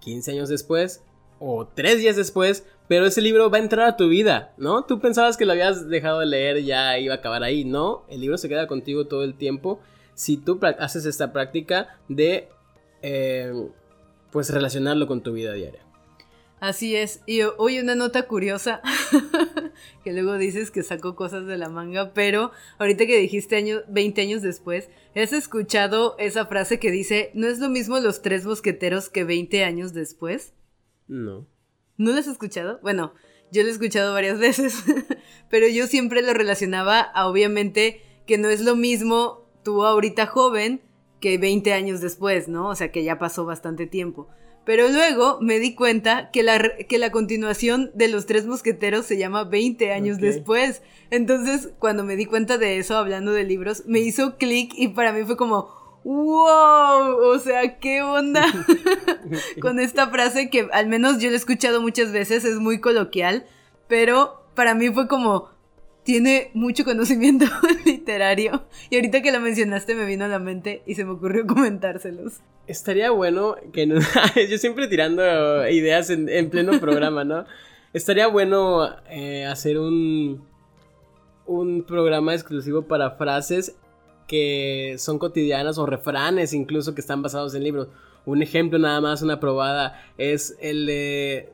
15 0.00 0.32
años 0.32 0.48
después 0.48 1.04
o 1.40 1.66
3 1.66 1.98
días 1.98 2.14
después, 2.14 2.64
pero 2.86 3.06
ese 3.06 3.20
libro 3.20 3.50
va 3.50 3.58
a 3.58 3.60
entrar 3.60 3.88
a 3.88 3.96
tu 3.96 4.08
vida, 4.08 4.52
¿no? 4.56 4.84
Tú 4.84 5.00
pensabas 5.00 5.36
que 5.36 5.46
lo 5.46 5.52
habías 5.52 5.88
dejado 5.88 6.20
de 6.20 6.26
leer, 6.26 6.62
ya 6.62 6.98
iba 6.98 7.14
a 7.14 7.16
acabar 7.16 7.42
ahí, 7.42 7.64
no, 7.64 8.04
el 8.08 8.20
libro 8.20 8.38
se 8.38 8.48
queda 8.48 8.68
contigo 8.68 9.06
todo 9.06 9.24
el 9.24 9.34
tiempo 9.34 9.80
si 10.14 10.36
tú 10.36 10.60
haces 10.78 11.06
esta 11.06 11.32
práctica 11.32 11.98
de 12.08 12.48
eh, 13.02 13.52
pues 14.30 14.50
relacionarlo 14.50 15.06
con 15.06 15.22
tu 15.22 15.32
vida 15.32 15.54
diaria. 15.54 15.80
Así 16.60 16.94
es. 16.94 17.20
Y 17.24 17.40
hoy 17.56 17.78
una 17.78 17.94
nota 17.94 18.24
curiosa, 18.24 18.82
que 20.04 20.12
luego 20.12 20.36
dices 20.36 20.70
que 20.70 20.82
sacó 20.82 21.16
cosas 21.16 21.46
de 21.46 21.56
la 21.56 21.70
manga, 21.70 22.12
pero 22.12 22.52
ahorita 22.78 23.06
que 23.06 23.18
dijiste 23.18 23.56
año, 23.56 23.80
20 23.88 24.20
años 24.20 24.42
después, 24.42 24.90
¿has 25.16 25.32
escuchado 25.32 26.16
esa 26.18 26.44
frase 26.44 26.78
que 26.78 26.90
dice, 26.90 27.30
no 27.32 27.46
es 27.46 27.60
lo 27.60 27.70
mismo 27.70 27.98
los 27.98 28.20
tres 28.20 28.44
mosqueteros 28.44 29.08
que 29.08 29.24
20 29.24 29.64
años 29.64 29.94
después? 29.94 30.52
No. 31.10 31.48
¿No 31.96 32.12
lo 32.12 32.18
has 32.18 32.28
escuchado? 32.28 32.78
Bueno, 32.82 33.12
yo 33.50 33.62
lo 33.62 33.68
he 33.68 33.72
escuchado 33.72 34.14
varias 34.14 34.38
veces, 34.38 34.84
pero 35.50 35.66
yo 35.66 35.86
siempre 35.86 36.22
lo 36.22 36.32
relacionaba 36.32 37.00
a 37.00 37.26
obviamente 37.26 38.00
que 38.26 38.38
no 38.38 38.48
es 38.48 38.60
lo 38.60 38.76
mismo 38.76 39.50
tú 39.64 39.84
ahorita 39.84 40.26
joven 40.26 40.80
que 41.20 41.36
20 41.36 41.72
años 41.72 42.00
después, 42.00 42.48
¿no? 42.48 42.68
O 42.68 42.74
sea 42.76 42.92
que 42.92 43.02
ya 43.02 43.18
pasó 43.18 43.44
bastante 43.44 43.86
tiempo. 43.86 44.28
Pero 44.64 44.88
luego 44.88 45.38
me 45.40 45.58
di 45.58 45.74
cuenta 45.74 46.30
que 46.30 46.44
la, 46.44 46.62
que 46.88 46.98
la 46.98 47.10
continuación 47.10 47.90
de 47.94 48.08
Los 48.08 48.26
Tres 48.26 48.46
Mosqueteros 48.46 49.04
se 49.04 49.18
llama 49.18 49.44
20 49.44 49.92
años 49.92 50.18
después. 50.18 50.82
Entonces, 51.10 51.70
cuando 51.78 52.04
me 52.04 52.14
di 52.14 52.26
cuenta 52.26 52.56
de 52.56 52.78
eso, 52.78 52.96
hablando 52.96 53.32
de 53.32 53.42
libros, 53.42 53.82
me 53.86 53.98
hizo 53.98 54.36
clic 54.36 54.72
y 54.76 54.88
para 54.88 55.12
mí 55.12 55.24
fue 55.24 55.36
como, 55.36 55.74
wow, 56.04 57.16
o 57.34 57.38
sea, 57.38 57.78
qué 57.78 58.02
onda 58.02 58.44
con 59.60 59.80
esta 59.80 60.08
frase 60.08 60.50
que 60.50 60.68
al 60.72 60.86
menos 60.88 61.18
yo 61.18 61.28
la 61.28 61.34
he 61.34 61.36
escuchado 61.36 61.80
muchas 61.80 62.12
veces, 62.12 62.44
es 62.44 62.56
muy 62.56 62.80
coloquial, 62.80 63.44
pero 63.88 64.42
para 64.54 64.74
mí 64.74 64.90
fue 64.90 65.08
como, 65.08 65.50
tiene 66.02 66.50
mucho 66.54 66.84
conocimiento 66.84 67.46
literario. 67.84 68.64
Y 68.88 68.96
ahorita 68.96 69.22
que 69.22 69.32
lo 69.32 69.40
mencionaste 69.40 69.94
me 69.94 70.04
vino 70.04 70.24
a 70.24 70.28
la 70.28 70.38
mente 70.38 70.82
y 70.86 70.94
se 70.94 71.04
me 71.04 71.12
ocurrió 71.12 71.46
comentárselos. 71.46 72.40
Estaría 72.66 73.10
bueno 73.10 73.56
que 73.72 73.86
no... 73.86 74.00
yo 74.48 74.58
siempre 74.58 74.86
tirando 74.88 75.68
ideas 75.68 76.10
en, 76.10 76.50
pleno 76.50 76.78
programa, 76.80 77.24
¿no? 77.24 77.44
Estaría 77.92 78.28
bueno 78.28 78.88
eh, 79.08 79.44
hacer 79.46 79.78
un, 79.78 80.44
un 81.46 81.82
programa 81.82 82.34
exclusivo 82.34 82.82
para 82.82 83.12
frases 83.12 83.74
que 84.30 84.94
son 84.96 85.18
cotidianas 85.18 85.76
o 85.76 85.86
refranes 85.86 86.52
incluso 86.52 86.94
que 86.94 87.00
están 87.00 87.20
basados 87.20 87.52
en 87.56 87.64
libros. 87.64 87.88
Un 88.24 88.44
ejemplo 88.44 88.78
nada 88.78 89.00
más, 89.00 89.22
una 89.22 89.40
probada, 89.40 90.00
es 90.18 90.56
el 90.60 90.86
de 90.86 91.52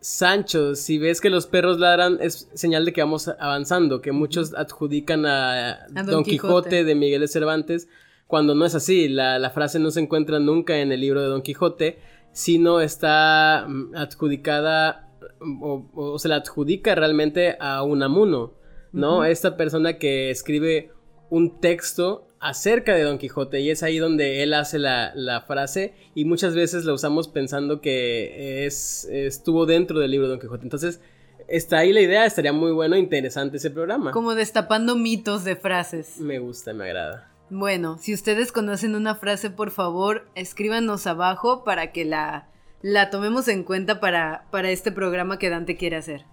Sancho, 0.00 0.74
si 0.74 0.98
ves 0.98 1.22
que 1.22 1.30
los 1.30 1.46
perros 1.46 1.78
ladran, 1.78 2.18
es 2.20 2.50
señal 2.52 2.84
de 2.84 2.92
que 2.92 3.00
vamos 3.00 3.28
avanzando, 3.28 4.02
que 4.02 4.12
muchos 4.12 4.52
adjudican 4.52 5.24
a, 5.24 5.86
Don, 6.04 6.24
Quijote. 6.24 6.84
de 6.84 6.94
Miguel 6.94 7.22
de 7.22 7.28
Cervantes, 7.28 7.88
cuando 8.26 8.54
no 8.54 8.66
es 8.66 8.74
así, 8.74 9.08
la, 9.08 9.50
frase 9.54 9.78
no 9.78 9.90
se 9.90 10.00
encuentra 10.00 10.40
nunca 10.40 10.78
en 10.78 10.92
el 10.92 11.00
libro 11.00 11.22
de 11.22 11.28
Don 11.28 11.40
Quijote, 11.40 12.00
sino 12.32 12.82
está 12.82 13.64
mm, 13.66 13.96
adjudicada 13.96 15.08
o, 15.62 16.18
se 16.18 16.28
la 16.28 16.36
adjudica 16.36 16.94
realmente 16.94 17.56
a 17.58 17.82
Unamuno, 17.82 18.52
¿no? 18.92 19.24
Esta 19.24 19.56
persona 19.56 19.96
que 19.96 20.28
escribe 20.28 20.90
un 21.34 21.58
texto 21.58 22.28
acerca 22.38 22.94
de 22.94 23.02
Don 23.02 23.18
Quijote 23.18 23.58
y 23.58 23.70
es 23.70 23.82
ahí 23.82 23.98
donde 23.98 24.44
él 24.44 24.54
hace 24.54 24.78
la, 24.78 25.44
frase 25.48 25.92
y 26.14 26.26
muchas 26.26 26.54
veces 26.54 26.84
la 26.84 26.92
usamos 26.92 27.26
pensando 27.26 27.80
que 27.80 28.66
es, 28.66 29.04
estuvo 29.06 29.66
dentro 29.66 29.98
del 29.98 30.12
libro 30.12 30.28
de 30.28 30.34
Don 30.34 30.40
Quijote. 30.40 30.62
Entonces, 30.62 31.00
está 31.48 31.78
ahí 31.78 31.92
la 31.92 32.02
idea, 32.02 32.24
estaría 32.24 32.52
muy 32.52 32.70
bueno, 32.70 32.96
interesante 32.96 33.56
ese 33.56 33.72
programa. 33.72 34.12
Como 34.12 34.36
destapando 34.36 34.94
mitos 34.94 35.42
de 35.42 35.56
frases. 35.56 36.18
Me 36.20 36.38
gusta, 36.38 36.72
me 36.72 36.84
agrada. 36.84 37.32
Bueno, 37.50 37.98
si 37.98 38.14
ustedes 38.14 38.52
conocen 38.52 38.94
una 38.94 39.16
frase, 39.16 39.50
por 39.50 39.72
favor, 39.72 40.28
escríbanos 40.36 41.08
abajo 41.08 41.64
para 41.64 41.90
que 41.90 42.04
la, 42.04 42.48
la 42.80 43.10
tomemos 43.10 43.48
en 43.48 43.64
cuenta 43.64 43.98
para, 43.98 44.46
para 44.52 44.70
este 44.70 44.92
programa 44.92 45.40
que 45.40 45.50
Dante 45.50 45.76
quiere 45.76 45.96
hacer. 45.96 46.26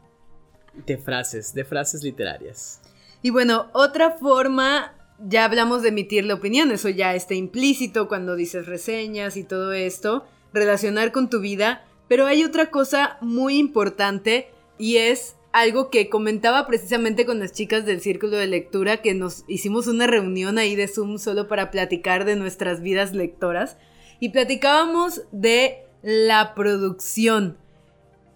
De 0.85 0.99
frases, 0.99 1.55
de 1.55 1.65
frases 1.65 2.03
literarias. 2.03 2.81
Y 3.21 3.29
bueno, 3.29 3.69
otra 3.73 4.11
forma 4.11 4.93
ya 5.19 5.45
hablamos 5.45 5.83
de 5.83 5.89
emitir 5.89 6.25
la 6.25 6.33
opinión, 6.33 6.71
eso 6.71 6.89
ya 6.89 7.13
está 7.13 7.35
implícito 7.35 8.07
cuando 8.07 8.35
dices 8.35 8.65
reseñas 8.65 9.37
y 9.37 9.43
todo 9.43 9.73
esto, 9.73 10.25
relacionar 10.53 11.11
con 11.11 11.29
tu 11.29 11.39
vida, 11.39 11.85
pero 12.07 12.25
hay 12.25 12.43
otra 12.43 12.71
cosa 12.71 13.17
muy 13.21 13.57
importante 13.57 14.49
y 14.77 14.97
es 14.97 15.35
algo 15.53 15.89
que 15.89 16.09
comentaba 16.09 16.65
precisamente 16.65 17.25
con 17.25 17.39
las 17.39 17.51
chicas 17.51 17.85
del 17.85 18.01
círculo 18.01 18.37
de 18.37 18.47
lectura 18.47 19.01
que 19.01 19.13
nos 19.13 19.43
hicimos 19.47 19.87
una 19.87 20.07
reunión 20.07 20.57
ahí 20.57 20.75
de 20.75 20.87
Zoom 20.87 21.19
solo 21.19 21.47
para 21.47 21.71
platicar 21.71 22.25
de 22.25 22.35
nuestras 22.35 22.81
vidas 22.81 23.13
lectoras 23.13 23.77
y 24.19 24.29
platicábamos 24.29 25.23
de 25.31 25.85
la 26.01 26.55
producción. 26.55 27.57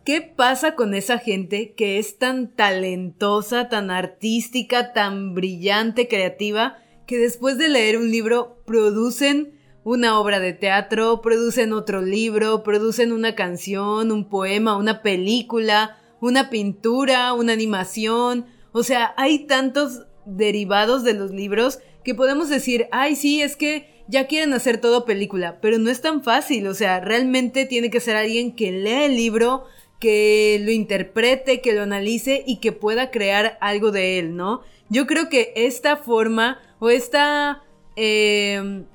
¿Qué 0.06 0.22
pasa 0.22 0.76
con 0.76 0.94
esa 0.94 1.18
gente 1.18 1.74
que 1.74 1.98
es 1.98 2.20
tan 2.20 2.56
talentosa, 2.56 3.70
tan 3.70 3.90
artística, 3.90 4.94
tan 4.94 5.34
brillante, 5.34 6.08
creativa, 6.08 6.78
que 7.08 7.18
después 7.18 7.58
de 7.58 7.70
leer 7.70 7.98
un 7.98 8.12
libro 8.12 8.62
producen 8.68 9.60
una 9.84 10.20
obra 10.20 10.40
de 10.40 10.54
teatro, 10.54 11.22
producen 11.22 11.74
otro 11.74 12.04
libro, 12.04 12.62
producen 12.62 13.14
una 13.14 13.34
canción, 13.34 14.12
un 14.12 14.30
poema, 14.30 14.78
una 14.78 15.02
película, 15.02 15.98
una 16.22 16.52
pintura, 16.52 17.34
una 17.34 17.54
animación? 17.54 18.46
O 18.74 18.84
sea, 18.84 19.16
hay 19.18 19.48
tantos 19.48 20.04
derivados 20.28 21.04
de 21.04 21.16
los 21.16 21.32
libros 21.32 21.80
que 22.04 22.14
podemos 22.14 22.50
decir, 22.50 22.88
ay, 22.92 23.16
sí, 23.16 23.42
es 23.42 23.56
que 23.56 24.04
ya 24.08 24.28
quieren 24.28 24.54
hacer 24.54 24.80
todo 24.80 25.04
película, 25.04 25.58
pero 25.62 25.80
no 25.80 25.90
es 25.90 26.02
tan 26.02 26.22
fácil, 26.24 26.68
o 26.68 26.76
sea, 26.76 27.00
realmente 27.00 27.66
tiene 27.66 27.90
que 27.90 28.00
ser 28.00 28.16
alguien 28.16 28.56
que 28.56 28.72
lea 28.72 29.06
el 29.06 29.16
libro, 29.16 29.66
que 30.00 30.60
lo 30.64 30.72
interprete, 30.72 31.62
que 31.62 31.74
lo 31.74 31.84
analice 31.84 32.44
y 32.46 32.60
que 32.60 32.72
pueda 32.72 33.12
crear 33.12 33.58
algo 33.62 33.92
de 33.92 34.20
él, 34.20 34.36
¿no? 34.36 34.62
Yo 34.90 35.08
creo 35.08 35.30
que 35.30 35.54
esta 35.56 35.98
forma 35.98 36.60
o 36.80 36.90
esta... 36.90 37.64
Em, 37.96 38.86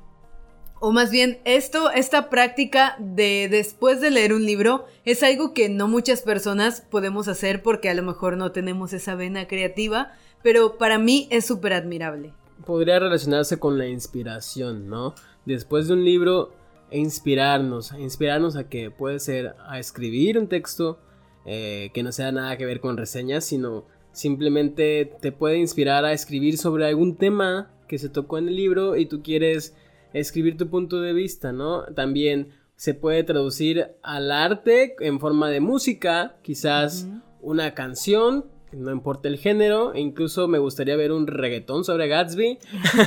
o 0.82 0.92
más 0.92 1.10
bien 1.10 1.38
esto, 1.44 1.90
esta 1.90 2.30
práctica 2.30 2.96
de 2.98 3.48
después 3.50 4.00
de 4.00 4.10
leer 4.10 4.32
un 4.32 4.46
libro 4.46 4.86
es 5.04 5.22
algo 5.22 5.52
que 5.52 5.68
no 5.68 5.88
muchas 5.88 6.22
personas 6.22 6.80
podemos 6.80 7.28
hacer 7.28 7.62
porque 7.62 7.90
a 7.90 7.94
lo 7.94 8.02
mejor 8.02 8.38
no 8.38 8.50
tenemos 8.50 8.94
esa 8.94 9.14
vena 9.14 9.46
creativa, 9.46 10.12
pero 10.42 10.78
para 10.78 10.98
mí 10.98 11.28
es 11.30 11.44
súper 11.44 11.74
admirable. 11.74 12.32
Podría 12.64 12.98
relacionarse 12.98 13.58
con 13.58 13.76
la 13.76 13.88
inspiración, 13.88 14.88
¿no? 14.88 15.14
Después 15.44 15.86
de 15.86 15.94
un 15.94 16.04
libro 16.04 16.52
e 16.90 16.98
inspirarnos, 16.98 17.92
inspirarnos 17.92 18.56
a 18.56 18.68
que 18.68 18.90
puede 18.90 19.20
ser 19.20 19.54
a 19.66 19.78
escribir 19.78 20.38
un 20.38 20.48
texto 20.48 20.98
eh, 21.46 21.90
que 21.94 22.02
no 22.02 22.12
sea 22.12 22.32
nada 22.32 22.56
que 22.56 22.66
ver 22.66 22.80
con 22.80 22.96
reseñas, 22.96 23.44
sino 23.44 23.84
simplemente 24.12 25.12
te 25.20 25.32
puede 25.32 25.58
inspirar 25.58 26.04
a 26.04 26.12
escribir 26.12 26.58
sobre 26.58 26.86
algún 26.86 27.16
tema 27.16 27.70
que 27.88 27.98
se 27.98 28.08
tocó 28.08 28.38
en 28.38 28.48
el 28.48 28.56
libro 28.56 28.96
y 28.96 29.06
tú 29.06 29.22
quieres 29.22 29.74
escribir 30.12 30.56
tu 30.56 30.68
punto 30.68 31.00
de 31.00 31.12
vista, 31.12 31.52
¿no? 31.52 31.84
También 31.94 32.48
se 32.76 32.94
puede 32.94 33.24
traducir 33.24 33.88
al 34.02 34.32
arte 34.32 34.96
en 35.00 35.20
forma 35.20 35.50
de 35.50 35.60
música, 35.60 36.38
quizás 36.42 37.08
una 37.40 37.74
canción 37.74 38.46
no 38.72 38.92
importa 38.92 39.28
el 39.28 39.38
género, 39.38 39.94
e 39.94 40.00
incluso 40.00 40.48
me 40.48 40.58
gustaría 40.58 40.96
ver 40.96 41.12
un 41.12 41.26
reggaetón 41.26 41.84
sobre 41.84 42.08
Gatsby. 42.08 42.58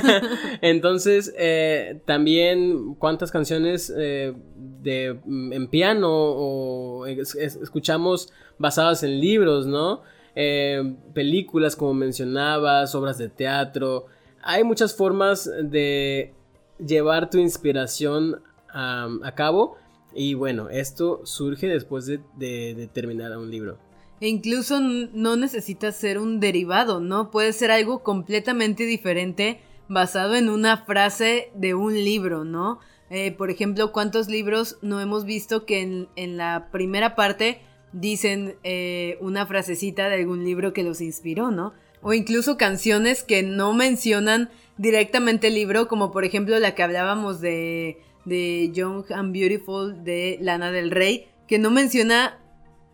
Entonces, 0.60 1.34
eh, 1.38 2.00
también 2.04 2.94
cuántas 2.94 3.30
canciones 3.30 3.92
eh, 3.96 4.34
de, 4.56 5.18
mm, 5.24 5.52
en 5.52 5.68
piano 5.68 6.10
o 6.10 7.06
escuchamos 7.06 8.32
basadas 8.58 9.02
en 9.02 9.20
libros, 9.20 9.66
¿no? 9.66 10.02
Eh, 10.36 10.96
películas, 11.14 11.76
como 11.76 11.94
mencionabas, 11.94 12.94
obras 12.94 13.18
de 13.18 13.28
teatro. 13.28 14.06
Hay 14.42 14.64
muchas 14.64 14.94
formas 14.94 15.50
de 15.62 16.34
llevar 16.84 17.30
tu 17.30 17.38
inspiración 17.38 18.42
a, 18.68 19.32
cabo. 19.36 19.78
Y 20.12 20.34
bueno, 20.34 20.68
esto 20.68 21.22
surge 21.24 21.68
después 21.68 22.06
de 22.06 22.90
terminar 22.92 23.36
un 23.36 23.50
libro. 23.50 23.78
E 24.20 24.28
incluso 24.28 24.80
no 24.80 25.36
necesita 25.36 25.92
ser 25.92 26.18
un 26.18 26.40
derivado, 26.40 27.00
¿no? 27.00 27.30
Puede 27.30 27.52
ser 27.52 27.70
algo 27.70 28.02
completamente 28.02 28.84
diferente 28.84 29.60
basado 29.88 30.34
en 30.34 30.48
una 30.48 30.78
frase 30.78 31.50
de 31.54 31.74
un 31.74 31.94
libro, 31.94 32.44
¿no? 32.44 32.78
Eh, 33.10 33.32
por 33.32 33.50
ejemplo, 33.50 33.92
¿cuántos 33.92 34.28
libros 34.28 34.78
no 34.82 35.00
hemos 35.00 35.24
visto 35.24 35.66
que 35.66 36.08
en, 36.16 36.36
la 36.36 36.68
primera 36.72 37.14
parte 37.14 37.60
dicen 37.92 38.56
eh, 38.64 39.18
una 39.20 39.46
frasecita 39.46 40.08
de 40.08 40.16
algún 40.16 40.44
libro 40.44 40.72
que 40.72 40.82
los 40.82 41.00
inspiró, 41.00 41.50
¿no? 41.50 41.74
O 42.02 42.12
incluso 42.12 42.56
canciones 42.56 43.22
que 43.22 43.42
no 43.42 43.72
mencionan 43.72 44.50
directamente 44.78 45.48
el 45.48 45.54
libro, 45.54 45.86
como 45.86 46.10
por 46.10 46.24
ejemplo 46.24 46.58
la 46.58 46.74
que 46.74 46.82
hablábamos 46.82 47.40
de, 47.40 47.98
de 48.24 48.70
Young 48.72 49.04
and 49.12 49.32
Beautiful 49.32 50.02
de 50.02 50.38
Lana 50.40 50.70
del 50.70 50.90
Rey, 50.90 51.28
que 51.46 51.58
no 51.58 51.70
menciona 51.70 52.40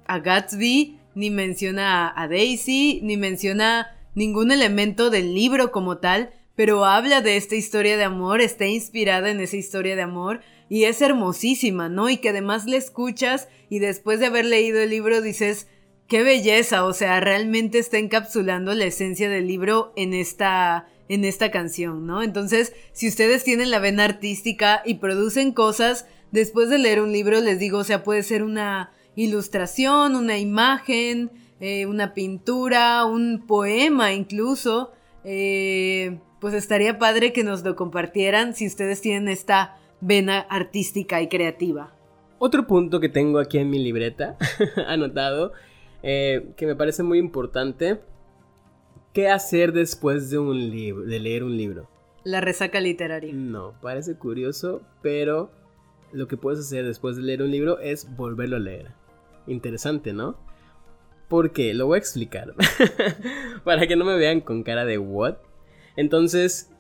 a 0.07 0.19
Gatsby, 0.19 1.00
ni 1.15 1.31
menciona 1.31 2.13
a 2.15 2.29
Daisy, 2.29 3.01
ni 3.03 3.17
menciona 3.17 3.97
ningún 4.15 4.51
elemento 4.51 5.11
del 5.11 5.35
libro 5.35 5.73
como 5.73 5.99
tal, 5.99 6.31
pero 6.57 6.85
habla 6.85 7.21
de 7.21 7.37
esta 7.37 7.55
historia 7.55 7.97
de 7.97 8.05
amor, 8.05 8.41
está 8.41 8.67
inspirada 8.67 9.31
en 9.31 9.41
esa 9.41 9.57
historia 9.57 9.97
de 9.97 10.03
amor 10.03 10.41
y 10.69 10.85
es 10.85 11.01
hermosísima, 11.01 11.89
¿no? 11.89 12.11
Y 12.11 12.19
que 12.19 12.31
además 12.31 12.67
le 12.67 12.77
escuchas 12.77 13.49
y 13.69 13.79
después 13.79 14.21
de 14.21 14.27
haber 14.27 14.45
leído 14.45 14.81
el 14.81 14.91
libro 14.91 15.23
dices, 15.23 15.69
qué 16.07 16.23
belleza, 16.23 16.85
o 16.85 16.93
sea, 16.93 17.21
realmente 17.21 17.79
está 17.79 17.99
encapsulando 17.99 18.75
la 18.75 18.85
esencia 18.85 19.31
del 19.31 19.47
libro 19.47 19.93
en 19.97 20.13
esta 20.15 20.87
en 21.09 21.25
esta 21.25 21.51
canción, 21.51 22.07
¿no? 22.07 22.23
Entonces, 22.23 22.73
si 22.93 23.09
ustedes 23.09 23.43
tienen 23.43 23.73
la 23.73 23.81
vena 23.81 24.05
artística 24.05 24.81
y 24.85 24.95
producen 24.95 25.51
cosas, 25.51 26.07
después 26.31 26.69
de 26.69 26.79
leer 26.79 27.01
un 27.01 27.11
libro, 27.11 27.41
les 27.41 27.59
digo, 27.59 27.79
o 27.79 27.85
sea, 27.85 28.05
puede 28.05 28.23
ser 28.23 28.45
una 28.45 28.93
ilustración, 29.23 30.15
una 30.15 30.39
imagen, 30.39 31.31
eh, 31.61 31.87
una 31.87 32.15
pintura, 32.15 33.05
un 33.05 33.47
poema 33.47 34.13
incluso, 34.13 34.93
eh, 35.25 36.19
pues 36.41 36.55
estaría 36.55 36.99
padre 36.99 37.33
que 37.33 37.45
nos 37.45 37.65
lo 37.65 37.77
compartieran 37.77 38.55
si 38.55 38.67
ustedes 38.67 39.01
tienen 39.01 39.29
esta 39.29 39.77
vena 40.01 40.41
artística 40.41 41.21
y 41.21 41.29
creativa. 41.29 41.95
Otro 42.39 42.67
punto 42.67 43.01
que 43.01 43.11
tengo 43.11 43.39
aquí 43.39 43.59
en 43.59 43.69
mi 43.69 43.79
libreta 43.79 44.37
anotado, 44.87 45.53
eh, 46.03 46.53
que 46.57 46.67
me 46.67 46.75
parece 46.75 47.03
muy 47.03 47.19
importante, 47.19 48.01
¿Qué 49.13 49.29
hacer 49.29 49.73
después 49.73 50.31
de, 50.31 50.39
un 50.39 50.71
libro, 50.71 51.05
de 51.05 51.19
leer 51.19 51.43
un 51.43 51.57
libro? 51.57 51.89
La 52.23 52.41
resaca 52.41 52.81
literaria. 52.81 53.33
No, 53.35 53.75
parece 53.83 54.17
curioso, 54.17 54.83
pero 55.03 55.51
lo 56.13 56.29
que 56.29 56.37
puedes 56.37 56.61
hacer 56.61 56.85
después 56.85 57.17
de 57.17 57.23
leer 57.23 57.43
un 57.43 57.51
libro 57.51 57.81
es 57.81 58.15
volverlo 58.17 58.55
a 58.57 58.61
leer. 58.61 58.93
Interesante, 59.51 60.13
¿no? 60.13 60.39
¿Por 61.29 61.53
qué? 61.53 61.75
Lo 61.75 61.87
voy 61.87 61.97
a 61.97 61.99
explicar. 61.99 62.55
Para 63.65 63.87
que 63.87 63.97
no 63.97 64.05
me 64.05 64.17
vean 64.17 64.41
con 64.41 64.63
cara 64.63 64.85
de 64.85 64.99
what. 64.99 65.37
Entonces, 65.97 66.71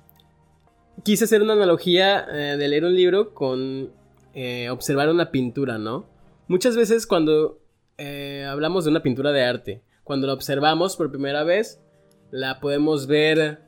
quise 1.05 1.25
hacer 1.25 1.43
una 1.43 1.55
analogía 1.55 2.27
eh, 2.31 2.57
de 2.57 2.68
leer 2.68 2.85
un 2.85 2.95
libro 2.95 3.35
con 3.35 3.93
eh, 4.35 4.71
observar 4.71 5.09
una 5.09 5.31
pintura, 5.31 5.79
¿no? 5.79 6.09
Muchas 6.47 6.77
veces 6.77 7.07
cuando 7.07 7.61
eh, 7.99 8.47
hablamos 8.49 8.85
de 8.85 8.91
una 8.91 9.03
pintura 9.03 9.33
de 9.33 9.45
arte, 9.45 9.83
cuando 10.05 10.27
la 10.27 10.35
observamos 10.35 10.97
por 10.97 11.11
primera 11.11 11.45
vez, 11.45 11.81
la 12.31 12.61
podemos 12.61 13.07
ver 13.07 13.62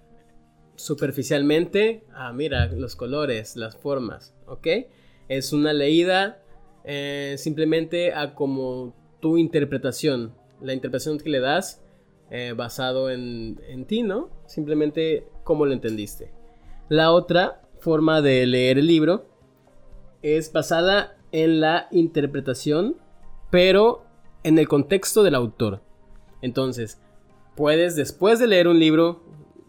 superficialmente. 0.76 2.04
Ah, 2.12 2.32
mira, 2.32 2.66
los 2.66 2.96
colores, 2.96 3.56
las 3.56 3.76
formas, 3.76 4.34
¿ok? 4.46 4.66
Es 5.28 5.52
una 5.52 5.72
leída 5.72 6.41
eh, 6.84 7.36
simplemente 7.38 8.12
a 8.12 8.34
como 8.34 8.94
tu 9.20 9.38
interpretación, 9.38 10.34
la 10.60 10.72
interpretación 10.72 11.18
que 11.18 11.30
le 11.30 11.40
das 11.40 11.82
eh, 12.30 12.54
basado 12.56 13.10
en, 13.10 13.60
en 13.68 13.84
ti, 13.84 14.02
¿no? 14.02 14.30
Simplemente 14.46 15.26
cómo 15.44 15.66
lo 15.66 15.72
entendiste. 15.72 16.32
La 16.88 17.12
otra 17.12 17.62
forma 17.78 18.22
de 18.22 18.46
leer 18.46 18.78
el 18.78 18.86
libro 18.86 19.26
es 20.22 20.52
basada 20.52 21.16
en 21.32 21.60
la 21.60 21.88
interpretación, 21.90 22.96
pero 23.50 24.04
en 24.44 24.58
el 24.58 24.68
contexto 24.68 25.22
del 25.22 25.34
autor. 25.34 25.80
Entonces, 26.42 27.00
puedes, 27.56 27.96
después 27.96 28.38
de 28.38 28.46
leer 28.46 28.68
un 28.68 28.78
libro, 28.78 29.22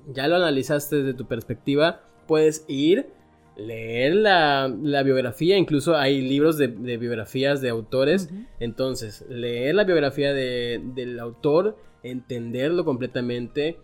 ya 0.08 0.28
lo 0.28 0.36
analizaste 0.36 0.98
desde 0.98 1.14
tu 1.14 1.26
perspectiva, 1.26 2.02
puedes 2.28 2.66
ir, 2.68 3.10
leer 3.56 4.16
la, 4.16 4.68
biografía, 5.04 5.58
incluso 5.58 5.96
hay 5.96 6.22
libros 6.22 6.58
de, 6.58 6.68
biografías 6.68 7.62
de 7.62 7.70
autores, 7.70 8.30
entonces 8.60 9.26
leer 9.30 9.76
la 9.76 9.84
biografía 9.84 10.34
del 10.34 11.20
autor, 11.20 11.78
entenderlo 12.02 12.86
completamente, 12.86 13.78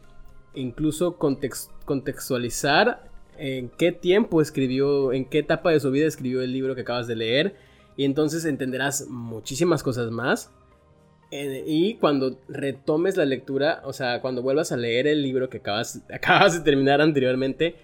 incluso 0.53 1.17
contextualizar 1.17 3.09
en 3.38 3.70
qué 3.70 3.91
tiempo 3.91 4.41
escribió, 4.41 5.13
en 5.13 5.26
qué 5.26 5.39
etapa 5.39 5.72
de 5.72 5.80
su 5.80 5.91
vida 5.91 6.07
escribió 6.07 6.41
el 6.41 6.51
libro 6.51 6.76
que 6.76 6.82
acabas 6.82 7.07
de 7.07 7.15
leer, 7.15 7.55
y 7.95 8.05
entonces 8.05 8.45
entenderás 8.45 9.07
muchísimas 9.09 9.84
cosas 9.84 10.11
más. 10.11 10.51
Y 11.32 11.95
cuando 11.95 12.39
retomes 12.47 13.17
la 13.17 13.26
lectura, 13.26 13.82
o 13.84 13.93
sea, 13.93 14.20
cuando 14.20 14.41
vuelvas 14.41 14.72
a 14.72 14.78
leer 14.78 15.05
el 15.05 15.22
libro 15.22 15.47
que 15.49 15.57
acabas, 15.57 16.01
acabas 16.13 16.57
de 16.57 16.61
terminar 16.61 17.01
anteriormente, 17.01 17.76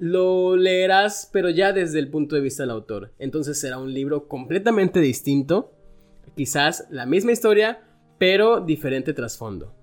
lo 0.00 0.56
leerás, 0.56 1.28
pero 1.30 1.50
ya 1.50 1.72
desde 1.72 1.98
el 1.98 2.08
punto 2.08 2.34
de 2.34 2.40
vista 2.40 2.62
del 2.62 2.70
autor. 2.70 3.12
Entonces 3.18 3.60
será 3.60 3.78
un 3.78 3.92
libro 3.92 4.26
completamente 4.28 4.98
distinto, 5.00 5.72
quizás 6.34 6.86
la 6.90 7.04
misma 7.04 7.32
historia, 7.32 7.82
pero 8.18 8.60
diferente 8.60 9.12
trasfondo. 9.12 9.74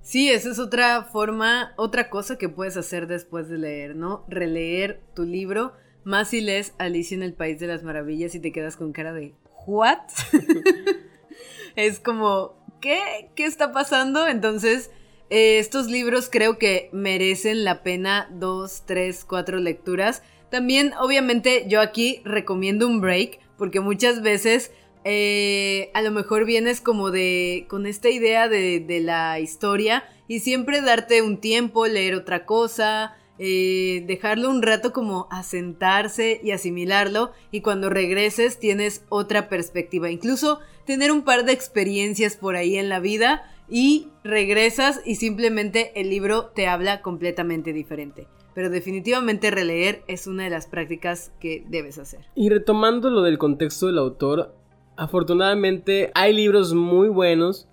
Sí, 0.00 0.28
esa 0.28 0.50
es 0.50 0.58
otra 0.58 1.04
forma, 1.04 1.72
otra 1.76 2.10
cosa 2.10 2.36
que 2.36 2.48
puedes 2.48 2.76
hacer 2.76 3.06
después 3.06 3.48
de 3.48 3.58
leer, 3.58 3.94
¿no? 3.94 4.24
Releer 4.26 5.00
tu 5.14 5.22
libro, 5.22 5.74
más 6.02 6.30
si 6.30 6.40
lees 6.40 6.74
Alicia 6.78 7.14
en 7.14 7.22
el 7.22 7.34
País 7.34 7.60
de 7.60 7.68
las 7.68 7.84
Maravillas 7.84 8.34
y 8.34 8.40
te 8.40 8.50
quedas 8.50 8.76
con 8.76 8.92
cara 8.92 9.12
de 9.12 9.34
¿what? 9.66 10.00
es 11.76 12.00
como, 12.00 12.56
¿qué? 12.80 13.30
¿Qué 13.36 13.44
está 13.44 13.70
pasando? 13.70 14.26
Entonces, 14.26 14.90
eh, 15.32 15.58
estos 15.58 15.86
libros 15.86 16.28
creo 16.30 16.58
que 16.58 16.90
merecen 16.92 17.64
la 17.64 17.82
pena 17.82 18.28
dos, 18.30 18.82
tres, 18.84 19.24
cuatro 19.24 19.58
lecturas. 19.58 20.22
También, 20.50 20.92
obviamente, 21.00 21.64
yo 21.66 21.80
aquí 21.80 22.20
recomiendo 22.26 22.86
un 22.86 23.00
break, 23.00 23.40
porque 23.56 23.80
muchas 23.80 24.20
veces 24.20 24.72
eh, 25.04 25.90
a 25.94 26.02
lo 26.02 26.10
mejor 26.10 26.44
vienes 26.44 26.82
como 26.82 27.10
de, 27.10 27.64
con 27.70 27.86
esta 27.86 28.10
idea 28.10 28.46
de, 28.48 28.80
de 28.80 29.00
la 29.00 29.40
historia 29.40 30.04
y 30.28 30.40
siempre 30.40 30.82
darte 30.82 31.22
un 31.22 31.38
tiempo, 31.38 31.86
leer 31.86 32.14
otra 32.14 32.44
cosa, 32.44 33.16
eh, 33.38 34.04
dejarlo 34.06 34.50
un 34.50 34.62
rato 34.62 34.92
como 34.92 35.26
asentarse 35.30 36.40
y 36.44 36.50
asimilarlo 36.50 37.32
y 37.50 37.62
cuando 37.62 37.88
regreses 37.88 38.60
tienes 38.60 39.04
otra 39.08 39.48
perspectiva. 39.48 40.10
Incluso 40.10 40.60
tener 40.84 41.10
un 41.10 41.22
par 41.22 41.44
de 41.44 41.52
experiencias 41.52 42.36
por 42.36 42.54
ahí 42.54 42.76
en 42.76 42.90
la 42.90 43.00
vida 43.00 43.50
y 43.68 44.08
regresas 44.24 45.00
y 45.04 45.16
simplemente 45.16 45.92
el 46.00 46.10
libro 46.10 46.46
te 46.54 46.66
habla 46.66 47.02
completamente 47.02 47.72
diferente. 47.72 48.26
Pero 48.54 48.68
definitivamente 48.68 49.50
releer 49.50 50.02
es 50.08 50.26
una 50.26 50.44
de 50.44 50.50
las 50.50 50.66
prácticas 50.66 51.32
que 51.40 51.64
debes 51.68 51.98
hacer. 51.98 52.20
Y 52.34 52.50
retomando 52.50 53.08
lo 53.08 53.22
del 53.22 53.38
contexto 53.38 53.86
del 53.86 53.98
autor, 53.98 54.54
afortunadamente 54.96 56.10
hay 56.14 56.34
libros 56.34 56.74
muy 56.74 57.08
buenos 57.08 57.68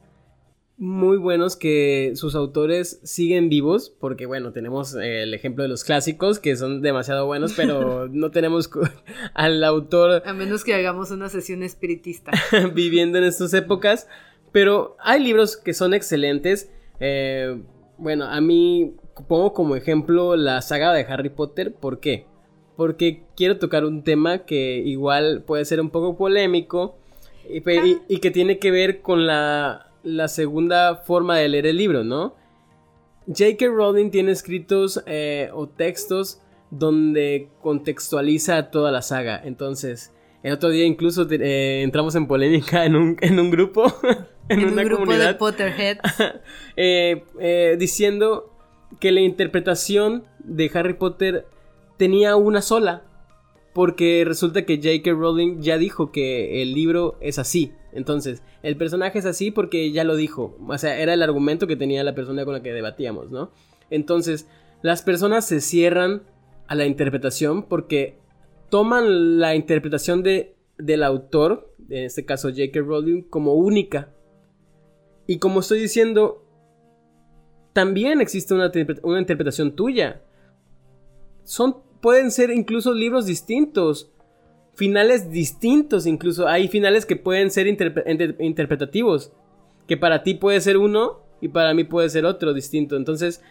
muy 0.80 1.18
buenos 1.18 1.58
que 1.58 2.14
sus 2.16 2.36
autores 2.36 3.02
siguen 3.04 3.50
vivos, 3.50 3.94
porque 4.00 4.26
bueno, 4.26 4.54
tenemos 4.54 4.96
el 4.96 5.34
ejemplo 5.34 5.64
de 5.64 5.68
los 5.68 5.84
clásicos 5.84 6.40
que 6.40 6.56
son 6.56 6.82
demasiado 6.82 7.26
buenos, 7.26 7.52
pero 7.54 8.08
no 8.12 8.32
tenemos 8.32 8.70
al 9.34 9.62
autor... 9.66 10.24
A 10.26 10.32
menos 10.32 10.64
que 10.64 10.74
hagamos 10.74 11.12
una 11.12 11.28
sesión 11.28 11.64
espiritista. 11.64 12.32
viviendo 12.74 13.18
en 13.18 13.26
estas 13.26 13.54
épocas, 13.54 14.08
pero 14.52 14.95
hay 15.00 15.24
libros 15.24 15.58
que 15.58 15.74
son 15.74 15.93
excelentes. 15.93 16.72
Eh, 17.00 17.62
bueno, 17.97 18.26
a 18.26 18.39
mí 18.41 18.95
pongo 19.28 19.54
como 19.54 19.76
ejemplo 19.76 20.36
la 20.36 20.62
saga 20.62 20.93
de 20.93 21.02
Harry 21.02 21.30
Potter, 21.30 21.74
¿por 21.74 22.00
qué? 22.00 22.26
Porque 22.76 23.24
quiero 23.36 23.60
tocar 23.60 23.84
un 23.86 24.04
tema 24.04 24.45
que 24.45 24.78
igual 24.78 25.43
puede 25.45 25.66
ser 25.66 25.82
un 25.82 25.89
poco 25.89 26.18
polémico 26.18 26.97
y 27.50 28.20
que 28.20 28.32
tiene 28.32 28.60
que 28.60 28.72
ver 28.72 29.02
con 29.02 29.26
la 29.26 29.89
la 30.04 30.28
segunda 30.28 30.95
forma 30.97 31.38
de 31.38 31.50
leer 31.50 31.68
el 31.68 31.78
libro, 31.78 32.04
¿no? 32.04 32.36
J.K. 33.28 33.68
Rowling 33.68 34.10
tiene 34.10 34.32
escritos 34.32 35.04
eh, 35.06 35.50
o 35.54 35.68
textos 35.68 36.41
donde 36.72 37.50
contextualiza 37.62 38.72
toda 38.72 38.91
la 38.91 39.02
saga. 39.02 39.41
Entonces, 39.43 40.14
el 40.41 40.54
otro 40.54 40.70
día 40.70 40.86
incluso 40.86 41.28
eh, 41.30 41.82
entramos 41.84 42.16
en 42.16 42.28
polémica 42.28 42.86
en 42.86 42.95
un, 42.95 43.52
grupo. 43.52 43.86
en, 44.62 44.66
un 44.66 44.76
grupo 44.76 45.14
de 45.14 45.34
Potterhead. 45.36 45.97
Eh, 46.82 47.76
diciendo 47.78 48.56
que 49.00 49.12
la 49.12 49.20
interpretación 49.20 50.24
de 50.39 50.72
Harry 50.74 50.93
Potter 50.93 51.45
tenía 51.97 52.36
una 52.36 52.62
sola. 52.62 53.04
Porque 53.74 54.24
resulta 54.26 54.66
que 54.66 54.78
J.K. 54.78 55.12
Rowling 55.12 55.62
ya 55.62 55.78
dijo 55.78 56.12
que 56.12 56.62
el 56.62 56.74
libro 56.74 57.18
es 57.22 57.38
así. 57.38 57.74
Entonces, 57.91 58.41
el 58.64 58.78
personaje 58.78 59.20
es 59.20 59.26
así 59.26 59.52
porque 59.52 59.91
ya 59.91 60.04
lo 60.04 60.16
dijo. 60.16 60.58
O 60.68 60.78
sea, 60.78 61.00
era 61.00 61.14
el 61.14 61.22
argumento 61.22 61.68
que 61.68 61.76
tenía 61.76 62.04
la 62.04 62.16
persona 62.16 62.45
con 62.45 62.56
la 62.56 62.64
que 62.64 62.74
debatíamos, 62.74 63.30
¿no? 63.30 63.52
Entonces, 63.89 64.47
las 64.82 65.02
personas 65.02 65.45
se 65.45 65.62
cierran 65.62 66.24
a 66.68 66.76
la 66.76 66.86
interpretación 66.86 67.64
porque 67.64 68.18
toman 68.70 69.39
la 69.39 69.56
interpretación 69.56 70.24
de, 70.24 70.56
del 70.78 71.04
autor, 71.04 71.74
en 71.89 72.06
este 72.06 72.26
caso 72.26 72.50
J.K. 72.50 72.80
Rowling, 72.82 73.24
como 73.24 73.54
única. 73.54 74.14
Y 75.30 75.38
como 75.38 75.60
estoy 75.60 75.80
diciendo, 75.80 76.44
también 77.72 78.20
existe 78.20 78.56
una, 78.56 78.72
una 79.04 79.20
interpretación 79.20 79.76
tuya. 79.76 80.24
Son 81.44 81.84
pueden 82.02 82.32
ser 82.32 82.50
incluso 82.50 82.96
libros 82.96 83.28
distintos, 83.28 84.12
finales 84.74 85.30
distintos 85.30 86.08
incluso. 86.08 86.48
Hay 86.48 86.68
finales 86.68 87.06
que 87.06 87.16
pueden 87.16 87.52
ser 87.52 87.68
interpretativos, 87.68 89.32
que 89.88 89.98
para 89.98 90.24
ti 90.24 90.34
puede 90.34 90.62
ser 90.62 90.78
uno 90.78 91.20
y 91.42 91.50
para 91.50 91.76
mí 91.76 91.84
puede 91.84 92.10
ser 92.10 92.26
otro 92.26 92.56
distinto. 92.56 92.96
Entonces, 92.96 93.44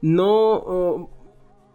no... 0.00 1.08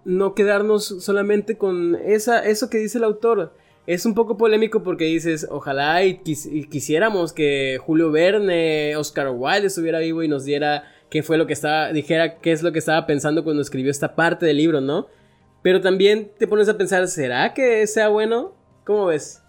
no 0.04 0.36
quedarnos 0.36 0.84
solamente 0.84 1.58
con 1.58 1.96
esa, 1.96 2.44
eso 2.44 2.70
que 2.70 2.80
dice 2.80 2.98
el 2.98 3.06
autor. 3.06 3.54
Es 3.88 4.06
un 4.06 4.16
poco 4.16 4.38
polémico 4.38 4.82
porque 4.82 5.06
dices, 5.06 5.48
ojalá 5.50 6.04
y, 6.04 6.16
quisiéramos 6.18 7.34
que 7.34 7.80
Julio 7.84 8.12
Verne, 8.12 8.96
Oscar 8.96 9.30
Wilde 9.30 9.68
estuviera 9.68 10.00
vivo 10.00 10.24
y 10.24 10.28
nos 10.28 10.44
diera 10.44 10.86
qué 11.10 11.22
fue 11.22 11.38
lo 11.38 11.46
que 11.46 11.54
estaba, 11.54 11.94
dijera 11.94 12.40
qué 12.40 12.52
es 12.52 12.64
lo 12.64 12.72
que 12.72 12.80
estaba 12.80 13.06
pensando 13.06 13.44
cuando 13.44 13.62
escribió 13.62 13.92
esta 13.92 14.16
parte 14.16 14.46
del 14.46 14.58
libro, 14.58 14.82
¿no? 14.82 15.08
Pero 15.62 15.82
también 15.82 16.32
te 16.38 16.48
pones 16.48 16.68
a 16.68 16.78
pensar, 16.78 17.08
¿será 17.08 17.54
que 17.54 17.86
sea 17.86 18.08
bueno? 18.08 18.56
¿Cómo 18.86 19.08
ves? 19.08 19.42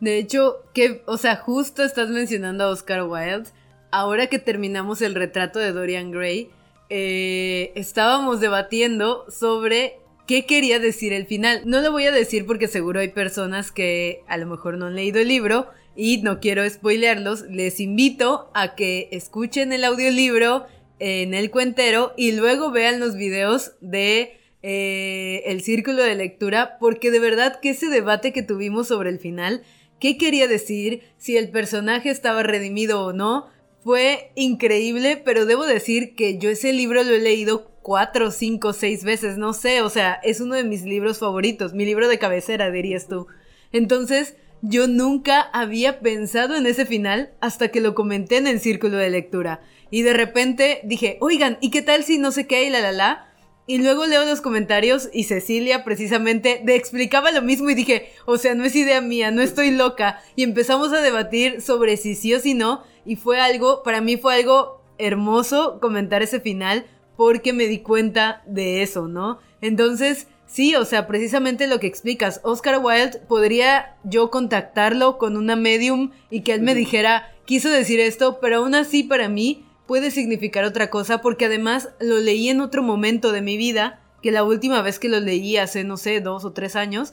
De 0.00 0.18
hecho, 0.18 0.62
que, 0.74 1.02
o 1.06 1.16
sea, 1.16 1.36
justo 1.36 1.82
estás 1.82 2.08
mencionando 2.08 2.64
a 2.64 2.68
Oscar 2.68 3.04
Wilde. 3.04 3.48
Ahora 3.90 4.26
que 4.26 4.38
terminamos 4.38 5.00
el 5.00 5.14
retrato 5.14 5.58
de 5.58 5.72
Dorian 5.72 6.10
Gray, 6.10 6.50
eh, 6.88 7.72
estábamos 7.74 8.40
debatiendo 8.40 9.24
sobre 9.30 9.98
qué 10.26 10.46
quería 10.46 10.78
decir 10.78 11.12
el 11.12 11.26
final. 11.26 11.62
No 11.64 11.80
lo 11.80 11.92
voy 11.92 12.06
a 12.06 12.12
decir 12.12 12.46
porque 12.46 12.68
seguro 12.68 13.00
hay 13.00 13.08
personas 13.08 13.72
que 13.72 14.22
a 14.28 14.36
lo 14.36 14.46
mejor 14.46 14.76
no 14.76 14.86
han 14.86 14.96
leído 14.96 15.20
el 15.20 15.28
libro 15.28 15.68
y 15.94 16.18
no 16.22 16.40
quiero 16.40 16.68
spoilearlos. 16.68 17.42
Les 17.42 17.80
invito 17.80 18.50
a 18.54 18.74
que 18.74 19.08
escuchen 19.12 19.72
el 19.72 19.84
audiolibro 19.84 20.66
en 20.98 21.34
el 21.34 21.50
cuentero 21.50 22.12
y 22.16 22.32
luego 22.32 22.70
vean 22.70 23.00
los 23.00 23.16
videos 23.16 23.72
de 23.80 24.38
eh, 24.62 25.42
el 25.46 25.62
círculo 25.62 26.02
de 26.02 26.14
lectura, 26.14 26.76
porque 26.80 27.10
de 27.10 27.20
verdad 27.20 27.60
que 27.60 27.70
ese 27.70 27.88
debate 27.88 28.32
que 28.32 28.42
tuvimos 28.42 28.88
sobre 28.88 29.10
el 29.10 29.18
final, 29.18 29.62
qué 30.00 30.18
quería 30.18 30.48
decir, 30.48 31.02
si 31.18 31.36
el 31.36 31.50
personaje 31.50 32.10
estaba 32.10 32.42
redimido 32.42 33.04
o 33.04 33.12
no, 33.12 33.46
fue 33.84 34.32
increíble, 34.34 35.22
pero 35.24 35.46
debo 35.46 35.64
decir 35.64 36.16
que 36.16 36.38
yo 36.38 36.50
ese 36.50 36.72
libro 36.72 37.04
lo 37.04 37.14
he 37.14 37.20
leído 37.20 37.70
cuatro, 37.86 38.32
cinco, 38.32 38.72
seis 38.72 39.04
veces, 39.04 39.38
no 39.38 39.52
sé, 39.52 39.80
o 39.80 39.88
sea, 39.90 40.14
es 40.24 40.40
uno 40.40 40.56
de 40.56 40.64
mis 40.64 40.82
libros 40.82 41.20
favoritos, 41.20 41.72
mi 41.72 41.84
libro 41.84 42.08
de 42.08 42.18
cabecera, 42.18 42.72
dirías 42.72 43.06
tú. 43.06 43.28
Entonces, 43.70 44.34
yo 44.60 44.88
nunca 44.88 45.40
había 45.52 46.00
pensado 46.00 46.56
en 46.56 46.66
ese 46.66 46.84
final 46.84 47.30
hasta 47.40 47.68
que 47.68 47.80
lo 47.80 47.94
comenté 47.94 48.38
en 48.38 48.48
el 48.48 48.58
círculo 48.58 48.96
de 48.96 49.08
lectura. 49.08 49.60
Y 49.88 50.02
de 50.02 50.14
repente 50.14 50.80
dije, 50.82 51.16
oigan, 51.20 51.58
¿y 51.60 51.70
qué 51.70 51.80
tal 51.80 52.02
si 52.02 52.18
no 52.18 52.32
sé 52.32 52.48
qué 52.48 52.64
y 52.64 52.70
la 52.70 52.80
la 52.80 52.90
la? 52.90 53.28
Y 53.68 53.78
luego 53.78 54.04
leo 54.06 54.24
los 54.24 54.40
comentarios 54.40 55.08
y 55.12 55.22
Cecilia 55.22 55.84
precisamente 55.84 56.62
de 56.64 56.74
explicaba 56.74 57.30
lo 57.30 57.40
mismo 57.40 57.70
y 57.70 57.76
dije, 57.76 58.10
o 58.24 58.36
sea, 58.36 58.56
no 58.56 58.64
es 58.64 58.74
idea 58.74 59.00
mía, 59.00 59.30
no 59.30 59.42
estoy 59.42 59.70
loca. 59.70 60.20
Y 60.34 60.42
empezamos 60.42 60.92
a 60.92 61.02
debatir 61.02 61.62
sobre 61.62 61.96
si 61.98 62.16
sí 62.16 62.34
o 62.34 62.40
si 62.40 62.54
no. 62.54 62.82
Y 63.04 63.14
fue 63.14 63.38
algo, 63.38 63.84
para 63.84 64.00
mí 64.00 64.16
fue 64.16 64.34
algo 64.34 64.82
hermoso 64.98 65.78
comentar 65.78 66.24
ese 66.24 66.40
final 66.40 66.84
porque 67.16 67.52
me 67.52 67.66
di 67.66 67.78
cuenta 67.80 68.42
de 68.46 68.82
eso, 68.82 69.08
¿no? 69.08 69.38
Entonces, 69.60 70.28
sí, 70.46 70.74
o 70.74 70.84
sea, 70.84 71.06
precisamente 71.06 71.66
lo 71.66 71.80
que 71.80 71.86
explicas, 71.86 72.40
Oscar 72.42 72.80
Wilde, 72.82 73.18
podría 73.28 73.96
yo 74.04 74.30
contactarlo 74.30 75.18
con 75.18 75.36
una 75.36 75.56
medium 75.56 76.12
y 76.30 76.42
que 76.42 76.52
él 76.52 76.62
me 76.62 76.74
dijera, 76.74 77.32
quiso 77.44 77.70
decir 77.70 78.00
esto, 78.00 78.38
pero 78.40 78.58
aún 78.58 78.74
así 78.74 79.02
para 79.02 79.28
mí 79.28 79.64
puede 79.86 80.10
significar 80.10 80.64
otra 80.64 80.90
cosa 80.90 81.20
porque 81.22 81.46
además 81.46 81.90
lo 82.00 82.18
leí 82.18 82.48
en 82.48 82.60
otro 82.60 82.82
momento 82.82 83.32
de 83.32 83.40
mi 83.40 83.56
vida 83.56 84.00
que 84.22 84.32
la 84.32 84.44
última 84.44 84.82
vez 84.82 84.98
que 84.98 85.08
lo 85.08 85.20
leí 85.20 85.56
hace, 85.56 85.84
no 85.84 85.96
sé, 85.96 86.20
dos 86.20 86.44
o 86.44 86.52
tres 86.52 86.74
años. 86.76 87.12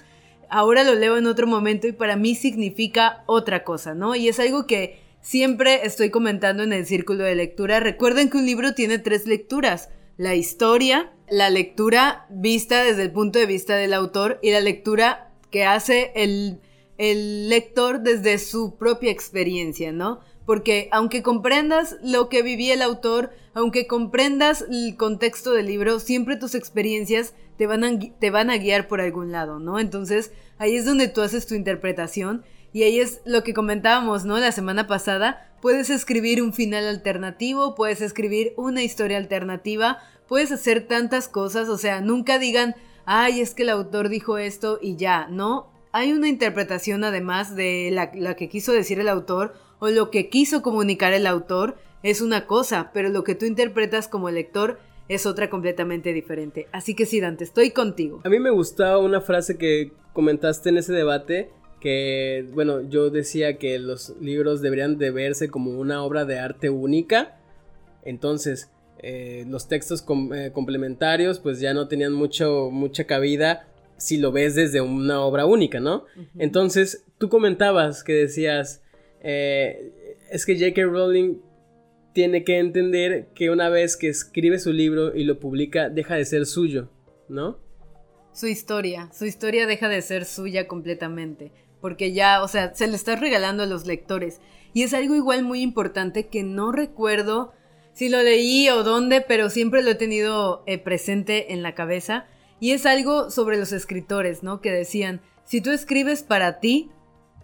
Ahora 0.49 0.83
lo 0.83 0.95
leo 0.95 1.17
en 1.17 1.27
otro 1.27 1.47
momento 1.47 1.87
y 1.87 1.91
para 1.91 2.15
mí 2.15 2.35
significa 2.35 3.23
otra 3.27 3.63
cosa, 3.63 3.93
¿no? 3.93 4.15
Y 4.15 4.27
es 4.27 4.39
algo 4.39 4.65
que 4.65 5.02
siempre 5.23 5.87
estoy 5.87 6.11
comentando 6.11 6.61
en 6.61 6.73
el 6.73 6.85
círculo 6.85 7.23
de 7.23 7.33
lectura. 7.33 7.79
Recuerden 7.79 8.29
que 8.29 8.37
un 8.37 8.45
libro 8.45 8.75
tiene 8.75 8.99
tres 8.99 9.25
lecturas. 9.25 9.89
La 10.17 10.35
historia, 10.35 11.11
la 11.27 11.49
lectura 11.49 12.27
vista 12.29 12.83
desde 12.83 13.01
el 13.01 13.11
punto 13.11 13.39
de 13.39 13.47
vista 13.47 13.75
del 13.75 13.93
autor 13.93 14.37
y 14.43 14.51
la 14.51 14.61
lectura 14.61 15.31
que 15.49 15.65
hace 15.65 16.11
el, 16.13 16.59
el 16.99 17.49
lector 17.49 18.01
desde 18.01 18.37
su 18.37 18.75
propia 18.77 19.09
experiencia, 19.09 19.91
¿no? 19.91 20.19
porque 20.45 20.89
aunque 20.91 21.23
comprendas 21.23 21.97
lo 22.03 22.29
que 22.29 22.41
vivía 22.41 22.73
el 22.73 22.81
autor, 22.81 23.31
aunque 23.53 23.87
comprendas 23.87 24.65
el 24.69 24.95
contexto 24.97 25.53
del 25.53 25.67
libro, 25.67 25.99
siempre 25.99 26.35
tus 26.35 26.55
experiencias 26.55 27.33
te 27.57 27.67
van 27.67 27.83
a, 27.83 27.99
te 28.19 28.29
van 28.29 28.49
a 28.49 28.57
guiar 28.57 28.87
por 28.87 28.99
algún 28.99 29.31
lado, 29.31 29.59
¿no? 29.59 29.79
Entonces 29.79 30.31
ahí 30.57 30.75
es 30.75 30.85
donde 30.85 31.07
tú 31.07 31.21
haces 31.21 31.45
tu 31.45 31.55
interpretación 31.55 32.43
y 32.73 32.83
ahí 32.83 32.99
es 32.99 33.21
lo 33.23 33.43
que 33.43 33.53
comentábamos, 33.53 34.25
¿no? 34.25 34.39
La 34.39 34.51
semana 34.51 34.87
pasada, 34.87 35.47
puedes 35.61 35.89
escribir 35.91 36.41
un 36.41 36.53
final 36.53 36.87
alternativo, 36.87 37.75
puedes 37.75 38.01
escribir 38.01 38.53
una 38.57 38.83
historia 38.83 39.17
alternativa, 39.17 39.99
puedes 40.27 40.51
hacer 40.51 40.87
tantas 40.87 41.27
cosas, 41.27 41.69
o 41.69 41.77
sea, 41.77 42.01
nunca 42.01 42.39
digan, 42.39 42.75
ay, 43.05 43.41
es 43.41 43.53
que 43.53 43.63
el 43.63 43.69
autor 43.69 44.09
dijo 44.09 44.39
esto 44.39 44.79
y 44.81 44.95
ya, 44.95 45.27
¿no? 45.29 45.71
Hay 45.91 46.11
una 46.11 46.27
interpretación 46.27 47.03
además 47.03 47.55
de 47.55 47.91
la, 47.91 48.35
que 48.35 48.49
quiso 48.49 48.73
decir 48.73 48.99
el 48.99 49.07
autor 49.07 49.53
o 49.77 49.89
lo 49.89 50.09
que 50.09 50.29
quiso 50.29 50.63
comunicar 50.63 51.13
el 51.13 51.27
autor 51.27 51.77
es 52.01 52.19
una 52.19 52.47
cosa, 52.47 52.89
pero 52.93 53.09
lo 53.09 53.23
que 53.23 53.35
tú 53.35 53.45
interpretas 53.45 54.07
como 54.07 54.31
lector 54.31 54.79
es 55.07 55.27
otra 55.27 55.49
completamente 55.51 56.11
diferente. 56.11 56.67
Así 56.71 56.95
que 56.95 57.05
sí, 57.05 57.19
Dante, 57.19 57.43
estoy 57.43 57.71
contigo. 57.71 58.21
A 58.23 58.29
mí 58.29 58.39
me 58.39 58.49
gustaba 58.49 58.97
una 58.97 59.21
frase 59.21 59.57
que 59.57 59.91
comentaste 60.13 60.69
en 60.69 60.77
ese 60.77 60.93
debate, 60.93 61.51
que, 61.83 62.47
bueno, 62.53 62.87
yo 62.87 63.09
decía 63.09 63.57
que 63.57 63.77
los 63.77 64.15
libros 64.21 64.61
deberían 64.61 64.97
de 64.97 65.11
verse 65.11 65.49
como 65.49 65.77
una 65.77 66.01
obra 66.01 66.23
de 66.23 66.39
arte 66.39 66.69
única. 66.69 67.37
Entonces, 68.05 68.71
eh, 68.99 69.43
los 69.49 69.67
textos 69.67 70.05
eh, 70.33 70.51
complementarios 70.53 71.39
pues 71.39 71.59
ya 71.59 71.73
no 71.73 71.89
tenían 71.89 72.13
mucho, 72.13 72.69
mucha 72.71 73.03
cabida 73.03 73.67
si 73.97 74.15
lo 74.15 74.31
ves 74.31 74.55
desde 74.55 74.79
una 74.79 75.19
obra 75.25 75.45
única, 75.45 75.81
¿no? 75.81 76.05
Entonces, 76.37 77.03
tú 77.17 77.27
comentabas 77.27 78.05
que 78.05 78.13
decías, 78.13 78.81
eh, 79.21 79.91
es 80.31 80.45
que 80.45 80.57
J.K. 80.57 80.83
Rowling 80.83 81.39
tiene 82.13 82.45
que 82.45 82.59
entender 82.59 83.27
que 83.35 83.49
una 83.49 83.67
vez 83.67 83.97
que 83.97 84.07
escribe 84.07 84.57
su 84.57 84.71
libro 84.71 85.13
y 85.13 85.25
lo 85.25 85.37
publica, 85.37 85.89
deja 85.89 86.15
de 86.15 86.23
ser 86.23 86.45
suyo, 86.45 86.89
¿no? 87.27 87.59
Su 88.31 88.47
historia, 88.47 89.11
su 89.13 89.25
historia 89.25 89.67
deja 89.67 89.89
de 89.89 90.01
ser 90.01 90.23
suya 90.25 90.65
completamente, 90.67 91.51
porque 91.83 92.13
ya, 92.13 92.41
o 92.41 92.47
sea, 92.47 92.73
se 92.73 92.87
le 92.87 92.95
está 92.95 93.17
regalando 93.17 93.63
a 93.63 93.65
los 93.65 93.85
lectores. 93.85 94.39
Y 94.71 94.83
es 94.83 94.93
algo 94.93 95.15
igual 95.15 95.43
muy 95.43 95.59
importante 95.59 96.27
que 96.27 96.41
no 96.41 96.71
recuerdo 96.71 97.51
si 97.91 98.07
lo 98.07 98.23
leí 98.23 98.69
o 98.69 98.83
dónde, 98.85 99.19
pero 99.19 99.49
siempre 99.49 99.83
lo 99.83 99.91
he 99.91 99.95
tenido 99.95 100.63
eh, 100.65 100.77
presente 100.77 101.51
en 101.51 101.61
la 101.61 101.75
cabeza. 101.75 102.25
Y 102.61 102.71
es 102.71 102.85
algo 102.85 103.29
sobre 103.29 103.57
los 103.57 103.73
escritores, 103.73 104.43
¿no? 104.43 104.61
Que 104.61 104.71
decían, 104.71 105.19
si 105.43 105.59
tú 105.59 105.71
escribes 105.71 106.23
para 106.23 106.61
ti, 106.61 106.89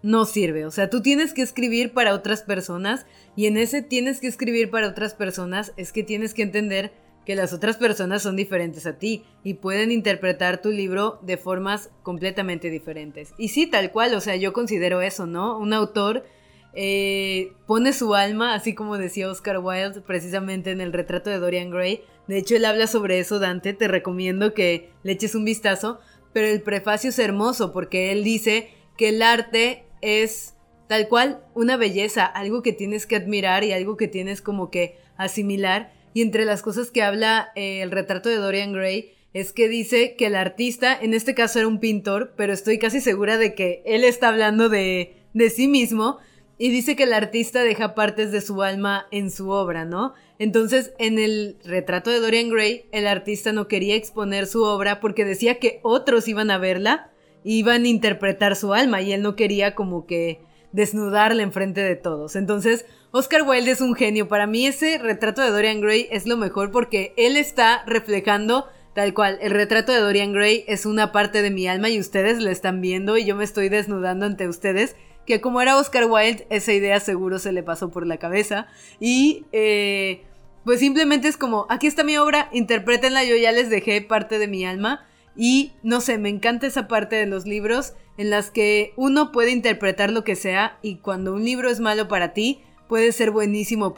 no 0.03 0.23
sirve. 0.23 0.65
O 0.65 0.71
sea, 0.71 0.89
tú 0.89 1.01
tienes 1.01 1.33
que 1.33 1.41
escribir 1.41 1.91
para 1.91 2.13
otras 2.13 2.41
personas 2.41 3.07
y 3.35 3.47
en 3.47 3.57
ese 3.57 3.81
tienes 3.81 4.21
que 4.21 4.27
escribir 4.27 4.69
para 4.69 4.87
otras 4.87 5.15
personas 5.15 5.73
es 5.75 5.91
que 5.91 6.03
tienes 6.03 6.33
que 6.33 6.43
entender 6.43 6.93
que 7.29 7.35
las 7.35 7.53
otras 7.53 7.77
personas 7.77 8.23
son 8.23 8.35
diferentes 8.35 8.87
a 8.87 8.97
ti 8.97 9.23
y 9.43 9.53
pueden 9.53 9.91
interpretar 9.91 10.63
tu 10.63 10.71
libro 10.71 11.19
de 11.21 11.37
formas 11.37 11.91
completamente 12.01 12.71
diferentes. 12.71 13.35
Y 13.37 13.49
sí, 13.49 13.67
tal 13.67 13.91
cual, 13.91 14.15
o 14.15 14.19
sea, 14.19 14.35
yo 14.35 14.51
considero 14.51 15.03
eso, 15.03 15.27
¿no? 15.27 15.59
Un 15.59 15.73
autor 15.73 16.25
eh, 16.73 17.53
pone 17.67 17.93
su 17.93 18.15
alma, 18.15 18.55
así 18.55 18.73
como 18.73 18.97
decía 18.97 19.29
Oscar 19.29 19.59
Wilde 19.59 20.01
precisamente 20.01 20.71
en 20.71 20.81
el 20.81 20.91
retrato 20.91 21.29
de 21.29 21.37
Dorian 21.37 21.69
Gray. 21.69 22.01
De 22.27 22.39
hecho, 22.39 22.55
él 22.55 22.65
habla 22.65 22.87
sobre 22.87 23.19
eso, 23.19 23.37
Dante, 23.37 23.73
te 23.73 23.87
recomiendo 23.87 24.55
que 24.55 24.89
le 25.03 25.11
eches 25.11 25.35
un 25.35 25.45
vistazo, 25.45 25.99
pero 26.33 26.47
el 26.47 26.63
prefacio 26.63 27.11
es 27.11 27.19
hermoso 27.19 27.71
porque 27.71 28.11
él 28.11 28.23
dice 28.23 28.71
que 28.97 29.09
el 29.09 29.21
arte 29.21 29.85
es 30.01 30.55
tal 30.87 31.07
cual 31.07 31.43
una 31.53 31.77
belleza, 31.77 32.25
algo 32.25 32.63
que 32.63 32.73
tienes 32.73 33.05
que 33.05 33.17
admirar 33.17 33.63
y 33.63 33.71
algo 33.71 33.97
que 33.97 34.07
tienes 34.07 34.41
como 34.41 34.71
que 34.71 34.97
asimilar. 35.15 35.98
Y 36.19 36.21
entre 36.21 36.43
las 36.43 36.61
cosas 36.61 36.91
que 36.91 37.01
habla 37.01 37.53
eh, 37.55 37.81
el 37.81 37.91
retrato 37.91 38.27
de 38.27 38.35
Dorian 38.35 38.73
Gray 38.73 39.13
es 39.33 39.53
que 39.53 39.69
dice 39.69 40.17
que 40.17 40.25
el 40.25 40.35
artista, 40.35 40.93
en 41.01 41.13
este 41.13 41.33
caso 41.33 41.59
era 41.59 41.67
un 41.69 41.79
pintor, 41.79 42.33
pero 42.35 42.51
estoy 42.51 42.77
casi 42.77 42.99
segura 42.99 43.37
de 43.37 43.55
que 43.55 43.81
él 43.85 44.03
está 44.03 44.27
hablando 44.27 44.67
de, 44.67 45.15
de 45.33 45.49
sí 45.49 45.69
mismo, 45.69 46.17
y 46.57 46.71
dice 46.71 46.97
que 46.97 47.03
el 47.03 47.13
artista 47.13 47.63
deja 47.63 47.95
partes 47.95 48.33
de 48.33 48.41
su 48.41 48.63
alma 48.63 49.07
en 49.11 49.31
su 49.31 49.49
obra, 49.49 49.85
¿no? 49.85 50.13
Entonces, 50.39 50.91
en 50.99 51.19
el 51.19 51.55
retrato 51.63 52.11
de 52.11 52.19
Dorian 52.19 52.49
Gray, 52.49 52.83
el 52.91 53.07
artista 53.07 53.53
no 53.53 53.69
quería 53.69 53.95
exponer 53.95 54.45
su 54.45 54.63
obra 54.63 54.99
porque 54.99 55.23
decía 55.23 55.57
que 55.57 55.79
otros 55.83 56.27
iban 56.27 56.51
a 56.51 56.57
verla 56.57 57.11
iban 57.45 57.83
a 57.85 57.87
interpretar 57.87 58.57
su 58.57 58.73
alma 58.73 59.01
y 59.01 59.13
él 59.13 59.21
no 59.21 59.37
quería 59.37 59.73
como 59.73 60.05
que 60.05 60.41
desnudarla 60.73 61.43
enfrente 61.43 61.79
de 61.79 61.95
todos. 61.95 62.35
Entonces, 62.35 62.85
Oscar 63.11 63.41
Wilde 63.41 63.71
es 63.71 63.81
un 63.81 63.95
genio. 63.95 64.27
Para 64.27 64.45
mí 64.45 64.67
ese 64.67 64.99
retrato 64.99 65.41
de 65.41 65.49
Dorian 65.49 65.81
Gray 65.81 66.07
es 66.11 66.27
lo 66.27 66.37
mejor 66.37 66.69
porque 66.71 67.13
él 67.17 67.37
está 67.37 67.83
reflejando 67.87 68.67
tal 68.93 69.15
cual. 69.15 69.39
El 69.41 69.51
retrato 69.51 69.91
de 69.91 69.99
Dorian 69.99 70.31
Gray 70.31 70.63
es 70.67 70.85
una 70.85 71.11
parte 71.11 71.41
de 71.41 71.49
mi 71.49 71.67
alma 71.67 71.89
y 71.89 71.99
ustedes 71.99 72.39
lo 72.39 72.51
están 72.51 72.81
viendo 72.81 73.17
y 73.17 73.25
yo 73.25 73.35
me 73.35 73.43
estoy 73.43 73.69
desnudando 73.69 74.27
ante 74.27 74.47
ustedes. 74.47 74.95
Que 75.25 75.41
como 75.41 75.59
era 75.59 75.77
Oscar 75.77 76.05
Wilde, 76.05 76.45
esa 76.51 76.71
idea 76.71 76.99
seguro 76.99 77.39
se 77.39 77.51
le 77.51 77.63
pasó 77.63 77.89
por 77.89 78.05
la 78.05 78.17
cabeza. 78.17 78.67
Y 78.99 79.45
eh, 79.53 80.23
pues 80.63 80.79
simplemente 80.79 81.27
es 81.27 81.37
como, 81.37 81.65
aquí 81.69 81.87
está 81.87 82.03
mi 82.03 82.15
obra, 82.17 82.49
interprétenla, 82.51 83.23
yo 83.23 83.35
ya 83.35 83.51
les 83.51 83.71
dejé 83.71 84.01
parte 84.01 84.37
de 84.37 84.47
mi 84.47 84.65
alma 84.65 85.07
Y 85.35 85.71
no 85.81 85.99
sé, 86.01 86.19
me 86.19 86.29
encanta 86.29 86.67
esa 86.67 86.87
parte 86.87 87.15
de 87.15 87.25
los 87.25 87.45
libros 87.45 87.93
en 88.19 88.29
las 88.29 88.51
que 88.51 88.93
uno 88.97 89.31
puede 89.31 89.49
interpretar 89.49 90.11
lo 90.11 90.23
que 90.23 90.35
sea 90.35 90.77
y 90.83 90.97
cuando 90.97 91.33
un 91.33 91.43
libro 91.43 91.69
es 91.69 91.79
malo 91.79 92.07
para 92.07 92.33
ti, 92.33 92.61
puede 92.89 93.11
ser 93.11 93.29
buenísimo 93.31 93.93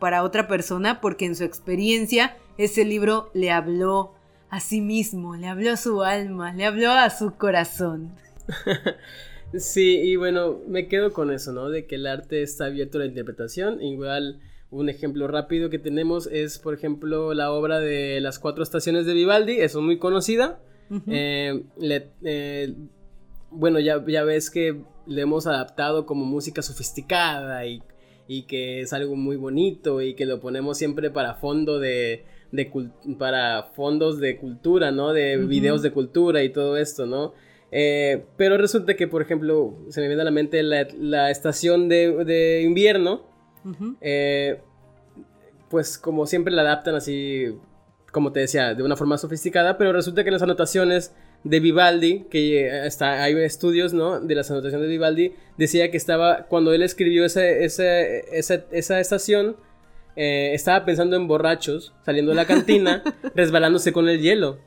para 0.00 0.24
otra 0.24 0.48
persona 0.48 1.00
porque 1.00 1.24
en 1.24 1.36
su 1.36 1.44
experiencia 1.44 2.36
ese 2.58 2.84
libro 2.84 3.30
le 3.34 3.52
habló 3.52 4.14
a 4.50 4.60
sí 4.60 4.82
mismo, 4.82 5.36
le 5.36 5.46
habló 5.46 5.70
a 5.70 5.76
su 5.76 6.02
alma, 6.02 6.52
le 6.52 6.66
habló 6.66 6.90
a 6.90 7.08
su 7.08 7.36
corazón. 7.36 8.12
sí, 9.54 9.96
y 9.96 10.16
bueno, 10.16 10.58
me 10.68 10.88
quedo 10.88 11.12
con 11.12 11.30
eso, 11.30 11.52
¿no? 11.52 11.70
De 11.70 11.86
que 11.86 11.94
el 11.94 12.06
arte 12.06 12.42
está 12.42 12.66
abierto 12.66 12.98
a 12.98 13.02
la 13.02 13.06
interpretación. 13.06 13.80
Igual, 13.80 14.40
un 14.70 14.88
ejemplo 14.88 15.28
rápido 15.28 15.70
que 15.70 15.78
tenemos 15.78 16.26
es, 16.26 16.58
por 16.58 16.74
ejemplo, 16.74 17.34
la 17.34 17.52
obra 17.52 17.78
de 17.78 18.20
Las 18.20 18.40
Cuatro 18.40 18.64
Estaciones 18.64 19.06
de 19.06 19.14
Vivaldi, 19.14 19.60
es 19.60 19.74
muy 19.76 19.98
conocida. 19.98 20.60
Eh, 21.06 21.64
eh, 22.24 22.74
bueno, 23.50 23.78
ya, 23.78 24.04
ya 24.06 24.24
ves 24.24 24.50
que 24.50 24.82
le 25.06 25.22
hemos 25.22 25.46
adaptado 25.46 26.04
como 26.04 26.26
música 26.26 26.60
sofisticada 26.60 27.64
y, 27.64 27.82
y 28.26 28.42
que 28.44 28.80
es 28.80 28.92
algo 28.92 29.16
muy 29.16 29.36
bonito 29.36 30.00
y 30.00 30.14
que 30.14 30.26
lo 30.26 30.40
ponemos 30.40 30.78
siempre 30.78 31.10
para 31.10 31.34
fondo 31.34 31.78
de, 31.78 32.24
para 33.18 33.64
fondos 33.74 34.18
de 34.20 34.36
cultura, 34.36 34.90
¿no? 34.90 35.12
De 35.12 35.36
videos 35.36 35.82
de 35.82 35.92
cultura 35.92 36.42
y 36.42 36.50
todo 36.50 36.76
esto, 36.76 37.06
¿no? 37.06 37.34
Eh, 37.70 38.24
pero 38.36 38.58
resulta 38.58 38.94
que, 38.94 39.08
por 39.08 39.22
ejemplo, 39.22 39.74
se 39.88 40.00
me 40.00 40.06
viene 40.06 40.22
a 40.22 40.26
la 40.26 40.30
mente 40.30 40.62
la, 40.62 41.30
estación 41.30 41.88
de, 41.88 42.62
invierno, 42.64 43.22
eh, 44.00 44.60
pues 45.70 45.96
como 45.96 46.26
siempre 46.26 46.52
la 46.52 46.62
adaptan 46.62 46.94
así, 46.94 47.56
como 48.12 48.30
te 48.30 48.40
decía, 48.40 48.74
de 48.74 48.82
una 48.82 48.96
forma 48.96 49.16
sofisticada, 49.16 49.78
pero 49.78 49.92
resulta 49.92 50.22
que 50.22 50.30
las 50.30 50.42
anotaciones 50.42 51.14
de 51.44 51.60
Vivaldi, 51.60 52.24
que 52.30 52.66
eh, 52.66 52.86
está, 52.86 53.22
hay 53.22 53.34
estudios, 53.34 53.92
¿no? 53.92 54.20
De 54.20 54.34
las 54.34 54.50
anotaciones 54.50 54.86
de 54.86 54.92
Vivaldi, 54.92 55.32
decía 55.56 55.90
que 55.90 55.96
estaba, 55.96 56.44
cuando 56.44 56.72
él 56.72 56.82
escribió 56.82 57.24
esa, 57.24 57.46
esa 57.46 59.00
estación, 59.00 59.56
eh, 60.14 60.50
estaba 60.52 60.84
pensando 60.84 61.16
en 61.16 61.26
borrachos 61.26 61.94
saliendo 62.04 62.32
de 62.32 62.36
la 62.36 62.44
cantina, 62.44 63.02
resbalándose 63.34 63.92
con 63.92 64.08
el 64.08 64.20
hielo. 64.20 64.58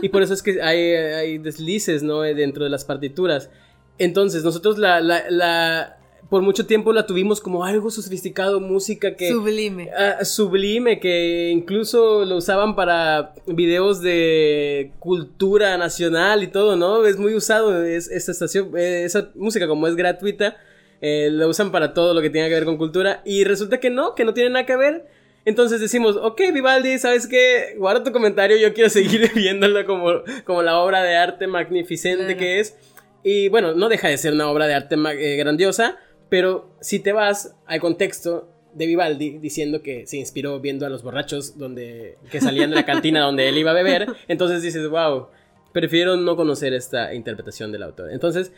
Y 0.00 0.10
por 0.10 0.22
eso 0.22 0.32
es 0.32 0.42
que 0.42 0.62
hay, 0.62 1.38
deslices, 1.38 2.02
¿no? 2.02 2.20
Dentro 2.20 2.64
de 2.64 2.70
las 2.70 2.84
partituras. 2.84 3.50
Entonces, 3.98 4.44
nosotros 4.44 4.78
la, 4.78 5.00
la, 5.00 5.95
por 6.28 6.42
mucho 6.42 6.66
tiempo 6.66 6.92
la 6.92 7.06
tuvimos 7.06 7.40
como 7.40 7.64
algo 7.64 7.90
sofisticado, 7.90 8.60
música 8.60 9.14
que... 9.14 9.28
Sublime. 9.28 9.90
Ah, 9.96 10.24
sublime, 10.24 10.98
que 10.98 11.50
incluso 11.50 12.24
lo 12.24 12.36
usaban 12.36 12.74
para 12.74 13.34
videos 13.46 14.00
de 14.00 14.92
cultura 14.98 15.76
nacional 15.78 16.42
y 16.42 16.48
todo, 16.48 16.76
¿no? 16.76 17.04
Es 17.06 17.18
muy 17.18 17.34
usado 17.34 17.84
esa 17.84 18.30
estación, 18.30 18.76
eh, 18.76 19.04
esa 19.04 19.30
música 19.34 19.68
como 19.68 19.86
es 19.86 19.96
gratuita 19.96 20.56
eh, 21.00 21.28
lo 21.30 21.48
usan 21.48 21.70
para 21.70 21.92
todo 21.92 22.14
lo 22.14 22.22
que 22.22 22.30
tenga 22.30 22.48
que 22.48 22.54
ver 22.54 22.64
con 22.64 22.78
cultura 22.78 23.20
y 23.24 23.44
resulta 23.44 23.80
que 23.80 23.90
no, 23.90 24.14
que 24.14 24.24
no 24.24 24.34
tiene 24.34 24.50
nada 24.50 24.66
que 24.66 24.76
ver. 24.76 25.06
Entonces 25.44 25.80
decimos, 25.80 26.16
ok, 26.16 26.40
Vivaldi, 26.52 26.98
¿sabes 26.98 27.28
qué? 27.28 27.74
Guarda 27.78 28.02
tu 28.02 28.12
comentario, 28.12 28.56
yo 28.56 28.74
quiero 28.74 28.90
seguir 28.90 29.30
viéndolo 29.34 29.84
como, 29.86 30.22
como 30.44 30.62
la 30.62 30.78
obra 30.78 31.02
de 31.02 31.16
arte 31.16 31.46
magnificente 31.46 32.36
que 32.36 32.60
es. 32.60 32.76
Y 33.22 33.48
bueno, 33.48 33.74
no 33.74 33.88
deja 33.88 34.08
de 34.08 34.18
ser 34.18 34.32
una 34.32 34.48
obra 34.48 34.66
de 34.66 34.74
arte 34.74 34.96
eh, 34.96 35.36
grandiosa, 35.36 35.98
pero 36.28 36.70
si 36.80 36.98
te 36.98 37.12
vas 37.12 37.54
al 37.66 37.80
contexto 37.80 38.48
de 38.74 38.86
Vivaldi 38.86 39.38
diciendo 39.38 39.82
que 39.82 40.06
se 40.06 40.18
inspiró 40.18 40.60
viendo 40.60 40.84
a 40.84 40.90
los 40.90 41.02
borrachos 41.02 41.56
donde, 41.56 42.18
que 42.30 42.40
salían 42.40 42.70
de 42.70 42.76
la 42.76 42.84
cantina 42.84 43.20
donde 43.20 43.48
él 43.48 43.56
iba 43.56 43.70
a 43.70 43.74
beber, 43.74 44.06
entonces 44.28 44.62
dices, 44.62 44.88
wow, 44.88 45.28
prefiero 45.72 46.16
no 46.16 46.36
conocer 46.36 46.74
esta 46.74 47.14
interpretación 47.14 47.72
del 47.72 47.82
autor. 47.82 48.10
Entonces, 48.10 48.52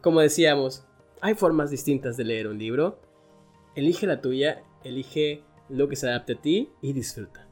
como 0.00 0.20
decíamos, 0.20 0.84
hay 1.20 1.34
formas 1.34 1.70
distintas 1.70 2.16
de 2.16 2.24
leer 2.24 2.48
un 2.48 2.58
libro. 2.58 2.98
Elige 3.76 4.06
la 4.06 4.20
tuya, 4.20 4.62
elige 4.82 5.42
lo 5.68 5.88
que 5.88 5.96
se 5.96 6.08
adapte 6.08 6.32
a 6.34 6.40
ti 6.40 6.70
y 6.82 6.92
disfruta. 6.92 7.46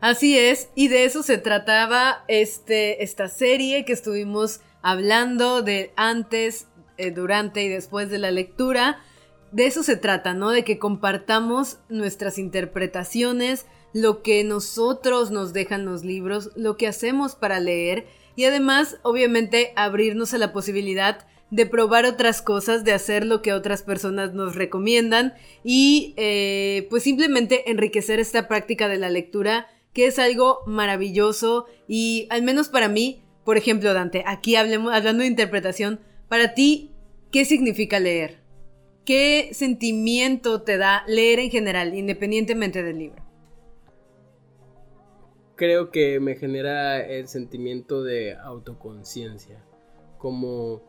Así 0.00 0.36
es, 0.36 0.68
y 0.74 0.88
de 0.88 1.04
eso 1.04 1.22
se 1.22 1.38
trataba 1.38 2.24
este, 2.26 3.04
esta 3.04 3.28
serie 3.28 3.84
que 3.84 3.92
estuvimos 3.92 4.60
hablando 4.82 5.62
de 5.62 5.92
antes, 5.94 6.66
eh, 7.02 7.10
durante 7.10 7.62
y 7.62 7.68
después 7.68 8.10
de 8.10 8.18
la 8.18 8.30
lectura. 8.30 9.00
De 9.50 9.66
eso 9.66 9.82
se 9.82 9.96
trata, 9.96 10.34
¿no? 10.34 10.50
De 10.50 10.64
que 10.64 10.78
compartamos 10.78 11.78
nuestras 11.88 12.38
interpretaciones, 12.38 13.66
lo 13.92 14.22
que 14.22 14.44
nosotros 14.44 15.30
nos 15.30 15.52
dejan 15.52 15.84
los 15.84 16.04
libros, 16.04 16.50
lo 16.56 16.76
que 16.76 16.86
hacemos 16.86 17.34
para 17.34 17.60
leer 17.60 18.06
y 18.36 18.44
además, 18.44 18.98
obviamente, 19.02 19.72
abrirnos 19.76 20.32
a 20.32 20.38
la 20.38 20.52
posibilidad 20.52 21.26
de 21.50 21.66
probar 21.66 22.06
otras 22.06 22.40
cosas, 22.40 22.82
de 22.82 22.94
hacer 22.94 23.26
lo 23.26 23.42
que 23.42 23.52
otras 23.52 23.82
personas 23.82 24.32
nos 24.32 24.54
recomiendan 24.54 25.34
y 25.62 26.14
eh, 26.16 26.86
pues 26.88 27.02
simplemente 27.02 27.70
enriquecer 27.70 28.20
esta 28.20 28.48
práctica 28.48 28.88
de 28.88 28.96
la 28.96 29.10
lectura 29.10 29.66
que 29.92 30.06
es 30.06 30.18
algo 30.18 30.60
maravilloso 30.66 31.66
y 31.86 32.26
al 32.30 32.42
menos 32.42 32.70
para 32.70 32.88
mí, 32.88 33.22
por 33.44 33.58
ejemplo 33.58 33.92
Dante, 33.92 34.24
aquí 34.26 34.56
hablemos, 34.56 34.94
hablando 34.94 35.24
de 35.24 35.28
interpretación, 35.28 36.00
para 36.28 36.54
ti, 36.54 36.91
¿qué 37.32 37.44
significa 37.44 37.98
leer? 37.98 38.42
¿Qué 39.04 39.48
sentimiento 39.52 40.62
te 40.62 40.78
da 40.78 41.02
leer 41.08 41.40
en 41.40 41.50
general, 41.50 41.94
independientemente 41.94 42.84
del 42.84 42.98
libro? 42.98 43.22
Creo 45.56 45.90
que 45.90 46.20
me 46.20 46.36
genera 46.36 47.04
el 47.04 47.26
sentimiento 47.26 48.04
de 48.04 48.36
autoconciencia, 48.36 49.64
como 50.18 50.82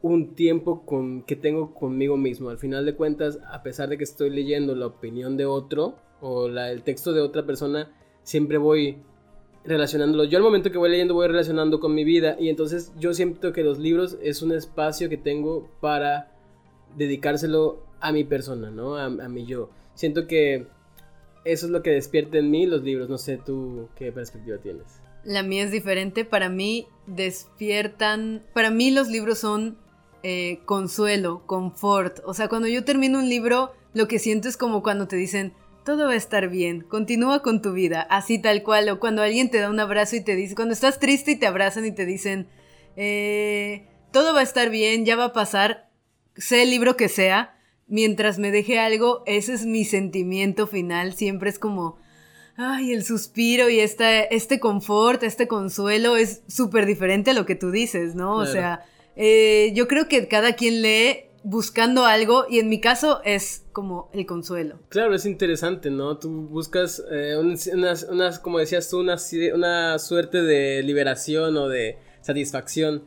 un 0.00 0.34
tiempo 0.34 0.86
con, 0.86 1.24
que 1.24 1.36
tengo 1.36 1.74
conmigo 1.74 2.16
mismo. 2.16 2.50
Al 2.50 2.58
final 2.58 2.86
de 2.86 2.94
cuentas, 2.94 3.38
a 3.50 3.62
pesar 3.62 3.88
de 3.88 3.98
que 3.98 4.04
estoy 4.04 4.30
leyendo 4.30 4.74
la 4.74 4.86
opinión 4.86 5.36
de 5.36 5.44
otro 5.44 5.96
o 6.20 6.46
el 6.46 6.82
texto 6.84 7.12
de 7.12 7.20
otra 7.20 7.44
persona, 7.44 7.92
siempre 8.22 8.58
voy 8.58 9.02
relacionándolo. 9.64 10.24
Yo 10.24 10.38
al 10.38 10.44
momento 10.44 10.70
que 10.70 10.78
voy 10.78 10.90
leyendo 10.90 11.14
voy 11.14 11.28
relacionando 11.28 11.80
con 11.80 11.94
mi 11.94 12.04
vida 12.04 12.36
y 12.38 12.48
entonces 12.48 12.92
yo 12.98 13.14
siento 13.14 13.52
que 13.52 13.62
los 13.62 13.78
libros 13.78 14.18
es 14.22 14.42
un 14.42 14.52
espacio 14.52 15.08
que 15.08 15.16
tengo 15.16 15.68
para 15.80 16.32
dedicárselo 16.96 17.82
a 18.00 18.12
mi 18.12 18.24
persona, 18.24 18.70
¿no? 18.70 18.96
A, 18.96 19.04
a 19.06 19.28
mí 19.28 19.44
yo. 19.44 19.70
Siento 19.94 20.26
que 20.26 20.66
eso 21.44 21.66
es 21.66 21.72
lo 21.72 21.82
que 21.82 21.90
despierta 21.90 22.38
en 22.38 22.50
mí 22.50 22.66
los 22.66 22.82
libros. 22.82 23.08
No 23.08 23.18
sé 23.18 23.38
tú 23.38 23.88
qué 23.96 24.12
perspectiva 24.12 24.58
tienes. 24.58 25.00
La 25.24 25.42
mía 25.42 25.64
es 25.64 25.70
diferente. 25.70 26.24
Para 26.24 26.48
mí 26.48 26.86
despiertan... 27.06 28.42
Para 28.54 28.70
mí 28.70 28.90
los 28.90 29.08
libros 29.08 29.38
son 29.38 29.76
eh, 30.22 30.60
consuelo, 30.64 31.42
confort. 31.46 32.20
O 32.24 32.34
sea, 32.34 32.48
cuando 32.48 32.68
yo 32.68 32.84
termino 32.84 33.18
un 33.18 33.28
libro, 33.28 33.72
lo 33.94 34.08
que 34.08 34.18
siento 34.18 34.48
es 34.48 34.56
como 34.56 34.82
cuando 34.82 35.08
te 35.08 35.16
dicen, 35.16 35.52
todo 35.84 36.06
va 36.06 36.12
a 36.12 36.16
estar 36.16 36.48
bien, 36.48 36.82
continúa 36.82 37.42
con 37.42 37.62
tu 37.62 37.72
vida, 37.72 38.02
así 38.02 38.38
tal 38.38 38.62
cual. 38.62 38.88
O 38.88 39.00
cuando 39.00 39.22
alguien 39.22 39.50
te 39.50 39.58
da 39.58 39.70
un 39.70 39.80
abrazo 39.80 40.16
y 40.16 40.24
te 40.24 40.36
dice, 40.36 40.54
cuando 40.54 40.74
estás 40.74 40.98
triste 40.98 41.32
y 41.32 41.36
te 41.36 41.46
abrazan 41.46 41.86
y 41.86 41.92
te 41.92 42.06
dicen, 42.06 42.48
eh, 42.96 43.86
todo 44.12 44.34
va 44.34 44.40
a 44.40 44.44
estar 44.44 44.70
bien, 44.70 45.04
ya 45.04 45.16
va 45.16 45.26
a 45.26 45.32
pasar, 45.32 45.90
sea 46.36 46.62
el 46.62 46.70
libro 46.70 46.96
que 46.96 47.08
sea, 47.08 47.56
mientras 47.86 48.38
me 48.38 48.50
deje 48.50 48.78
algo, 48.78 49.22
ese 49.26 49.54
es 49.54 49.64
mi 49.64 49.84
sentimiento 49.84 50.66
final. 50.66 51.14
Siempre 51.14 51.50
es 51.50 51.58
como, 51.58 51.98
ay, 52.56 52.92
el 52.92 53.04
suspiro 53.04 53.70
y 53.70 53.80
este, 53.80 54.34
este 54.34 54.60
confort, 54.60 55.22
este 55.22 55.48
consuelo 55.48 56.16
es 56.16 56.42
súper 56.48 56.86
diferente 56.86 57.30
a 57.30 57.34
lo 57.34 57.46
que 57.46 57.54
tú 57.54 57.70
dices, 57.70 58.14
¿no? 58.14 58.36
O 58.36 58.46
sea 58.46 58.84
eh, 59.20 59.72
yo 59.74 59.88
creo 59.88 60.06
que 60.06 60.28
cada 60.28 60.52
quien 60.52 60.80
lee 60.80 61.24
buscando 61.48 62.04
algo 62.04 62.44
y 62.48 62.58
en 62.58 62.68
mi 62.68 62.78
caso 62.78 63.22
es 63.24 63.64
como 63.72 64.10
el 64.12 64.26
consuelo. 64.26 64.78
Claro, 64.90 65.14
es 65.14 65.24
interesante, 65.24 65.90
¿no? 65.90 66.18
Tú 66.18 66.28
buscas 66.46 67.02
eh, 67.10 67.36
unas, 67.72 68.38
como 68.38 68.58
decías 68.58 68.90
tú, 68.90 69.00
una, 69.00 69.16
una 69.54 69.98
suerte 69.98 70.42
de 70.42 70.82
liberación 70.82 71.56
o 71.56 71.68
de 71.68 71.98
satisfacción. 72.20 73.04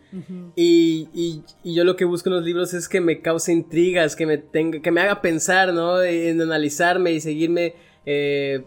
y, 0.56 1.44
yo 1.64 1.84
lo 1.84 1.96
que 1.96 2.06
busco 2.06 2.30
en 2.30 2.36
los 2.36 2.44
libros 2.44 2.74
es 2.74 2.90
que 2.90 3.00
me 3.00 3.22
cause 3.22 3.52
intrigas, 3.52 4.16
que 4.16 4.26
me, 4.26 4.40
tenga, 4.40 4.82
que 4.82 4.90
me 4.90 5.02
haga 5.02 5.22
pensar, 5.22 5.72
¿no? 5.72 6.02
En 6.02 6.42
analizarme 6.42 7.12
y 7.12 7.22
seguirme 7.22 7.76
eh, 8.08 8.66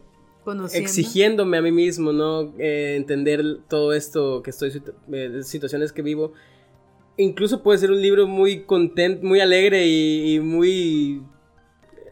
exigiéndome 0.72 1.56
a 1.56 1.62
mí 1.62 1.72
mismo, 1.72 2.12
¿no? 2.12 2.54
entender 2.58 3.42
todo 3.68 3.92
esto 3.92 4.40
que 4.42 4.50
estoy, 4.50 4.70
situaciones 5.42 5.92
que 5.92 6.02
vivo 6.02 6.32
incluso 7.16 7.62
puede 7.62 7.78
ser 7.78 7.90
un 7.90 8.00
libro 8.00 8.26
muy 8.26 8.64
content, 8.64 9.22
muy 9.22 9.40
alegre 9.40 9.86
y, 9.86 10.40
muy... 10.40 11.22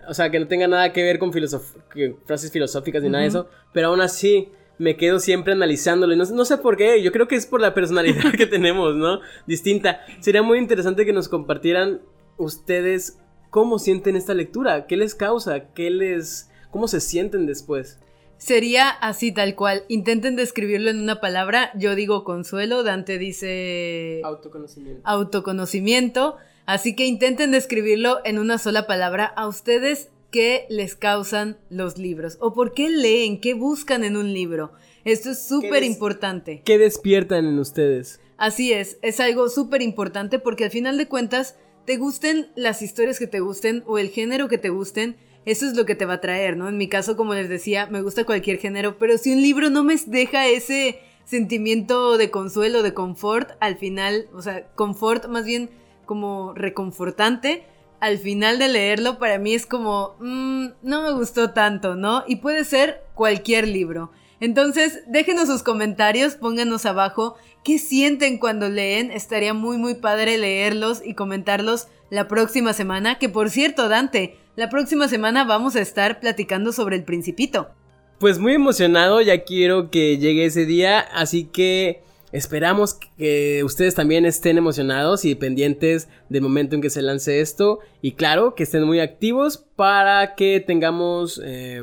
O 0.09 0.14
sea, 0.14 0.30
que 0.30 0.40
no 0.40 0.48
tenga 0.48 0.66
nada 0.66 0.92
que 0.92 1.03
ver 1.03 1.18
con 1.18 1.32
frases 1.32 2.50
filosóficas 2.53 3.03
ni 3.03 3.09
nada 3.09 3.22
de 3.22 3.28
eso, 3.28 3.48
pero 3.72 3.88
aún 3.88 4.00
así 4.00 4.48
me 4.78 4.96
quedo 4.96 5.20
siempre 5.20 5.53
analizándolo. 5.53 6.12
Y 6.12 6.16
no, 6.16 6.24
no, 6.24 6.44
sé 6.44 6.59
por 6.59 6.76
qué, 6.76 7.00
yo 7.03 7.12
creo 7.12 7.28
que 7.28 7.36
es 7.36 7.46
por 7.46 7.61
la 7.61 7.72
personalidad 7.72 8.32
que 8.36 8.46
tenemos, 8.46 8.96
¿no? 8.96 9.20
Distinta. 9.46 10.00
Sería 10.20 10.42
muy 10.42 10.59
interesante 10.59 11.07
que 11.07 11.12
nos 11.12 11.28
compartieran 11.28 12.00
ustedes 12.36 13.18
cómo 13.50 13.78
sienten 13.78 14.16
esta 14.16 14.34
lectura, 14.34 14.86
qué 14.86 14.96
les 14.96 15.14
causa, 15.14 15.72
qué 15.72 15.90
les... 15.90 16.50
cómo 16.70 16.88
se 16.88 17.00
sienten 17.00 17.46
después. 17.46 18.00
Sería 18.43 18.88
así 18.88 19.30
tal 19.30 19.55
cual. 19.55 19.84
Intenten 19.88 20.34
describirlo 20.34 20.90
en 20.90 21.01
una 21.01 21.20
palabra. 21.20 21.70
Yo 21.76 21.95
digo 21.95 22.24
consuelo, 22.24 22.82
Dante 22.82 23.18
dice 23.18 24.20
autoconocimiento. 24.24 25.01
Autoconocimiento. 25.05 26.36
Así 26.66 26.97
que 26.97 27.07
intenten 27.07 27.53
describirlo 27.53 28.18
en 28.24 28.38
una 28.38 28.59
sola 28.59 28.86
palabra. 28.86 29.26
A 29.26 29.47
ustedes, 29.47 30.11
¿qué 30.30 30.66
les 30.68 30.97
causan 30.97 31.57
los 31.70 31.99
libros? 31.99 32.36
¿O 32.40 32.53
por 32.53 32.74
qué 32.74 32.90
leen? 32.90 33.40
¿Qué 33.40 33.55
buscan 33.55 34.03
en 34.03 34.16
un 34.16 34.32
libro? 34.32 34.72
Esto 35.05 35.30
es 35.30 35.47
súper 35.47 35.84
importante. 35.84 36.62
¿Qué 36.64 36.78
despiertan 36.78 37.47
en 37.47 37.59
ustedes? 37.59 38.20
Así 38.38 38.72
es, 38.72 38.99
es 39.03 39.20
algo 39.20 39.49
súper 39.49 39.82
importante 39.82 40.40
porque 40.40 40.64
al 40.64 40.70
final 40.70 40.99
de 40.99 41.07
cuentas, 41.07 41.57
te 41.84 41.97
gusten 41.97 42.49
las 42.55 42.82
historias 42.82 43.18
que 43.18 43.26
te 43.26 43.40
gusten 43.40 43.82
o 43.86 43.99
el 43.99 44.09
género 44.09 44.49
que 44.49 44.59
te 44.59 44.68
gusten, 44.68 45.16
eso 45.45 45.66
es 45.66 45.76
lo 45.76 45.84
que 45.84 45.95
te 45.95 46.07
va 46.07 46.14
a 46.14 46.20
traer, 46.20 46.57
¿no? 46.57 46.68
En 46.68 46.76
mi 46.76 46.88
caso, 46.88 47.16
como 47.16 47.34
les 47.34 47.49
decía, 47.49 47.86
me 47.86 48.03
gusta 48.03 48.24
cualquier 48.24 48.59
género, 48.59 48.99
pero 48.99 49.18
si 49.18 49.32
un 49.32 49.43
libro 49.43 49.70
no 49.70 49.82
me 49.82 49.97
deja 50.07 50.47
ese 50.47 51.01
sentimiento 51.24 52.16
de 52.18 52.30
consuelo, 52.30 52.82
de 52.82 52.95
confort, 52.95 53.53
al 53.61 53.76
final, 53.76 54.28
o 54.34 54.43
sea, 54.43 54.66
confort 54.74 55.26
más 55.26 55.45
bien 55.45 55.70
como 56.07 56.53
reconfortante, 56.55 57.64
al 58.01 58.18
final 58.18 58.59
de 58.59 58.68
leerlo 58.68 59.18
para 59.18 59.38
mí 59.38 59.55
es 59.55 59.64
como, 59.64 60.16
mm, 60.18 60.66
no 60.82 61.03
me 61.03 61.12
gustó 61.12 61.51
tanto, 61.51 61.95
¿no? 61.95 62.24
Y 62.26 62.36
puede 62.36 62.64
ser 62.64 63.05
cualquier 63.14 63.68
libro. 63.68 64.11
Entonces, 64.40 65.05
déjenos 65.07 65.47
sus 65.47 65.62
comentarios, 65.62 66.34
pónganos 66.34 66.84
abajo 66.84 67.36
qué 67.62 67.78
sienten 67.78 68.38
cuando 68.38 68.68
leen. 68.68 69.12
Estaría 69.12 69.55
muy, 69.55 69.76
muy 69.76 69.95
padre 69.95 70.36
leerlos 70.36 71.01
y 71.05 71.14
comentarlos 71.14 71.86
la 72.11 72.26
próxima 72.26 72.72
semana. 72.72 73.20
Que 73.20 73.28
por 73.28 73.51
cierto, 73.51 73.88
Dante, 73.88 74.36
la 74.57 74.68
próxima 74.68 75.09
semana 75.09 75.44
vamos 75.44 75.76
a 75.76 75.80
estar 75.80 76.20
platicando 76.20 76.72
sobre 76.72 76.96
el 76.96 77.05
principito. 77.05 77.70
Pues 78.18 78.38
muy 78.38 78.55
emocionado, 78.55 79.20
ya 79.20 79.44
quiero 79.44 79.90
que 79.90 80.18
llegue 80.18 80.44
ese 80.44 80.64
día, 80.64 81.00
así 81.00 81.44
que 81.44 82.03
esperamos 82.30 82.94
que 82.94 83.62
ustedes 83.64 83.94
también 83.94 84.24
estén 84.26 84.59
emocionados 84.59 85.24
y 85.24 85.34
pendientes 85.34 86.09
del 86.28 86.42
momento 86.42 86.76
en 86.76 86.82
que 86.82 86.90
se 86.90 87.03
lance 87.03 87.40
esto. 87.40 87.80
Y 88.00 88.12
claro, 88.12 88.55
que 88.55 88.62
estén 88.62 88.84
muy 88.84 89.00
activos 89.00 89.59
para 89.59 90.34
que 90.34 90.62
tengamos 90.64 91.40
eh, 91.44 91.82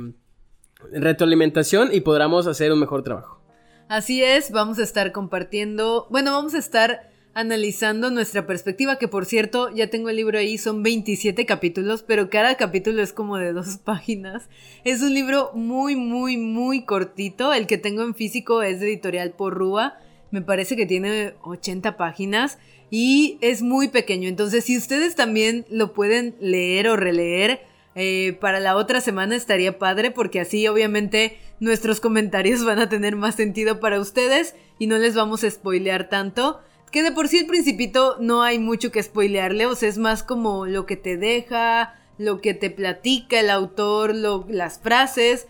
retroalimentación 0.91 1.89
y 1.91 2.01
podamos 2.01 2.47
hacer 2.47 2.71
un 2.71 2.79
mejor 2.79 3.03
trabajo. 3.03 3.41
Así 3.89 4.23
es, 4.23 4.51
vamos 4.51 4.77
a 4.79 4.83
estar 4.83 5.11
compartiendo, 5.11 6.07
bueno, 6.11 6.31
vamos 6.31 6.53
a 6.53 6.59
estar 6.59 7.08
analizando 7.33 8.11
nuestra 8.11 8.45
perspectiva, 8.45 8.97
que 8.97 9.07
por 9.07 9.25
cierto, 9.25 9.73
ya 9.73 9.89
tengo 9.89 10.09
el 10.09 10.15
libro 10.15 10.39
ahí, 10.39 10.57
son 10.57 10.83
27 10.83 11.45
capítulos, 11.45 12.03
pero 12.03 12.29
cada 12.29 12.55
capítulo 12.55 13.01
es 13.01 13.13
como 13.13 13.37
de 13.37 13.53
dos 13.53 13.77
páginas. 13.83 14.49
Es 14.83 15.01
un 15.01 15.13
libro 15.13 15.51
muy, 15.53 15.95
muy, 15.95 16.37
muy 16.37 16.83
cortito. 16.83 17.53
El 17.53 17.67
que 17.67 17.77
tengo 17.77 18.03
en 18.03 18.15
físico 18.15 18.61
es 18.61 18.79
de 18.79 18.87
editorial 18.87 19.31
Porrúa. 19.31 19.97
Me 20.31 20.41
parece 20.41 20.75
que 20.75 20.85
tiene 20.85 21.33
80 21.43 21.97
páginas 21.97 22.59
y 22.91 23.37
es 23.41 23.61
muy 23.61 23.87
pequeño. 23.87 24.27
Entonces, 24.27 24.65
si 24.65 24.77
ustedes 24.77 25.15
también 25.15 25.65
lo 25.69 25.93
pueden 25.93 26.35
leer 26.39 26.87
o 26.89 26.95
releer, 26.95 27.61
eh, 27.95 28.37
para 28.39 28.59
la 28.59 28.75
otra 28.75 29.01
semana 29.01 29.35
estaría 29.35 29.79
padre 29.79 30.11
porque 30.11 30.39
así 30.39 30.67
obviamente 30.67 31.37
nuestros 31.59 31.99
comentarios 31.99 32.63
van 32.65 32.79
a 32.79 32.89
tener 32.89 33.15
más 33.15 33.35
sentido 33.35 33.79
para 33.79 33.99
ustedes 33.99 34.55
y 34.77 34.87
no 34.87 34.97
les 34.97 35.15
vamos 35.15 35.43
a 35.43 35.51
spoilear 35.51 36.09
tanto. 36.09 36.61
Que 36.89 37.03
de 37.03 37.11
por 37.11 37.27
sí 37.27 37.39
el 37.39 37.45
principito 37.45 38.17
no 38.19 38.41
hay 38.41 38.59
mucho 38.59 38.91
que 38.91 39.03
spoilearle, 39.03 39.65
o 39.65 39.75
sea, 39.75 39.89
es 39.89 39.97
más 39.97 40.23
como 40.23 40.65
lo 40.65 40.85
que 40.85 40.97
te 40.97 41.17
deja, 41.17 41.95
lo 42.17 42.41
que 42.41 42.53
te 42.53 42.69
platica 42.69 43.39
el 43.39 43.49
autor, 43.49 44.15
las 44.15 44.79
frases. 44.79 45.47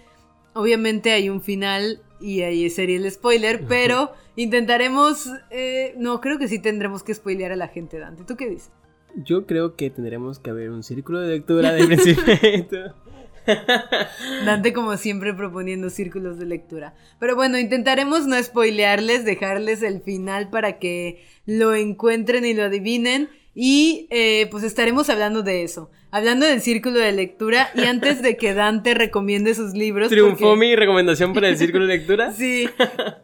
Obviamente 0.53 1.11
hay 1.11 1.29
un 1.29 1.41
final 1.41 2.01
y 2.19 2.41
ahí 2.41 2.69
sería 2.69 2.97
el 2.97 3.09
spoiler, 3.11 3.65
pero 3.67 4.11
intentaremos... 4.35 5.29
Eh, 5.49 5.93
no, 5.97 6.21
creo 6.21 6.37
que 6.37 6.47
sí 6.47 6.59
tendremos 6.59 7.03
que 7.03 7.13
spoilear 7.13 7.51
a 7.51 7.55
la 7.55 7.67
gente, 7.67 7.97
Dante. 7.97 8.23
¿Tú 8.23 8.35
qué 8.35 8.49
dices? 8.49 8.71
Yo 9.15 9.45
creo 9.45 9.75
que 9.75 9.89
tendremos 9.89 10.39
que 10.39 10.49
haber 10.49 10.69
un 10.69 10.83
círculo 10.83 11.19
de 11.19 11.35
lectura 11.35 11.73
de 11.73 11.85
principito. 11.85 12.77
Dante 14.45 14.73
como 14.73 14.97
siempre 14.97 15.33
proponiendo 15.33 15.89
círculos 15.89 16.39
de 16.39 16.45
lectura. 16.45 16.93
Pero 17.19 17.35
bueno, 17.35 17.57
intentaremos 17.57 18.27
no 18.27 18.41
spoilearles, 18.41 19.25
dejarles 19.25 19.83
el 19.83 20.01
final 20.01 20.49
para 20.49 20.79
que 20.79 21.23
lo 21.45 21.73
encuentren 21.73 22.45
y 22.45 22.53
lo 22.53 22.63
adivinen. 22.63 23.29
Y 23.55 24.07
eh, 24.09 24.47
pues 24.51 24.63
estaremos 24.63 25.09
hablando 25.09 25.41
de 25.41 25.63
eso. 25.63 25.89
Hablando 26.11 26.45
del 26.45 26.61
círculo 26.61 26.99
de 26.99 27.11
lectura 27.11 27.69
y 27.75 27.83
antes 27.83 28.21
de 28.21 28.37
que 28.37 28.53
Dante 28.53 28.93
recomiende 28.93 29.53
sus 29.53 29.73
libros. 29.73 30.09
¿Triunfó 30.09 30.55
mi 30.55 30.75
recomendación 30.75 31.33
para 31.33 31.49
el 31.49 31.57
círculo 31.57 31.85
de 31.85 31.97
lectura? 31.97 32.31
sí. 32.37 32.69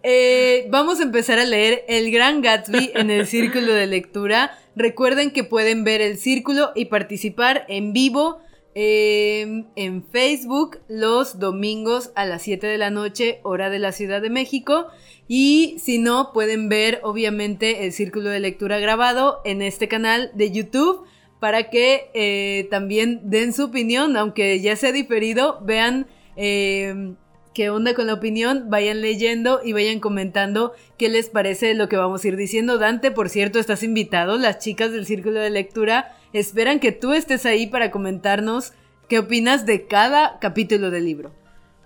Eh, 0.04 0.68
vamos 0.70 1.00
a 1.00 1.04
empezar 1.04 1.40
a 1.40 1.46
leer 1.46 1.84
El 1.88 2.12
Gran 2.12 2.42
Gatsby 2.42 2.92
en 2.96 3.12
el 3.12 3.28
círculo 3.28 3.74
de 3.74 3.88
lectura. 3.88 4.58
Recuerden 4.76 5.32
que 5.32 5.44
pueden 5.44 5.84
ver 5.84 6.02
el 6.02 6.18
círculo 6.18 6.72
y 6.76 6.86
participar 6.86 7.66
en 7.70 7.94
vivo 7.94 8.40
Em, 8.78 9.68
en 9.78 10.04
Facebook 10.04 10.80
los 10.90 11.40
domingos 11.40 12.12
a 12.14 12.26
las 12.26 12.42
7 12.42 12.68
de 12.68 12.78
la 12.78 12.90
noche, 12.90 13.40
hora 13.44 13.70
de 13.70 13.80
la 13.80 13.94
Ciudad 13.94 14.22
de 14.22 14.30
México. 14.30 14.88
Y 15.30 15.78
si 15.80 15.98
no, 15.98 16.34
pueden 16.34 16.68
ver 16.68 17.00
obviamente 17.04 17.86
el 17.86 17.94
círculo 17.94 18.30
de 18.30 18.42
lectura 18.42 18.78
grabado 18.80 19.40
en 19.46 19.62
este 19.62 19.88
canal 19.88 20.30
de 20.34 20.52
YouTube 20.52 21.06
para 21.40 21.70
que 21.70 22.12
eh, 22.14 22.68
también 22.70 23.22
den 23.30 23.54
su 23.54 23.64
opinión, 23.64 24.18
aunque 24.18 24.60
ya 24.60 24.76
sea 24.76 24.92
diferido, 24.92 25.62
vean 25.62 26.08
em, 26.36 27.16
qué 27.56 27.70
onda 27.70 27.96
con 27.96 28.08
la 28.08 28.14
opinión, 28.14 28.70
vayan 28.70 29.02
leyendo 29.02 29.62
y 29.64 29.72
vayan 29.72 30.02
comentando 30.02 30.74
qué 30.98 31.08
les 31.08 31.30
parece 31.30 31.74
lo 31.74 31.88
que 31.88 31.96
vamos 31.96 32.24
a 32.24 32.28
ir 32.28 32.36
diciendo. 32.36 32.78
Dante, 32.78 33.12
por 33.12 33.30
cierto, 33.30 33.60
estás 33.60 33.82
invitado, 33.82 34.38
las 34.38 34.60
chicas 34.60 34.92
del 34.92 35.06
círculo 35.06 35.40
de 35.40 35.50
lectura 35.50 36.18
esperan 36.34 36.82
que 36.82 36.92
tú 36.92 37.14
estés 37.14 37.46
ahí 37.46 37.66
para 37.68 37.92
comentarnos 37.92 38.74
qué 39.08 39.20
opinas 39.20 39.66
de 39.66 39.88
cada 39.88 40.38
capítulo 40.40 40.92
del 40.92 41.06
libro. 41.06 41.32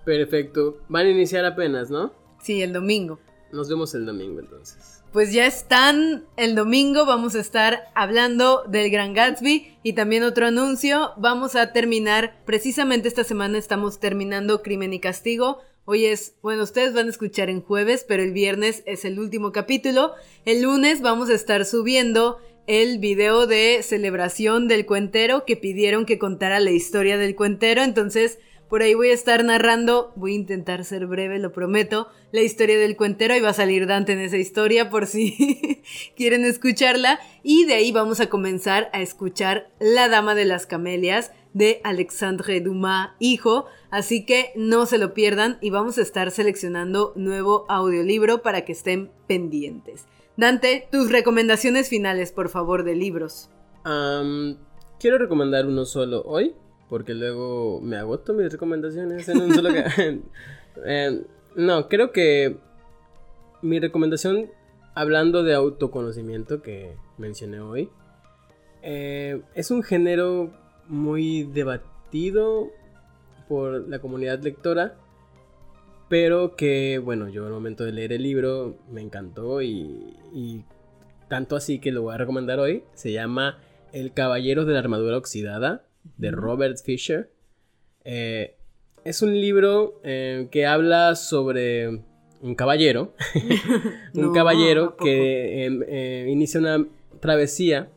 Perfecto. 0.06 0.80
Van 0.90 1.06
a 1.06 1.10
iniciar 1.12 1.46
apenas, 1.46 1.92
¿no? 1.92 2.14
Sí, 2.42 2.64
el 2.64 2.74
domingo. 2.74 3.20
Nos 3.52 3.70
vemos 3.70 3.94
el 3.94 4.08
domingo 4.08 4.40
entonces. 4.40 4.89
Pues 5.12 5.34
ya 5.34 5.48
están 5.48 6.26
el 6.38 6.54
domingo, 6.54 7.04
vamos 7.04 7.34
a 7.34 7.40
estar 7.40 7.86
hablando 7.96 8.64
del 8.68 8.92
Gran 8.92 9.16
Gatsby 9.16 9.80
y 9.82 9.94
también 9.94 10.22
otro 10.22 10.46
anuncio. 10.46 11.14
Vamos 11.18 11.56
a 11.56 11.74
terminar, 11.74 12.40
precisamente 12.46 13.08
esta 13.08 13.24
semana 13.24 13.58
estamos 13.58 14.00
terminando 14.00 14.62
Crimen 14.62 14.94
y 14.94 15.00
Castigo. 15.00 15.62
Hoy 15.86 16.06
es, 16.06 16.36
bueno, 16.44 16.62
ustedes 16.62 16.94
van 16.94 17.08
a 17.08 17.10
escuchar 17.10 17.50
en 17.50 17.64
jueves, 17.64 18.06
pero 18.08 18.22
el 18.22 18.34
viernes 18.34 18.84
es 18.86 19.04
el 19.04 19.20
último 19.20 19.52
capítulo. 19.52 20.14
El 20.46 20.62
lunes 20.62 21.02
vamos 21.02 21.32
a 21.32 21.34
estar 21.34 21.66
subiendo 21.66 22.38
el 22.68 23.00
video 23.00 23.48
de 23.48 23.80
celebración 23.82 24.68
del 24.68 24.86
cuentero 24.86 25.44
que 25.44 25.58
pidieron 25.58 26.06
que 26.06 26.20
contara 26.20 26.60
la 26.60 26.70
historia 26.70 27.18
del 27.18 27.36
cuentero. 27.36 27.82
Entonces, 27.82 28.38
por 28.70 28.84
ahí 28.84 28.94
voy 28.94 29.10
a 29.10 29.14
estar 29.14 29.44
narrando, 29.44 30.14
voy 30.16 30.34
a 30.34 30.36
intentar 30.36 30.86
ser 30.86 31.08
breve, 31.08 31.40
lo 31.40 31.52
prometo, 31.52 32.08
la 32.32 32.42
historia 32.42 32.78
del 32.78 32.96
cuentero 32.96 33.36
y 33.36 33.42
va 33.42 33.50
a 33.50 33.54
salir 33.54 33.88
Dante 33.88 34.14
en 34.14 34.20
esa 34.20 34.38
historia 34.38 34.92
por 34.92 35.08
si 35.08 35.82
quieren 36.16 36.46
escucharla. 36.46 37.20
Y 37.42 37.66
de 37.66 37.74
ahí 37.74 37.92
vamos 37.92 38.20
a 38.20 38.30
comenzar 38.30 38.90
a 38.94 39.02
escuchar 39.02 39.72
La 39.80 40.08
Dama 40.08 40.36
de 40.36 40.46
las 40.46 40.68
Camelias 40.68 41.32
de 41.54 41.82
Alexandre 41.84 42.62
Dumas, 42.62 43.12
hijo. 43.18 43.66
Así 43.90 44.24
que 44.24 44.52
no 44.56 44.86
se 44.86 45.00
lo 45.00 45.16
pierdan 45.16 45.58
y 45.62 45.72
vamos 45.72 45.98
a 45.98 46.04
estar 46.04 46.30
seleccionando 46.30 47.14
nuevo 47.16 47.66
audiolibro 47.70 48.44
para 48.44 48.66
que 48.66 48.74
estén 48.74 49.10
pendientes. 49.28 50.06
Dante, 50.38 50.88
tus 50.92 51.12
recomendaciones 51.12 51.90
finales, 51.90 52.32
por 52.32 52.50
favor, 52.50 52.84
de 52.84 52.96
libros. 52.96 53.50
quiero 53.84 55.18
recomendar 55.18 55.66
uno 55.66 55.86
solo 55.86 56.22
hoy, 56.22 56.54
porque 56.90 57.14
luego 57.14 57.80
me 57.82 57.98
agoto 57.98 58.34
mis 58.34 58.52
recomendaciones 58.52 59.28
no, 61.56 61.88
creo 61.88 62.12
que 62.12 62.58
mi 63.62 63.80
recomendación, 63.80 64.50
hablando 64.96 65.44
de 65.44 65.54
autoconocimiento 65.54 66.62
que 66.62 66.96
mencioné 67.18 67.60
hoy, 67.60 67.90
eh, 68.82 69.42
es 69.56 69.72
un 69.72 69.84
género 69.84 70.52
muy 70.88 71.44
debatido 71.44 72.70
por 73.48 73.88
la 73.88 74.00
comunidad 74.00 74.40
lectora 74.42 74.98
pero 76.10 76.56
que, 76.56 76.98
bueno, 76.98 77.30
yo 77.30 77.46
al 77.46 77.54
momento 77.54 77.86
de 77.86 77.92
leer 77.92 78.12
el 78.14 78.24
libro 78.24 78.76
me 78.90 79.02
encantó 79.02 79.62
y, 79.62 80.66
tanto 81.30 81.56
así 81.56 81.80
que 81.80 81.92
lo 81.92 82.02
voy 82.02 82.16
a 82.16 82.18
recomendar 82.18 82.60
hoy. 82.60 82.84
Se 82.96 83.12
llama 83.12 83.60
El 83.94 84.12
Caballero 84.14 84.66
de 84.66 84.74
la 84.74 84.80
Armadura 84.80 85.18
Oxidada 85.18 85.84
de 86.18 86.32
Robert 86.32 86.78
Fisher. 86.84 87.32
Eh, 88.04 88.56
es 89.04 89.22
un 89.22 89.40
libro 89.40 90.00
eh, 90.04 90.48
que 90.52 90.66
habla 90.66 91.16
sobre 91.16 92.02
un 92.42 92.56
caballero, 92.56 93.14
un 94.14 94.34
caballero 94.34 94.96
que 94.96 95.66
em, 95.66 95.84
eh, 95.88 96.28
inicia 96.30 96.60
una 96.60 96.86
travesía 97.20 97.90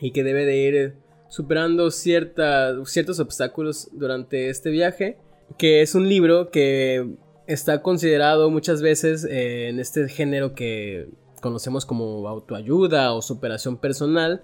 y 0.00 0.10
que 0.10 0.24
debe 0.24 0.44
de 0.44 0.56
ir 0.56 0.94
superando 1.28 1.90
ciertos 1.90 3.20
obstáculos 3.20 3.88
durante 3.92 4.50
este 4.50 4.70
viaje 4.70 5.16
que 5.56 5.82
es 5.82 5.94
un 5.94 6.08
libro 6.08 6.50
que 6.50 7.14
está 7.46 7.82
considerado 7.82 8.50
muchas 8.50 8.82
veces 8.82 9.24
en 9.24 9.80
este 9.80 10.08
género 10.08 10.54
que 10.54 11.08
conocemos 11.40 11.84
como 11.84 12.26
autoayuda 12.28 13.12
o 13.12 13.20
superación 13.20 13.76
personal, 13.76 14.42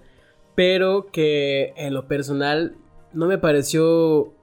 pero 0.59 1.07
que 1.09 1.71
en 1.77 1.93
lo 1.93 2.05
personal 2.09 2.75
no 3.13 3.27
me 3.27 3.37
pareció 3.37 4.33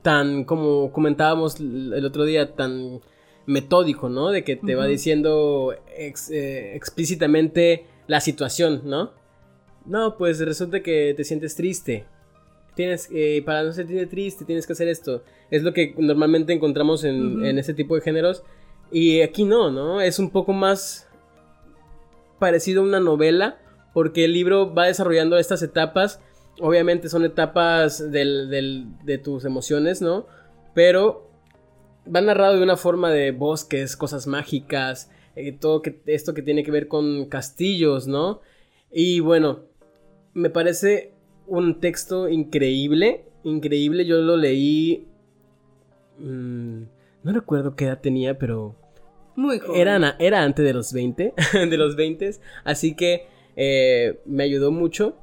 tan 0.00 0.44
como 0.44 0.92
comentábamos 0.92 1.58
el 1.58 2.04
otro 2.04 2.24
día, 2.24 2.54
tan 2.54 3.00
metódico, 3.44 4.08
¿no? 4.08 4.30
De 4.30 4.44
que 4.44 4.54
te 4.54 4.76
va 4.76 4.86
diciendo 4.86 5.74
eh, 5.88 6.72
explícitamente 6.76 7.84
la 8.06 8.20
situación, 8.20 8.82
¿no? 8.84 9.10
No, 9.86 10.16
pues 10.16 10.38
resulta 10.38 10.84
que 10.84 11.14
te 11.16 11.24
sientes 11.24 11.56
triste. 11.56 12.04
Tienes, 12.76 13.08
eh, 13.12 13.42
para 13.44 13.64
no 13.64 13.72
sentirte 13.72 14.06
triste, 14.06 14.44
tienes 14.44 14.68
que 14.68 14.74
hacer 14.74 14.86
esto. 14.86 15.24
Es 15.50 15.64
lo 15.64 15.72
que 15.72 15.96
normalmente 15.98 16.52
encontramos 16.52 17.02
en, 17.02 17.44
en 17.44 17.58
ese 17.58 17.74
tipo 17.74 17.96
de 17.96 18.02
géneros. 18.02 18.44
Y 18.92 19.20
aquí 19.22 19.42
no, 19.42 19.72
¿no? 19.72 20.00
Es 20.00 20.20
un 20.20 20.30
poco 20.30 20.52
más 20.52 21.08
parecido 22.38 22.82
a 22.82 22.84
una 22.84 23.00
novela. 23.00 23.58
Porque 23.94 24.26
el 24.26 24.34
libro 24.34 24.74
va 24.74 24.86
desarrollando 24.86 25.38
estas 25.38 25.62
etapas. 25.62 26.20
Obviamente 26.60 27.08
son 27.08 27.24
etapas 27.24 28.10
de 28.10 29.20
tus 29.24 29.46
emociones, 29.46 30.02
¿no? 30.02 30.26
Pero 30.74 31.30
va 32.14 32.20
narrado 32.20 32.56
de 32.56 32.62
una 32.62 32.76
forma 32.76 33.10
de 33.10 33.32
bosques, 33.32 33.96
cosas 33.96 34.26
mágicas, 34.26 35.10
eh, 35.36 35.52
todo 35.52 35.82
que, 35.82 36.00
esto 36.06 36.34
que 36.34 36.42
tiene 36.42 36.62
que 36.62 36.70
ver 36.70 36.88
con 36.88 37.26
castillos, 37.26 38.06
¿no? 38.06 38.40
Y 38.90 39.20
bueno, 39.20 39.60
me 40.32 40.50
parece 40.50 41.12
un 41.46 41.80
texto 41.80 42.28
increíble, 42.28 43.24
increíble, 43.42 44.04
yo 44.04 44.18
lo 44.18 44.36
leí... 44.36 45.08
Mm, 46.18 46.82
no 47.22 47.32
recuerdo 47.32 47.74
qué 47.74 47.86
edad 47.86 48.00
tenía, 48.00 48.38
pero... 48.38 48.76
Muy 49.36 49.58
joven. 49.58 49.80
Era, 49.80 50.16
era 50.20 50.42
antes 50.44 50.64
de 50.64 50.72
los 50.72 50.92
20, 50.92 51.34
de 51.52 51.76
los 51.76 51.96
20, 51.96 52.30
así 52.64 52.94
que 52.94 53.26
eh, 53.56 54.20
me 54.26 54.44
ayudó 54.44 54.70
mucho. 54.70 55.16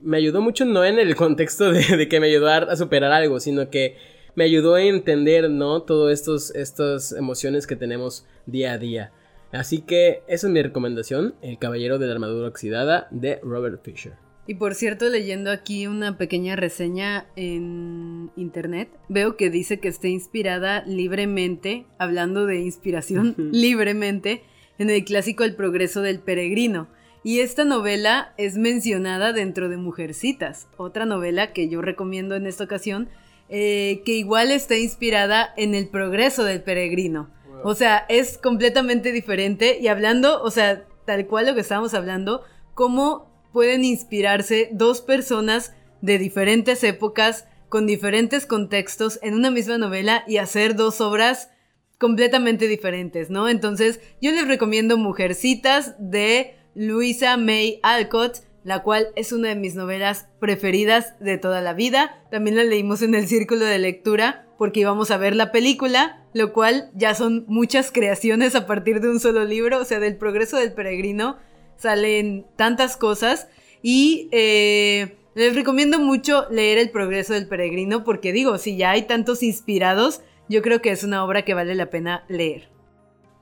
Me 0.00 0.16
ayudó 0.16 0.40
mucho 0.40 0.64
no 0.64 0.84
en 0.84 0.98
el 0.98 1.14
contexto 1.16 1.72
de, 1.72 1.96
de 1.96 2.08
que 2.08 2.20
me 2.20 2.28
ayudó 2.28 2.48
a 2.48 2.76
superar 2.76 3.12
algo, 3.12 3.40
sino 3.40 3.70
que 3.70 3.96
me 4.34 4.44
ayudó 4.44 4.76
a 4.76 4.82
entender, 4.82 5.50
¿no? 5.50 5.82
Todas 5.82 6.20
estos, 6.20 6.54
estas 6.54 7.12
emociones 7.12 7.66
que 7.66 7.74
tenemos 7.74 8.24
día 8.46 8.72
a 8.72 8.78
día. 8.78 9.12
Así 9.50 9.80
que 9.80 10.22
esa 10.28 10.46
es 10.46 10.52
mi 10.52 10.62
recomendación, 10.62 11.34
El 11.42 11.58
Caballero 11.58 11.98
de 11.98 12.06
la 12.06 12.12
Armadura 12.12 12.48
Oxidada 12.48 13.08
de 13.10 13.40
Robert 13.42 13.82
Fisher. 13.82 14.12
Y 14.46 14.54
por 14.54 14.74
cierto, 14.74 15.08
leyendo 15.08 15.50
aquí 15.50 15.86
una 15.86 16.16
pequeña 16.16 16.56
reseña 16.56 17.26
en 17.36 18.30
internet, 18.36 18.88
veo 19.08 19.36
que 19.36 19.50
dice 19.50 19.80
que 19.80 19.88
está 19.88 20.08
inspirada 20.08 20.84
libremente, 20.86 21.86
hablando 21.98 22.46
de 22.46 22.60
inspiración 22.60 23.34
libremente, 23.52 24.42
en 24.78 24.88
el 24.90 25.04
clásico 25.04 25.44
El 25.44 25.54
progreso 25.54 26.00
del 26.00 26.20
peregrino. 26.20 26.88
Y 27.24 27.40
esta 27.40 27.64
novela 27.64 28.32
es 28.36 28.56
mencionada 28.56 29.32
dentro 29.32 29.68
de 29.68 29.76
Mujercitas, 29.76 30.68
otra 30.76 31.04
novela 31.04 31.52
que 31.52 31.68
yo 31.68 31.82
recomiendo 31.82 32.36
en 32.36 32.46
esta 32.46 32.64
ocasión, 32.64 33.08
eh, 33.48 34.02
que 34.04 34.12
igual 34.12 34.50
está 34.50 34.76
inspirada 34.76 35.52
en 35.56 35.74
el 35.74 35.88
progreso 35.88 36.44
del 36.44 36.62
peregrino. 36.62 37.30
O 37.64 37.74
sea, 37.74 38.04
es 38.08 38.38
completamente 38.38 39.10
diferente 39.10 39.78
y 39.80 39.88
hablando, 39.88 40.42
o 40.42 40.50
sea, 40.50 40.84
tal 41.06 41.26
cual 41.26 41.46
lo 41.46 41.54
que 41.54 41.62
estamos 41.62 41.92
hablando, 41.94 42.42
cómo 42.74 43.28
pueden 43.52 43.84
inspirarse 43.84 44.68
dos 44.72 45.00
personas 45.00 45.74
de 46.00 46.18
diferentes 46.18 46.84
épocas, 46.84 47.46
con 47.68 47.86
diferentes 47.86 48.46
contextos, 48.46 49.18
en 49.22 49.34
una 49.34 49.50
misma 49.50 49.76
novela 49.76 50.24
y 50.26 50.38
hacer 50.38 50.76
dos 50.76 51.00
obras 51.00 51.50
completamente 51.98 52.68
diferentes, 52.68 53.28
¿no? 53.28 53.48
Entonces, 53.48 54.00
yo 54.22 54.30
les 54.30 54.46
recomiendo 54.46 54.96
Mujercitas 54.96 55.96
de 55.98 56.57
Luisa 56.78 57.36
May 57.36 57.80
Alcott, 57.82 58.38
la 58.62 58.84
cual 58.84 59.08
es 59.16 59.32
una 59.32 59.48
de 59.48 59.56
mis 59.56 59.74
novelas 59.74 60.28
preferidas 60.38 61.18
de 61.18 61.36
toda 61.36 61.60
la 61.60 61.74
vida. 61.74 62.22
También 62.30 62.56
la 62.56 62.62
leímos 62.62 63.02
en 63.02 63.16
el 63.16 63.26
círculo 63.26 63.64
de 63.64 63.80
lectura 63.80 64.46
porque 64.58 64.80
íbamos 64.80 65.10
a 65.10 65.16
ver 65.16 65.34
la 65.34 65.50
película, 65.50 66.24
lo 66.34 66.52
cual 66.52 66.90
ya 66.94 67.14
son 67.14 67.44
muchas 67.48 67.90
creaciones 67.90 68.54
a 68.54 68.66
partir 68.66 69.00
de 69.00 69.10
un 69.10 69.18
solo 69.18 69.44
libro, 69.44 69.80
o 69.80 69.84
sea, 69.84 69.98
del 69.98 70.16
progreso 70.16 70.56
del 70.56 70.72
peregrino 70.72 71.36
salen 71.76 72.46
tantas 72.56 72.96
cosas 72.96 73.48
y 73.82 74.28
eh, 74.30 75.16
les 75.34 75.54
recomiendo 75.54 75.98
mucho 75.98 76.46
leer 76.50 76.78
El 76.78 76.90
progreso 76.90 77.34
del 77.34 77.48
peregrino 77.48 78.04
porque 78.04 78.32
digo, 78.32 78.56
si 78.58 78.76
ya 78.76 78.90
hay 78.90 79.02
tantos 79.02 79.42
inspirados, 79.42 80.20
yo 80.48 80.62
creo 80.62 80.80
que 80.80 80.90
es 80.90 81.02
una 81.02 81.24
obra 81.24 81.44
que 81.44 81.54
vale 81.54 81.74
la 81.74 81.90
pena 81.90 82.24
leer. 82.28 82.68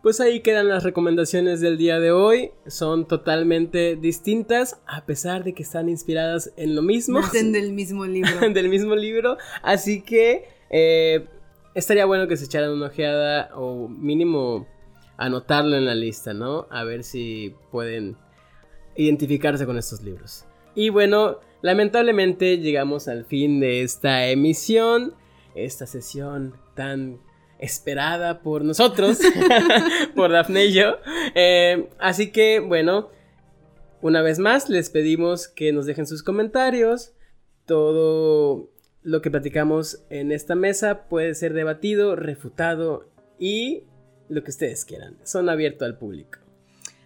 Pues 0.07 0.21
ahí 0.21 0.39
quedan 0.39 0.69
las 0.69 0.85
recomendaciones 0.85 1.61
del 1.61 1.79
día 1.79 1.99
de 1.99 2.13
hoy. 2.13 2.53
Son 2.69 3.09
totalmente 3.09 3.97
distintas, 3.97 4.81
a 4.87 5.05
pesar 5.05 5.43
de 5.43 5.53
que 5.53 5.65
están 5.65 5.89
inspiradas 5.89 6.53
en 6.57 6.77
lo 6.77 6.83
mismo. 6.83 7.19
Nacen 7.23 7.51
del 7.51 7.73
mismo 7.73 8.07
libro. 8.07 8.49
del 8.49 8.69
mismo 8.69 8.95
libro. 8.95 9.37
Así 9.65 10.03
que 10.03 10.45
eh, 10.71 11.27
estaría 11.75 12.07
bueno 12.07 12.29
que 12.29 12.37
se 12.37 12.45
echaran 12.45 12.71
una 12.71 12.87
ojeada 12.87 13.51
o 13.57 13.89
mínimo 13.89 14.69
anotarlo 15.17 15.77
en 15.77 15.87
la 15.87 15.97
lista, 15.97 16.33
¿no? 16.33 16.69
A 16.71 16.85
ver 16.85 17.03
si 17.03 17.57
pueden 17.73 18.17
identificarse 18.95 19.67
con 19.67 19.77
estos 19.77 20.03
libros. 20.03 20.45
Y 20.77 20.91
bueno, 20.91 21.41
lamentablemente 21.63 22.59
llegamos 22.59 23.09
al 23.09 23.25
fin 23.25 23.59
de 23.59 23.83
esta 23.83 24.29
emisión, 24.29 25.15
esta 25.57 25.85
sesión 25.85 26.55
tan 26.77 27.26
esperada 27.59 28.41
por 28.41 28.65
nosotros, 28.65 29.19
por 30.15 30.33
Daphne 30.33 30.67
y 30.67 30.73
yo. 30.73 30.97
Eh, 31.35 31.89
así 31.99 32.31
que, 32.31 32.61
bueno, 32.61 33.11
una 34.03 34.23
vez 34.23 34.39
más 34.39 34.69
les 34.69 34.91
pedimos 34.91 35.49
que 35.49 35.73
nos 35.73 35.87
dejen 35.87 36.07
sus 36.07 36.23
comentarios. 36.23 37.13
Todo 37.65 38.71
lo 39.03 39.23
que 39.23 39.31
platicamos 39.31 40.05
en 40.11 40.33
esta 40.33 40.55
mesa 40.55 41.09
puede 41.09 41.35
ser 41.35 41.53
debatido, 41.55 42.17
refutado 42.17 43.09
y 43.39 43.85
lo 44.29 44.43
que 44.43 44.51
ustedes 44.51 44.85
quieran. 44.85 45.17
Son 45.25 45.49
abiertos 45.49 45.87
al 45.87 45.99
público. 45.99 46.39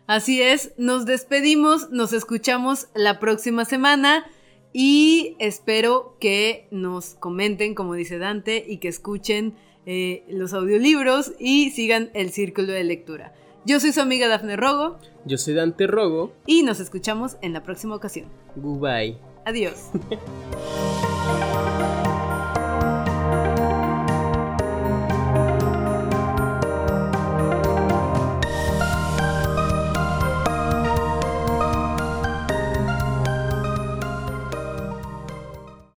Así 0.06 0.42
es, 0.42 0.72
nos 0.76 1.06
despedimos, 1.06 1.90
nos 1.90 2.12
escuchamos 2.12 2.88
la 2.94 3.20
próxima 3.20 3.64
semana 3.64 4.26
y 4.72 5.36
espero 5.38 6.16
que 6.20 6.66
nos 6.70 7.14
comenten, 7.14 7.74
como 7.74 7.94
dice 7.94 8.18
Dante, 8.18 8.64
y 8.66 8.78
que 8.78 8.88
escuchen 8.88 9.54
eh, 9.86 10.24
los 10.28 10.52
audiolibros 10.52 11.32
y 11.38 11.70
sigan 11.70 12.10
el 12.14 12.30
círculo 12.30 12.72
de 12.72 12.84
lectura. 12.84 13.32
Yo 13.64 13.78
soy 13.80 13.92
su 13.92 14.00
amiga 14.00 14.28
Dafne 14.28 14.56
Rogo. 14.56 14.98
Yo 15.26 15.36
soy 15.36 15.54
Dante 15.54 15.86
Rogo. 15.86 16.32
Y 16.46 16.62
nos 16.62 16.80
escuchamos 16.80 17.36
en 17.42 17.52
la 17.52 17.62
próxima 17.62 17.94
ocasión. 17.94 18.28
Goodbye. 18.56 19.18
Adiós. 19.44 19.90